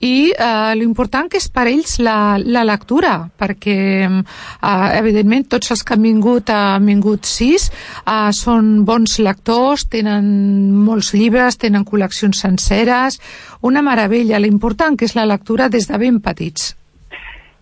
i 0.00 0.30
eh, 0.30 0.74
l'important 0.78 1.26
que 1.30 1.40
és 1.40 1.48
per 1.50 1.66
ells 1.66 1.96
la, 1.98 2.38
la 2.38 2.62
lectura, 2.66 3.16
perquè 3.38 3.78
eh, 4.06 4.88
evidentment 4.98 5.48
tots 5.50 5.72
els 5.74 5.82
que 5.82 5.96
han 5.96 6.04
vingut, 6.06 6.52
han 6.54 6.86
vingut 6.86 7.26
sis, 7.26 7.68
eh, 8.04 8.30
són 8.34 8.84
bons 8.86 9.18
lectors, 9.18 9.88
tenen 9.90 10.28
molts 10.86 11.12
llibres, 11.16 11.58
tenen 11.58 11.86
col·leccions 11.88 12.38
senceres, 12.46 13.18
una 13.62 13.82
meravella, 13.82 14.38
l'important 14.38 14.96
que 14.96 15.08
és 15.08 15.16
la 15.18 15.26
lectura 15.26 15.68
des 15.68 15.90
de 15.90 15.98
ben 15.98 16.20
petits. 16.22 16.74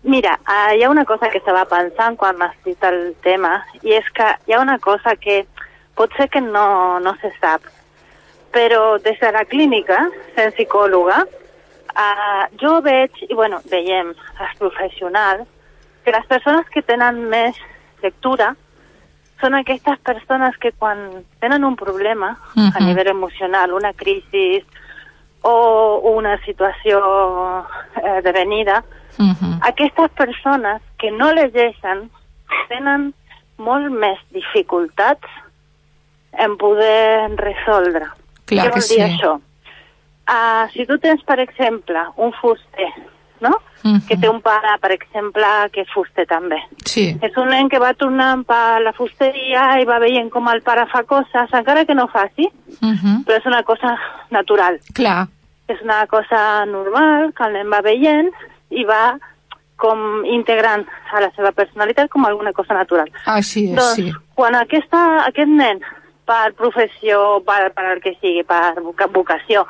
Mira, 0.07 0.37
uh, 0.47 0.71
hi 0.77 0.83
ha 0.85 0.89
una 0.89 1.03
cosa 1.03 1.27
que 1.27 1.41
estava 1.41 1.65
pensant 1.67 2.15
quan 2.15 2.37
m'has 2.39 2.53
dit 2.63 2.83
el 2.87 3.15
tema, 3.25 3.57
i 3.81 3.97
és 3.97 4.05
que 4.15 4.27
hi 4.47 4.53
ha 4.55 4.61
una 4.61 4.77
cosa 4.79 5.17
que 5.19 5.41
pot 5.97 6.13
ser 6.15 6.29
que 6.29 6.39
no, 6.39 6.99
no 7.03 7.11
se 7.19 7.33
sap, 7.41 7.65
però 8.53 8.95
des 9.03 9.19
de 9.19 9.31
la 9.35 9.43
clínica, 9.49 9.97
sent 10.37 10.53
psicòloga, 10.55 11.25
uh, 11.97 12.45
jo 12.61 12.79
veig, 12.81 13.11
i 13.29 13.33
bueno, 13.33 13.59
veiem 13.71 14.13
els 14.13 14.57
professionals, 14.59 15.47
que 16.05 16.11
les 16.11 16.25
persones 16.29 16.69
que 16.69 16.81
tenen 16.81 17.25
més 17.29 17.57
lectura 18.03 18.53
són 19.41 19.53
aquestes 19.53 19.99
persones 19.99 20.55
que 20.57 20.71
quan 20.71 21.23
tenen 21.41 21.63
un 21.63 21.75
problema 21.75 22.37
a 22.55 22.79
Mhm. 22.79 22.85
nivell 22.87 23.07
emocional, 23.07 23.73
una 23.73 23.93
crisi 23.93 24.63
o 25.43 25.99
una 26.15 26.37
situació 26.45 27.65
eh, 28.03 28.21
de 28.21 28.31
venida, 28.31 28.83
aquestes 29.61 30.09
persones 30.11 30.81
que 30.97 31.11
no 31.11 31.31
llegeixen 31.33 32.09
tenen 32.69 33.13
molt 33.57 33.89
més 33.91 34.19
dificultats 34.31 35.27
en 36.33 36.57
poder 36.57 37.29
resoldre. 37.35 38.05
Clar 38.45 38.65
Què 38.67 38.69
que 38.69 38.79
vol 38.79 38.87
dir 38.89 39.01
sí. 39.01 39.01
això? 39.01 39.41
Uh, 40.27 40.67
si 40.73 40.85
tu 40.85 40.97
tens, 40.99 41.21
per 41.23 41.39
exemple, 41.39 42.01
un 42.17 42.33
fuster, 42.33 42.89
no? 43.39 43.53
Mhm. 43.83 44.01
Que 44.07 44.17
té 44.17 44.27
un 44.27 44.41
pare, 44.41 44.73
per 44.81 44.91
exemple, 44.91 45.45
que 45.71 45.81
és 45.81 45.89
fuster 45.93 46.25
també. 46.27 46.57
Sí. 46.85 47.15
És 47.21 47.37
un 47.37 47.47
nen 47.47 47.69
que 47.69 47.79
va 47.79 47.93
tornant 47.93 48.43
per 48.45 48.81
la 48.81 48.91
fusteria 48.93 49.79
i 49.79 49.85
va 49.85 49.99
veient 49.99 50.29
com 50.33 50.47
el 50.49 50.61
pare 50.63 50.85
fa 50.91 51.03
coses, 51.03 51.53
encara 51.53 51.85
que 51.85 51.95
no 51.95 52.07
faci, 52.07 52.49
Uh 52.81 52.91
-huh. 52.93 53.23
però 53.25 53.37
és 53.37 53.45
una 53.45 53.63
cosa 53.63 53.97
natural. 54.31 54.79
Clar. 54.93 55.27
És 55.67 55.81
una 55.81 56.05
cosa 56.07 56.65
normal 56.65 57.33
que 57.33 57.43
el 57.43 57.53
nen 57.53 57.71
va 57.71 57.81
veient 57.81 58.31
i 58.69 58.83
va 58.83 59.17
com 59.77 60.25
integrant 60.25 60.85
a 61.13 61.19
la 61.21 61.31
seva 61.35 61.51
personalitat 61.51 62.09
com 62.09 62.25
alguna 62.25 62.51
cosa 62.51 62.73
natural. 62.73 63.09
Així 63.25 63.69
és, 63.69 63.75
doncs, 63.75 63.95
sí. 63.95 64.11
quan 64.33 64.55
aquesta, 64.55 65.25
aquest 65.27 65.47
nen, 65.49 65.79
per 66.25 66.53
professió, 66.55 67.41
per, 67.45 67.71
per 67.73 67.85
el 67.93 68.01
que 68.01 68.17
sigui, 68.19 68.43
per 68.43 68.81
voca- 68.81 69.07
vocació, 69.07 69.65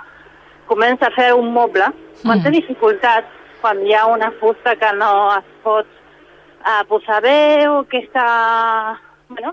comença 0.67 1.07
a 1.07 1.15
fer 1.15 1.33
un 1.33 1.51
moble, 1.53 1.85
quan 2.23 2.39
Mm. 2.39 2.43
té 2.43 2.51
dificultats, 2.51 3.27
quan 3.61 3.79
hi 3.85 3.93
ha 3.93 4.05
una 4.07 4.31
fusta 4.39 4.75
que 4.75 4.91
no 4.93 5.31
es 5.37 5.45
pot 5.63 5.85
uh, 5.87 6.83
posar 6.87 7.21
bé 7.21 7.67
o 7.67 7.83
que 7.89 8.03
està... 8.05 8.97
Bueno, 9.29 9.49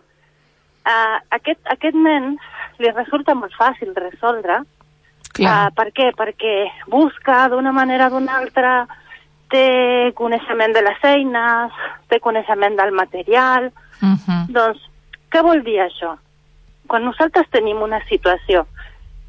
uh, 0.87 1.17
aquest, 1.31 1.61
aquest 1.71 1.95
nen 1.95 2.37
li 2.79 2.91
resulta 2.91 3.35
molt 3.35 3.53
fàcil 3.59 3.95
resoldre. 3.97 4.61
Clar. 5.35 5.55
Uh, 5.69 5.71
per 5.75 5.89
què? 5.97 6.11
Perquè 6.15 6.55
busca 6.93 7.49
d'una 7.49 7.73
manera 7.73 8.07
o 8.07 8.11
d'una 8.11 8.37
altra, 8.39 8.87
té 9.51 10.13
coneixement 10.15 10.73
de 10.75 10.83
les 10.83 11.03
eines, 11.05 11.73
té 12.09 12.21
coneixement 12.21 12.77
del 12.77 12.93
material, 12.93 13.73
Uh 14.03 14.19
-huh. 14.19 14.47
doncs, 14.49 14.81
què 15.31 15.41
vol 15.43 15.63
dir 15.63 15.79
això? 15.81 16.17
Quan 16.87 17.05
nosaltres 17.05 17.49
tenim 17.51 17.81
una 17.83 18.01
situació 18.09 18.67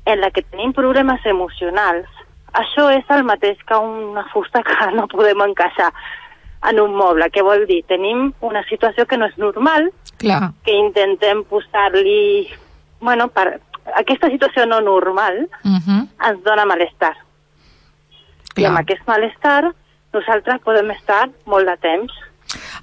en 0.05 0.21
la 0.21 0.29
que 0.31 0.43
tenim 0.43 0.73
problemes 0.73 1.25
emocionals, 1.25 2.07
això 2.53 2.89
és 2.93 3.09
el 3.09 3.23
mateix 3.27 3.57
que 3.67 3.77
una 3.77 4.23
fusta 4.31 4.61
que 4.63 4.91
no 4.95 5.07
podem 5.11 5.41
encaixar 5.41 5.91
en 6.69 6.79
un 6.79 6.95
moble. 6.95 7.29
Què 7.29 7.43
vol 7.45 7.65
dir? 7.69 7.83
Tenim 7.89 8.31
una 8.41 8.63
situació 8.69 9.05
que 9.05 9.17
no 9.17 9.27
és 9.27 9.37
normal, 9.37 9.91
Clar. 10.21 10.51
que 10.63 10.73
intentem 10.73 11.43
posar-li... 11.49 12.49
Bueno, 13.01 13.27
per... 13.27 13.59
aquesta 13.99 14.29
situació 14.29 14.65
no 14.65 14.81
normal 14.81 15.47
Uh 15.63 15.77
-huh. 15.77 16.07
ens 16.29 16.43
dona 16.43 16.65
malestar. 16.65 17.15
I 18.55 18.61
Clar. 18.61 18.69
amb 18.69 18.79
aquest 18.79 19.05
malestar 19.07 19.73
nosaltres 20.13 20.61
podem 20.61 20.91
estar 20.91 21.29
molt 21.45 21.67
de 21.67 21.77
temps 21.77 22.11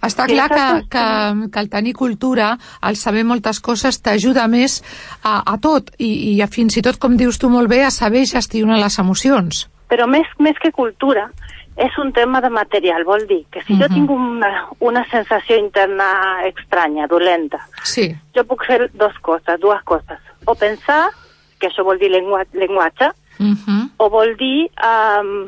Està 0.02 0.26
Sí, 0.26 0.34
clar 0.34 0.48
que, 0.50 0.88
que, 0.90 1.04
que 1.52 1.60
el 1.60 1.68
tenir 1.70 1.92
cultura, 1.94 2.58
el 2.82 2.96
saber 2.96 3.22
moltes 3.24 3.60
coses, 3.60 4.00
t'ajuda 4.02 4.48
més 4.48 4.82
a, 5.22 5.42
a 5.46 5.58
tot 5.62 5.90
i, 5.98 6.34
i 6.34 6.40
a, 6.42 6.48
fins 6.50 6.76
i 6.76 6.82
tot, 6.82 6.98
com 6.98 7.16
dius 7.16 7.38
tu 7.38 7.48
molt 7.48 7.68
bé, 7.70 7.84
a 7.84 7.90
saber 7.90 8.24
gestionar 8.26 8.78
les 8.82 8.98
emocions. 8.98 9.68
però 9.92 10.06
més, 10.08 10.26
més 10.40 10.56
que 10.58 10.70
cultura 10.72 11.30
és 11.76 11.92
un 11.98 12.12
tema 12.12 12.40
de 12.40 12.48
material, 12.50 13.04
vol 13.04 13.26
dir 13.28 13.44
que 13.52 13.60
si 13.62 13.74
jo 13.76 13.86
Mhm. 13.88 13.94
tinc 13.94 14.10
una, 14.10 14.50
una 14.80 15.02
sensació 15.10 15.56
interna 15.58 16.42
estranya, 16.48 17.06
dolenta, 17.06 17.60
Sí. 17.84 18.14
jo 18.34 18.44
puc 18.44 18.64
fer 18.66 18.90
dos 18.94 19.12
coses, 19.20 19.60
dues 19.60 19.82
coses. 19.84 20.18
O 20.46 20.54
pensar, 20.54 21.10
que 21.60 21.68
això 21.68 21.84
vol 21.84 21.98
dir 21.98 22.10
lengua, 22.10 22.44
llenguatge, 22.52 23.10
Uh 23.38 23.52
-huh. 23.54 23.90
o 23.98 24.10
vol 24.10 24.34
dir 24.36 24.70
um, 24.82 25.44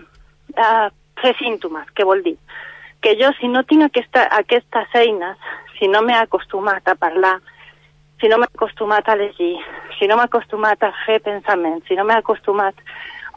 uh, 0.56 0.88
fer 1.22 1.34
símptomes, 1.38 1.86
que 1.94 2.04
vol 2.04 2.22
dir 2.22 2.36
que 3.04 3.14
jo 3.20 3.28
si 3.38 3.50
no 3.52 3.62
tinc 3.68 3.84
aquesta, 3.86 4.24
aquestes 4.38 4.94
eines, 4.96 5.36
si 5.78 5.90
no 5.92 6.00
m'he 6.02 6.16
acostumat 6.16 6.88
a 6.88 6.96
parlar, 6.96 7.36
si 8.20 8.30
no 8.32 8.38
m'he 8.40 8.48
acostumat 8.48 9.08
a 9.12 9.16
llegir, 9.20 9.58
si 9.98 10.08
no 10.08 10.16
m'he 10.16 10.24
acostumat 10.24 10.82
a 10.82 10.92
fer 11.04 11.20
pensaments, 11.22 11.84
si 11.88 11.98
no 11.98 12.06
m'he 12.08 12.16
acostumat 12.16 12.80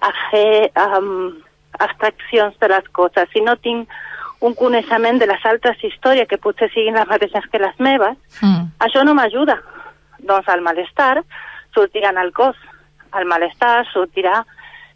a 0.07 0.11
fer 0.29 0.71
um, 0.79 1.33
abstraccions 1.83 2.55
de 2.61 2.69
les 2.71 2.87
coses, 2.95 3.27
si 3.33 3.43
no 3.43 3.57
tinc 3.59 3.91
un 4.39 4.53
coneixement 4.55 5.19
de 5.19 5.27
les 5.27 5.45
altres 5.49 5.83
històries 5.83 6.29
que 6.29 6.39
potser 6.39 6.69
siguin 6.71 6.95
les 6.95 7.09
mateixes 7.09 7.51
que 7.51 7.59
les 7.59 7.79
meves, 7.79 8.15
Mm. 8.41 8.71
això 8.79 9.03
no 9.03 9.13
m'ajuda 9.17 9.57
Doncs 10.19 10.47
el 10.49 10.61
malestar 10.61 11.23
sortirà 11.75 12.09
en 12.09 12.17
el 12.17 12.31
cos, 12.33 12.55
el 13.17 13.25
malestar 13.29 13.85
sortirà 13.93 14.43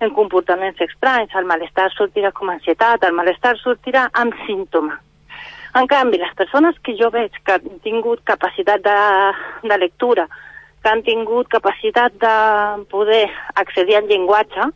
en 0.01 0.11
comportaments 0.17 0.81
estranys, 0.81 1.33
el 1.37 1.47
malestar 1.49 1.91
sortirà 1.93 2.31
com 2.33 2.49
a 2.49 2.57
ansietat, 2.57 3.03
el 3.05 3.15
malestar 3.15 3.53
sortirà 3.61 4.07
amb 4.17 4.35
símptoma. 4.47 4.97
En 5.77 5.87
canvi, 5.87 6.19
les 6.19 6.33
persones 6.35 6.75
que 6.83 6.97
jo 6.99 7.11
veig 7.13 7.35
que 7.45 7.55
han 7.55 7.79
tingut 7.85 8.23
capacitat 8.27 8.81
de, 8.83 8.95
de 9.63 9.77
lectura, 9.77 10.25
que 10.81 10.89
han 10.89 11.03
tingut 11.05 11.47
capacitat 11.53 12.17
de 12.19 12.35
poder 12.91 13.27
accedir 13.61 13.99
al 13.99 14.09
llenguatge, 14.09 14.67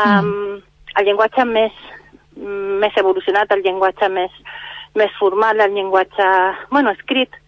um, 0.00 0.60
el 0.98 1.08
llenguatge 1.08 1.46
més, 1.48 1.78
més 2.36 2.98
evolucionat, 3.00 3.54
el 3.54 3.64
llenguatge 3.64 4.10
més, 4.12 4.34
més 4.98 5.14
formal, 5.20 5.62
el 5.62 5.78
llenguatge, 5.78 6.28
bueno, 6.74 6.92
escrit, 6.92 7.38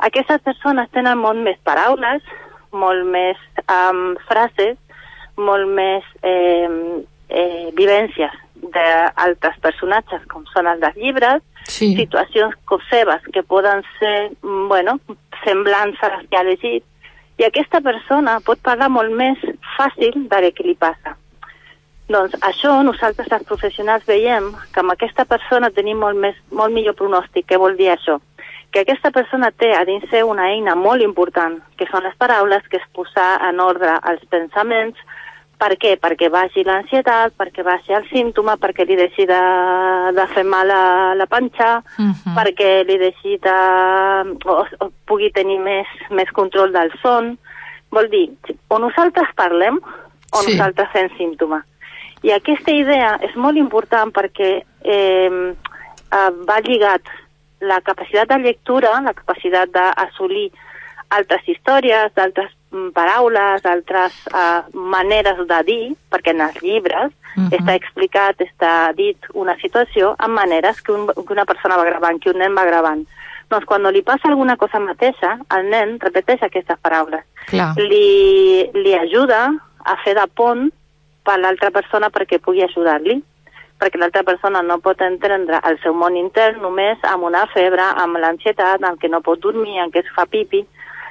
aquestes 0.00 0.42
persones 0.42 0.90
tenen 0.96 1.20
molt 1.20 1.44
més 1.44 1.60
paraules, 1.68 2.24
molt 2.72 3.06
més 3.06 3.38
um, 3.68 4.16
frases, 4.26 4.78
molt 5.40 5.68
més 5.74 6.06
eh, 6.22 6.68
eh, 7.28 7.70
vivències 7.76 8.36
d'altres 8.60 9.56
personatges, 9.64 10.26
com 10.28 10.44
són 10.52 10.68
els 10.68 10.82
dels 10.82 10.98
llibres, 11.00 11.42
sí. 11.68 11.94
situacions 11.96 12.54
seves 12.90 13.24
que 13.32 13.42
poden 13.42 13.82
ser, 13.98 14.30
mm, 14.42 14.68
bueno, 14.68 14.98
semblants 15.44 16.02
a 16.02 16.12
les 16.16 16.28
que 16.28 16.36
ha 16.36 16.44
llegit, 16.44 16.84
i 17.40 17.46
aquesta 17.46 17.80
persona 17.80 18.40
pot 18.44 18.60
parlar 18.60 18.90
molt 18.92 19.12
més 19.16 19.40
fàcil 19.76 20.26
de 20.28 20.52
què 20.52 20.66
li 20.66 20.76
passa. 20.76 21.16
Doncs 22.10 22.34
això 22.42 22.72
nosaltres 22.82 23.30
els 23.30 23.46
professionals 23.46 24.04
veiem 24.04 24.50
que 24.74 24.82
amb 24.82 24.92
aquesta 24.92 25.24
persona 25.24 25.70
tenim 25.70 26.00
molt, 26.02 26.18
més, 26.18 26.34
molt 26.50 26.74
millor 26.74 26.96
pronòstic. 26.98 27.46
Què 27.46 27.58
vol 27.62 27.78
dir 27.78 27.92
això? 27.92 28.18
Que 28.74 28.82
aquesta 28.82 29.12
persona 29.14 29.52
té 29.54 29.70
a 29.74 29.84
dins 29.86 30.04
seu 30.10 30.28
una 30.28 30.48
eina 30.50 30.74
molt 30.74 31.02
important, 31.06 31.60
que 31.78 31.86
són 31.86 32.02
les 32.02 32.16
paraules, 32.18 32.66
que 32.68 32.82
és 32.82 32.90
posar 32.98 33.30
en 33.48 33.62
ordre 33.62 33.96
els 34.10 34.26
pensaments, 34.30 34.98
per 35.60 35.74
què? 35.80 35.94
Perquè 36.00 36.30
baixi 36.32 36.64
l'ansietat, 36.64 37.34
perquè 37.38 37.64
baixi 37.66 37.92
el 37.96 38.06
símptoma, 38.08 38.56
perquè 38.60 38.86
li 38.88 38.96
deixi 38.96 39.26
de, 39.28 39.40
de 40.16 40.26
fer 40.34 40.44
mal 40.48 40.72
a 40.72 41.14
la 41.14 41.26
panxa, 41.26 41.70
uh 41.80 42.10
-huh. 42.10 42.34
perquè 42.38 42.84
li 42.88 42.96
deixi 42.98 43.36
de... 43.38 43.56
O, 44.44 44.64
o 44.84 44.90
pugui 45.06 45.30
tenir 45.30 45.58
més, 45.58 45.86
més 46.10 46.30
control 46.30 46.72
del 46.72 46.90
son. 47.02 47.36
Vol 47.90 48.08
dir, 48.08 48.30
o 48.68 48.78
nosaltres 48.78 49.28
parlem 49.34 49.78
o 50.32 50.42
Sí. 50.42 50.52
nosaltres 50.56 50.88
fem 50.92 51.08
símptoma. 51.18 51.64
I 52.22 52.32
aquesta 52.32 52.70
idea 52.70 53.18
és 53.22 53.34
molt 53.34 53.56
important 53.56 54.12
perquè 54.12 54.62
eh, 54.84 55.52
eh, 56.12 56.30
va 56.48 56.60
lligat 56.60 57.02
la 57.60 57.80
capacitat 57.80 58.28
de 58.28 58.38
lectura, 58.38 59.00
la 59.00 59.12
capacitat 59.12 59.68
d'assolir 59.70 60.50
altres 61.08 61.42
històries, 61.48 62.12
d'altres 62.14 62.50
paraules, 62.94 63.62
d'altres 63.62 64.14
uh, 64.30 64.62
maneres 64.72 65.40
de 65.48 65.62
dir, 65.66 65.82
perquè 66.10 66.34
en 66.34 66.44
els 66.46 66.60
llibres 66.62 67.10
Mhm. 67.36 67.52
està 67.60 67.74
explicat, 67.74 68.40
està 68.42 68.92
dit 68.96 69.16
una 69.34 69.56
situació 69.60 70.14
amb 70.18 70.34
maneres 70.34 70.80
que, 70.82 70.92
un, 70.92 71.06
que 71.06 71.32
una 71.32 71.46
persona 71.46 71.76
va 71.76 71.86
gravant, 71.86 72.18
que 72.20 72.30
un 72.30 72.38
nen 72.42 72.56
va 72.56 72.66
gravant. 72.66 73.06
Doncs 73.50 73.66
quan 73.66 73.86
li 73.90 74.02
passa 74.02 74.28
alguna 74.28 74.56
cosa 74.56 74.78
mateixa, 74.78 75.38
el 75.56 75.70
nen 75.70 75.98
repeteix 76.00 76.42
aquestes 76.42 76.78
paraules. 76.82 77.24
Clar. 77.50 77.72
Li, 77.78 78.70
li 78.74 78.94
ajuda 78.94 79.48
a 79.84 79.96
fer 80.04 80.14
de 80.14 80.26
pont 80.34 80.68
per 81.24 81.38
l'altra 81.38 81.70
persona 81.70 82.10
perquè 82.10 82.38
pugui 82.38 82.62
ajudar-li 82.62 83.20
perquè 83.80 83.96
l'altra 83.96 84.22
persona 84.22 84.60
no 84.60 84.76
pot 84.84 85.00
entendre 85.00 85.56
el 85.64 85.78
seu 85.80 85.94
món 85.96 86.16
intern 86.20 86.60
només 86.60 87.00
amb 87.08 87.24
una 87.24 87.46
febre, 87.54 87.80
amb 87.80 88.18
l'ansietat, 88.20 88.82
amb 88.84 89.00
que 89.00 89.08
no 89.08 89.22
pot 89.24 89.40
dormir, 89.40 89.78
amb 89.80 89.94
que 89.94 90.02
es 90.04 90.10
fa 90.12 90.26
pipi. 90.28 90.66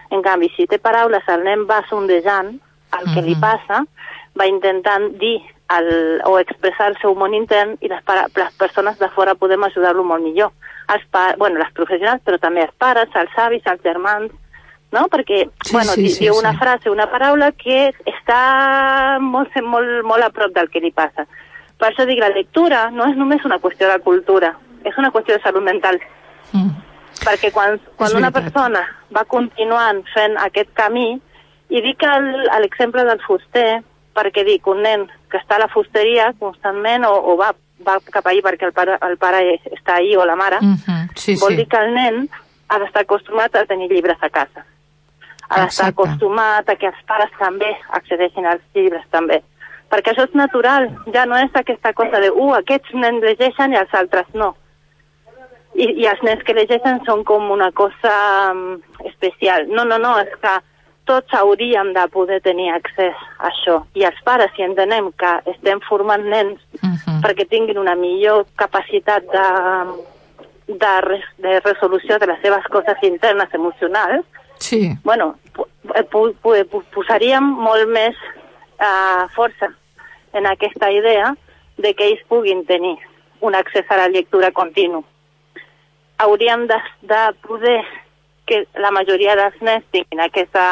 En 0.09 0.23
canvi, 0.25 0.49
si 0.55 0.65
té 0.67 0.79
paraules, 0.81 1.25
el 1.29 1.45
nen 1.45 1.67
va 1.69 1.83
sondejant 1.89 2.55
el 2.97 3.09
que 3.13 3.21
li 3.21 3.35
passa, 3.37 3.83
va 4.39 4.47
intentant 4.49 5.11
dir 5.21 5.37
el, 5.75 6.21
o 6.25 6.39
expressar 6.39 6.89
el 6.91 6.97
seu 7.01 7.13
món 7.15 7.35
intern 7.37 7.75
i 7.85 7.91
les, 7.91 8.01
para, 8.05 8.25
les 8.35 8.53
persones 8.57 8.97
de 8.99 9.09
fora 9.13 9.37
podem 9.37 9.63
ajudar-lo 9.67 10.03
molt 10.03 10.25
millor. 10.25 10.51
Els 10.89 11.05
pa, 11.13 11.35
bueno, 11.37 11.61
les 11.61 11.69
professionals, 11.77 12.23
però 12.25 12.39
també 12.41 12.65
els 12.65 12.73
pares, 12.81 13.13
els 13.13 13.37
avis, 13.37 13.65
els 13.69 13.83
germans, 13.85 14.33
no? 14.91 15.05
Perquè, 15.13 15.43
Sí, 15.65 15.75
bueno, 15.75 15.93
sí, 15.93 16.09
sí, 16.09 16.25
diu 16.25 16.33
sí. 16.33 16.39
una 16.39 16.55
frase, 16.57 16.89
una 16.89 17.09
paraula 17.11 17.51
que 17.51 17.91
està 18.09 19.19
molt, 19.21 19.53
molt, 19.61 20.01
molt 20.09 20.25
a 20.25 20.31
prop 20.33 20.55
del 20.55 20.71
que 20.73 20.81
li 20.81 20.91
passa. 20.91 21.27
Per 21.79 21.91
això 21.91 22.05
dic, 22.09 22.19
la 22.19 22.33
lectura 22.33 22.89
no 22.91 23.05
és 23.07 23.15
només 23.15 23.45
una 23.45 23.59
qüestió 23.61 23.87
de 23.91 24.01
cultura, 24.03 24.55
és 24.83 24.97
una 24.97 25.11
qüestió 25.13 25.37
de 25.37 25.43
salut 25.43 25.63
mental. 25.63 26.01
Mm. 26.51 26.88
Perquè 27.19 27.51
quan, 27.51 27.79
quan 27.97 28.15
una 28.15 28.31
persona 28.31 28.81
va 29.15 29.25
continuant 29.25 30.03
fent 30.13 30.37
aquest 30.37 30.69
camí, 30.73 31.19
i 31.69 31.81
dic 31.85 32.01
l'exemple 32.59 33.03
del 33.05 33.19
fuster, 33.21 33.81
perquè 34.15 34.43
dic, 34.45 34.65
un 34.67 34.81
nen 34.81 35.07
que 35.29 35.37
està 35.37 35.55
a 35.57 35.65
la 35.65 35.67
fusteria 35.69 36.31
constantment 36.39 37.05
o, 37.05 37.11
o 37.13 37.35
va, 37.37 37.51
va 37.85 37.99
cap 38.11 38.25
ahir 38.27 38.41
perquè 38.41 38.65
el 38.65 38.73
pare, 38.73 38.97
el 39.05 39.17
pare 39.17 39.43
està 39.75 39.99
ahí 39.99 40.15
o 40.15 40.25
la 40.25 40.35
mare, 40.35 40.57
Mhm, 40.61 41.09
Sí, 41.15 41.35
vol 41.41 41.51
sí. 41.51 41.57
dir 41.57 41.67
que 41.67 41.77
el 41.77 41.93
nen 41.93 42.29
ha 42.69 42.79
d'estar 42.79 43.03
acostumat 43.03 43.55
a 43.55 43.65
tenir 43.65 43.89
llibres 43.91 44.17
a 44.21 44.29
casa. 44.29 44.65
Ha 45.49 45.63
d'estar 45.65 45.87
acostumat 45.89 46.69
a 46.69 46.75
que 46.75 46.87
els 46.87 47.03
pares 47.07 47.31
també 47.39 47.69
accedeixin 47.89 48.45
als 48.45 48.61
llibres 48.73 49.05
també. 49.09 49.41
Perquè 49.89 50.11
això 50.13 50.23
és 50.27 50.35
natural, 50.35 50.89
ja 51.13 51.25
no 51.25 51.35
és 51.37 51.49
aquesta 51.55 51.93
cosa 51.93 52.19
de, 52.19 52.29
uh, 52.29 52.53
aquests 52.59 52.93
nens 52.93 53.23
llegeixen 53.23 53.73
i 53.73 53.77
els 53.77 53.93
altres 53.93 54.27
no. 54.33 54.55
I, 55.79 55.85
i 56.03 56.05
els 56.11 56.19
nens 56.27 56.41
que 56.43 56.53
llegeixen 56.57 56.99
són 57.07 57.23
com 57.23 57.49
una 57.55 57.69
cosa 57.71 58.11
um, 58.51 58.81
especial. 59.07 59.67
No, 59.71 59.85
no, 59.87 59.97
no, 60.01 60.17
és 60.19 60.33
que 60.41 60.57
tots 61.07 61.33
hauríem 61.33 61.93
de 61.95 62.03
poder 62.13 62.41
tenir 62.45 62.67
accés 62.75 63.15
a 63.39 63.47
això. 63.49 63.79
I 63.97 64.03
els 64.09 64.19
pares, 64.27 64.51
si 64.55 64.61
entenem 64.65 65.07
que 65.17 65.31
estem 65.53 65.79
formant 65.87 66.25
nens 66.29 66.59
perquè 67.23 67.47
tinguin 67.49 67.79
una 67.81 67.95
millor 67.95 68.43
capacitat 68.59 69.23
de, 69.31 69.45
de, 70.67 70.91
res, 71.07 71.23
de 71.41 71.59
resolució 71.65 72.19
de 72.19 72.27
les 72.29 72.41
seves 72.43 72.67
coses 72.71 73.01
internes 73.03 73.53
emocionals, 73.53 74.25
Sí. 74.59 74.91
bueno, 75.05 75.37
pu- 75.55 76.33
pu- 76.43 76.83
posaríem 76.93 77.43
molt 77.63 77.87
més 77.87 78.15
uh, 78.83 79.23
força 79.33 79.69
en 80.33 80.45
aquesta 80.45 80.91
idea 80.91 81.31
de 81.77 81.93
que 81.95 82.09
ells 82.11 82.25
puguin 82.27 82.65
tenir 82.67 82.97
un 83.41 83.55
accés 83.55 83.85
a 83.89 83.95
la 83.97 84.09
lectura 84.11 84.51
continu. 84.51 85.05
Hauríem 86.19 86.67
de, 86.67 86.77
de 87.07 87.21
poder 87.47 87.81
que 88.45 88.65
la 88.75 88.91
majoria 88.91 89.35
dels 89.39 89.59
nens 89.61 89.85
tinguin 89.93 90.23
aquesta, 90.23 90.63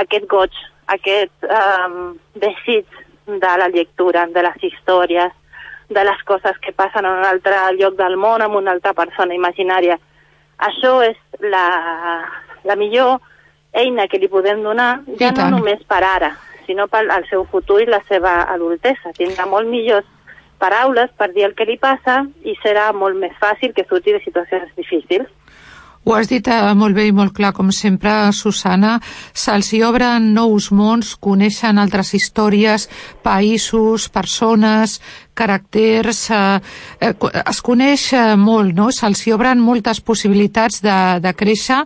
aquest 0.00 0.28
goig, 0.30 0.54
aquest 0.94 1.48
um, 1.48 2.14
desig 2.38 2.86
de 3.26 3.52
la 3.60 3.68
lectura, 3.68 4.26
de 4.30 4.44
les 4.46 4.64
històries, 4.68 5.32
de 5.90 6.04
les 6.04 6.22
coses 6.24 6.56
que 6.62 6.72
passen 6.72 7.04
en 7.04 7.18
un 7.20 7.26
altre 7.28 7.58
lloc 7.78 7.96
del 7.98 8.16
món 8.16 8.42
amb 8.42 8.56
una 8.60 8.72
altra 8.72 8.94
persona 8.96 9.36
imaginària. 9.36 9.98
Això 10.58 10.96
és 11.04 11.18
la, 11.42 11.66
la 12.64 12.76
millor 12.80 13.18
eina 13.74 14.06
que 14.08 14.20
li 14.22 14.30
podem 14.30 14.62
donar, 14.62 15.02
ja 15.18 15.32
no 15.34 15.50
només 15.58 15.82
per 15.90 16.00
ara, 16.06 16.30
sinó 16.66 16.86
per 16.88 17.04
al 17.10 17.26
seu 17.28 17.44
futur 17.50 17.80
i 17.82 17.90
la 17.90 18.00
seva 18.08 18.44
adultesa. 18.54 19.12
Tindrà 19.18 19.48
molt 19.50 19.68
millors 19.68 20.06
paraules 20.58 21.10
per 21.18 21.30
dir 21.32 21.46
el 21.48 21.54
que 21.58 21.66
li 21.68 21.78
passa 21.80 22.22
i 22.44 22.56
serà 22.62 22.90
molt 22.96 23.18
més 23.20 23.34
fàcil 23.40 23.74
que 23.76 23.86
surti 23.88 24.14
de 24.14 24.22
situacions 24.24 24.70
difícils. 24.76 25.30
Ho 26.04 26.12
has 26.12 26.28
dit 26.28 26.44
eh, 26.52 26.74
molt 26.76 26.92
bé 26.92 27.06
i 27.08 27.14
molt 27.16 27.32
clar, 27.32 27.54
com 27.56 27.70
sempre, 27.72 28.12
Susana. 28.36 28.98
Se'ls 29.32 29.70
hi 29.72 29.80
obren 29.86 30.26
nous 30.36 30.66
mons, 30.76 31.14
coneixen 31.16 31.80
altres 31.80 32.12
històries, 32.18 32.90
països, 33.24 34.10
persones, 34.12 34.98
caràcters... 35.36 36.30
Eh, 36.30 36.60
eh, 37.00 37.12
es 37.44 37.60
coneix 37.64 38.06
eh, 38.14 38.34
molt, 38.40 38.74
no? 38.76 38.90
Se'ls 38.94 39.24
obren 39.34 39.60
moltes 39.62 40.00
possibilitats 40.04 40.80
de, 40.84 40.96
de 41.24 41.32
créixer 41.36 41.80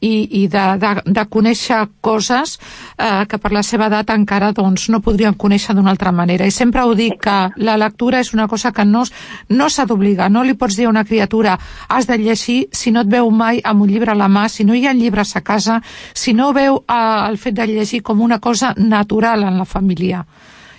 i, 0.00 0.42
i 0.42 0.46
de, 0.50 0.64
de, 0.82 0.92
de 1.06 1.24
conèixer 1.30 1.80
coses 2.00 2.56
eh, 2.96 3.24
que 3.28 3.38
per 3.42 3.52
la 3.54 3.64
seva 3.66 3.88
edat 3.90 4.12
encara 4.14 4.52
doncs, 4.56 4.88
no 4.92 5.02
podrien 5.04 5.36
conèixer 5.38 5.76
d'una 5.76 5.92
altra 5.94 6.12
manera. 6.12 6.46
I 6.46 6.54
sempre 6.54 6.84
ho 6.86 6.94
dic 6.98 7.18
que 7.22 7.38
la 7.62 7.76
lectura 7.80 8.22
és 8.22 8.32
una 8.34 8.48
cosa 8.48 8.72
que 8.72 8.86
no, 8.88 9.04
no 9.50 9.68
s'ha 9.68 9.86
d'obligar. 9.88 10.30
No 10.30 10.44
li 10.46 10.56
pots 10.58 10.78
dir 10.78 10.88
a 10.88 10.94
una 10.94 11.04
criatura 11.08 11.58
has 11.88 12.08
de 12.08 12.18
llegir 12.18 12.66
si 12.72 12.92
no 12.92 13.02
et 13.02 13.10
veu 13.10 13.30
mai 13.30 13.60
amb 13.64 13.84
un 13.84 13.90
llibre 13.90 14.12
a 14.12 14.18
la 14.18 14.30
mà, 14.32 14.48
si 14.48 14.64
no 14.64 14.74
hi 14.74 14.86
ha 14.86 14.94
llibres 14.96 15.36
a 15.36 15.42
casa, 15.42 15.80
si 16.14 16.34
no 16.34 16.52
veu 16.56 16.82
eh, 16.82 17.28
el 17.28 17.38
fet 17.38 17.58
de 17.58 17.66
llegir 17.66 18.02
com 18.02 18.20
una 18.20 18.40
cosa 18.40 18.74
natural 18.76 19.44
en 19.48 19.58
la 19.58 19.68
família. 19.68 20.24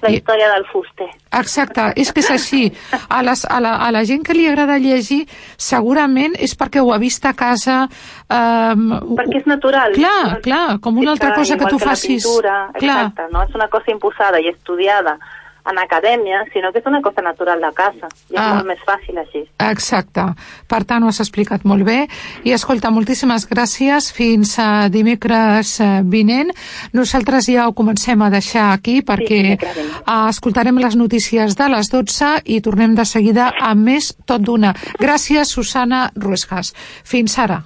La 0.03 0.11
història 0.13 0.49
del 0.53 0.65
fuster. 0.71 1.09
Exacte, 1.39 1.89
és 1.99 2.11
que 2.13 2.23
és 2.23 2.29
així. 2.33 2.63
A, 3.09 3.21
les, 3.25 3.45
a, 3.49 3.59
la, 3.63 3.75
a 3.87 3.91
la 3.95 4.03
gent 4.07 4.23
que 4.25 4.35
li 4.37 4.47
agrada 4.49 4.79
llegir, 4.81 5.23
segurament 5.57 6.35
és 6.39 6.55
perquè 6.59 6.83
ho 6.83 6.93
ha 6.93 6.99
vist 7.01 7.25
a 7.25 7.33
casa... 7.37 7.83
Um, 8.27 8.89
Perquè 9.17 9.43
és 9.43 9.47
natural. 9.49 9.95
Clar, 9.97 10.41
clar, 10.45 10.65
com 10.83 10.99
una 11.01 11.13
altra 11.15 11.33
cosa 11.37 11.57
que 11.57 11.69
tu 11.71 11.79
facis. 11.81 12.23
pintura, 12.25 12.57
Clar, 12.79 12.99
exacte, 13.07 13.29
no? 13.33 13.45
És 13.47 13.55
una 13.57 13.69
cosa 13.71 13.91
imposada 13.93 14.41
i 14.43 14.51
estudiada 14.51 15.17
en 15.65 15.77
acadèmia, 15.79 16.43
sinó 16.51 16.71
que 16.73 16.79
és 16.79 16.85
una 16.85 17.01
cosa 17.01 17.21
natural 17.21 17.61
de 17.61 17.71
casa. 17.73 18.07
I 18.29 18.35
és 18.35 18.39
Ah. 18.39 18.53
molt 18.55 18.67
més 18.67 18.79
fàcil 18.85 19.17
així. 19.17 19.47
Exacte. 19.59 20.21
Per 20.67 20.83
tant, 20.85 21.03
ho 21.03 21.07
has 21.07 21.19
explicat 21.21 21.63
molt 21.63 21.83
bé. 21.83 22.07
I 22.43 22.51
escolta, 22.51 22.89
moltíssimes 22.91 23.47
gràcies. 23.49 24.11
Fins 24.11 24.57
a 24.59 24.89
dimecres 24.89 25.79
eh, 25.79 26.01
vinent. 26.03 26.51
Nosaltres 26.93 27.47
ja 27.47 27.67
ho 27.67 27.73
comencem 27.73 28.21
a 28.21 28.29
deixar 28.29 28.73
aquí 28.73 29.01
perquè 29.01 29.41
vinent. 29.41 29.63
eh, 29.63 30.29
escoltarem 30.29 30.77
les 30.77 30.95
notícies 30.95 31.55
de 31.55 31.69
les 31.69 31.89
12 31.89 32.41
i 32.45 32.59
tornem 32.61 32.93
de 32.95 33.05
seguida 33.05 33.53
amb 33.59 33.85
més 33.85 34.15
tot 34.25 34.41
d'una. 34.41 34.73
Gràcies, 34.99 35.45
Susana 35.47 36.11
Ruesgas. 36.15 36.73
Fins 37.03 37.37
ara. 37.39 37.63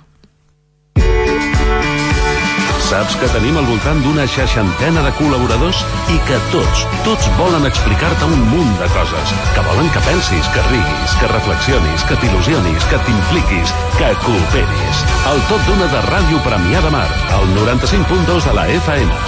Saps 2.88 3.18
que 3.20 3.28
tenim 3.34 3.58
al 3.60 3.66
voltant 3.68 3.98
d'una 4.00 4.24
seixantena 4.32 5.02
de 5.04 5.10
col·laboradors 5.18 5.82
i 6.14 6.16
que 6.30 6.38
tots, 6.54 6.86
tots 7.04 7.28
volen 7.36 7.68
explicar-te 7.68 8.30
un 8.32 8.46
munt 8.48 8.70
de 8.80 8.88
coses. 8.94 9.34
Que 9.58 9.66
volen 9.66 9.90
que 9.92 10.04
pensis, 10.06 10.48
que 10.54 10.64
riguis, 10.70 11.18
que 11.20 11.28
reflexionis, 11.34 12.08
que 12.08 12.16
t'il·lusionis, 12.22 12.88
que 12.88 13.02
t'impliquis, 13.10 13.76
que 13.98 14.14
cooperis. 14.24 15.04
El 15.34 15.44
Tot 15.52 15.68
d'una 15.68 15.92
de 15.92 16.08
Ràdio 16.08 16.40
Premià 16.48 16.80
de 16.88 16.96
Mar, 16.96 17.08
al 17.36 17.52
95.2 17.60 18.48
de 18.48 18.56
la 18.56 18.68
FM. 18.80 19.22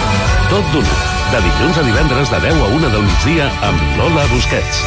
Tot 0.55 0.71
d'una, 0.71 0.97
de 1.35 1.43
dilluns 1.49 1.83
a 1.83 1.87
divendres 1.91 2.31
de 2.31 2.43
10 2.47 2.63
a 2.63 2.73
1 2.79 2.95
del 2.95 3.07
migdia 3.11 3.51
amb 3.67 3.87
Lola 3.99 4.23
Busquets. 4.31 4.85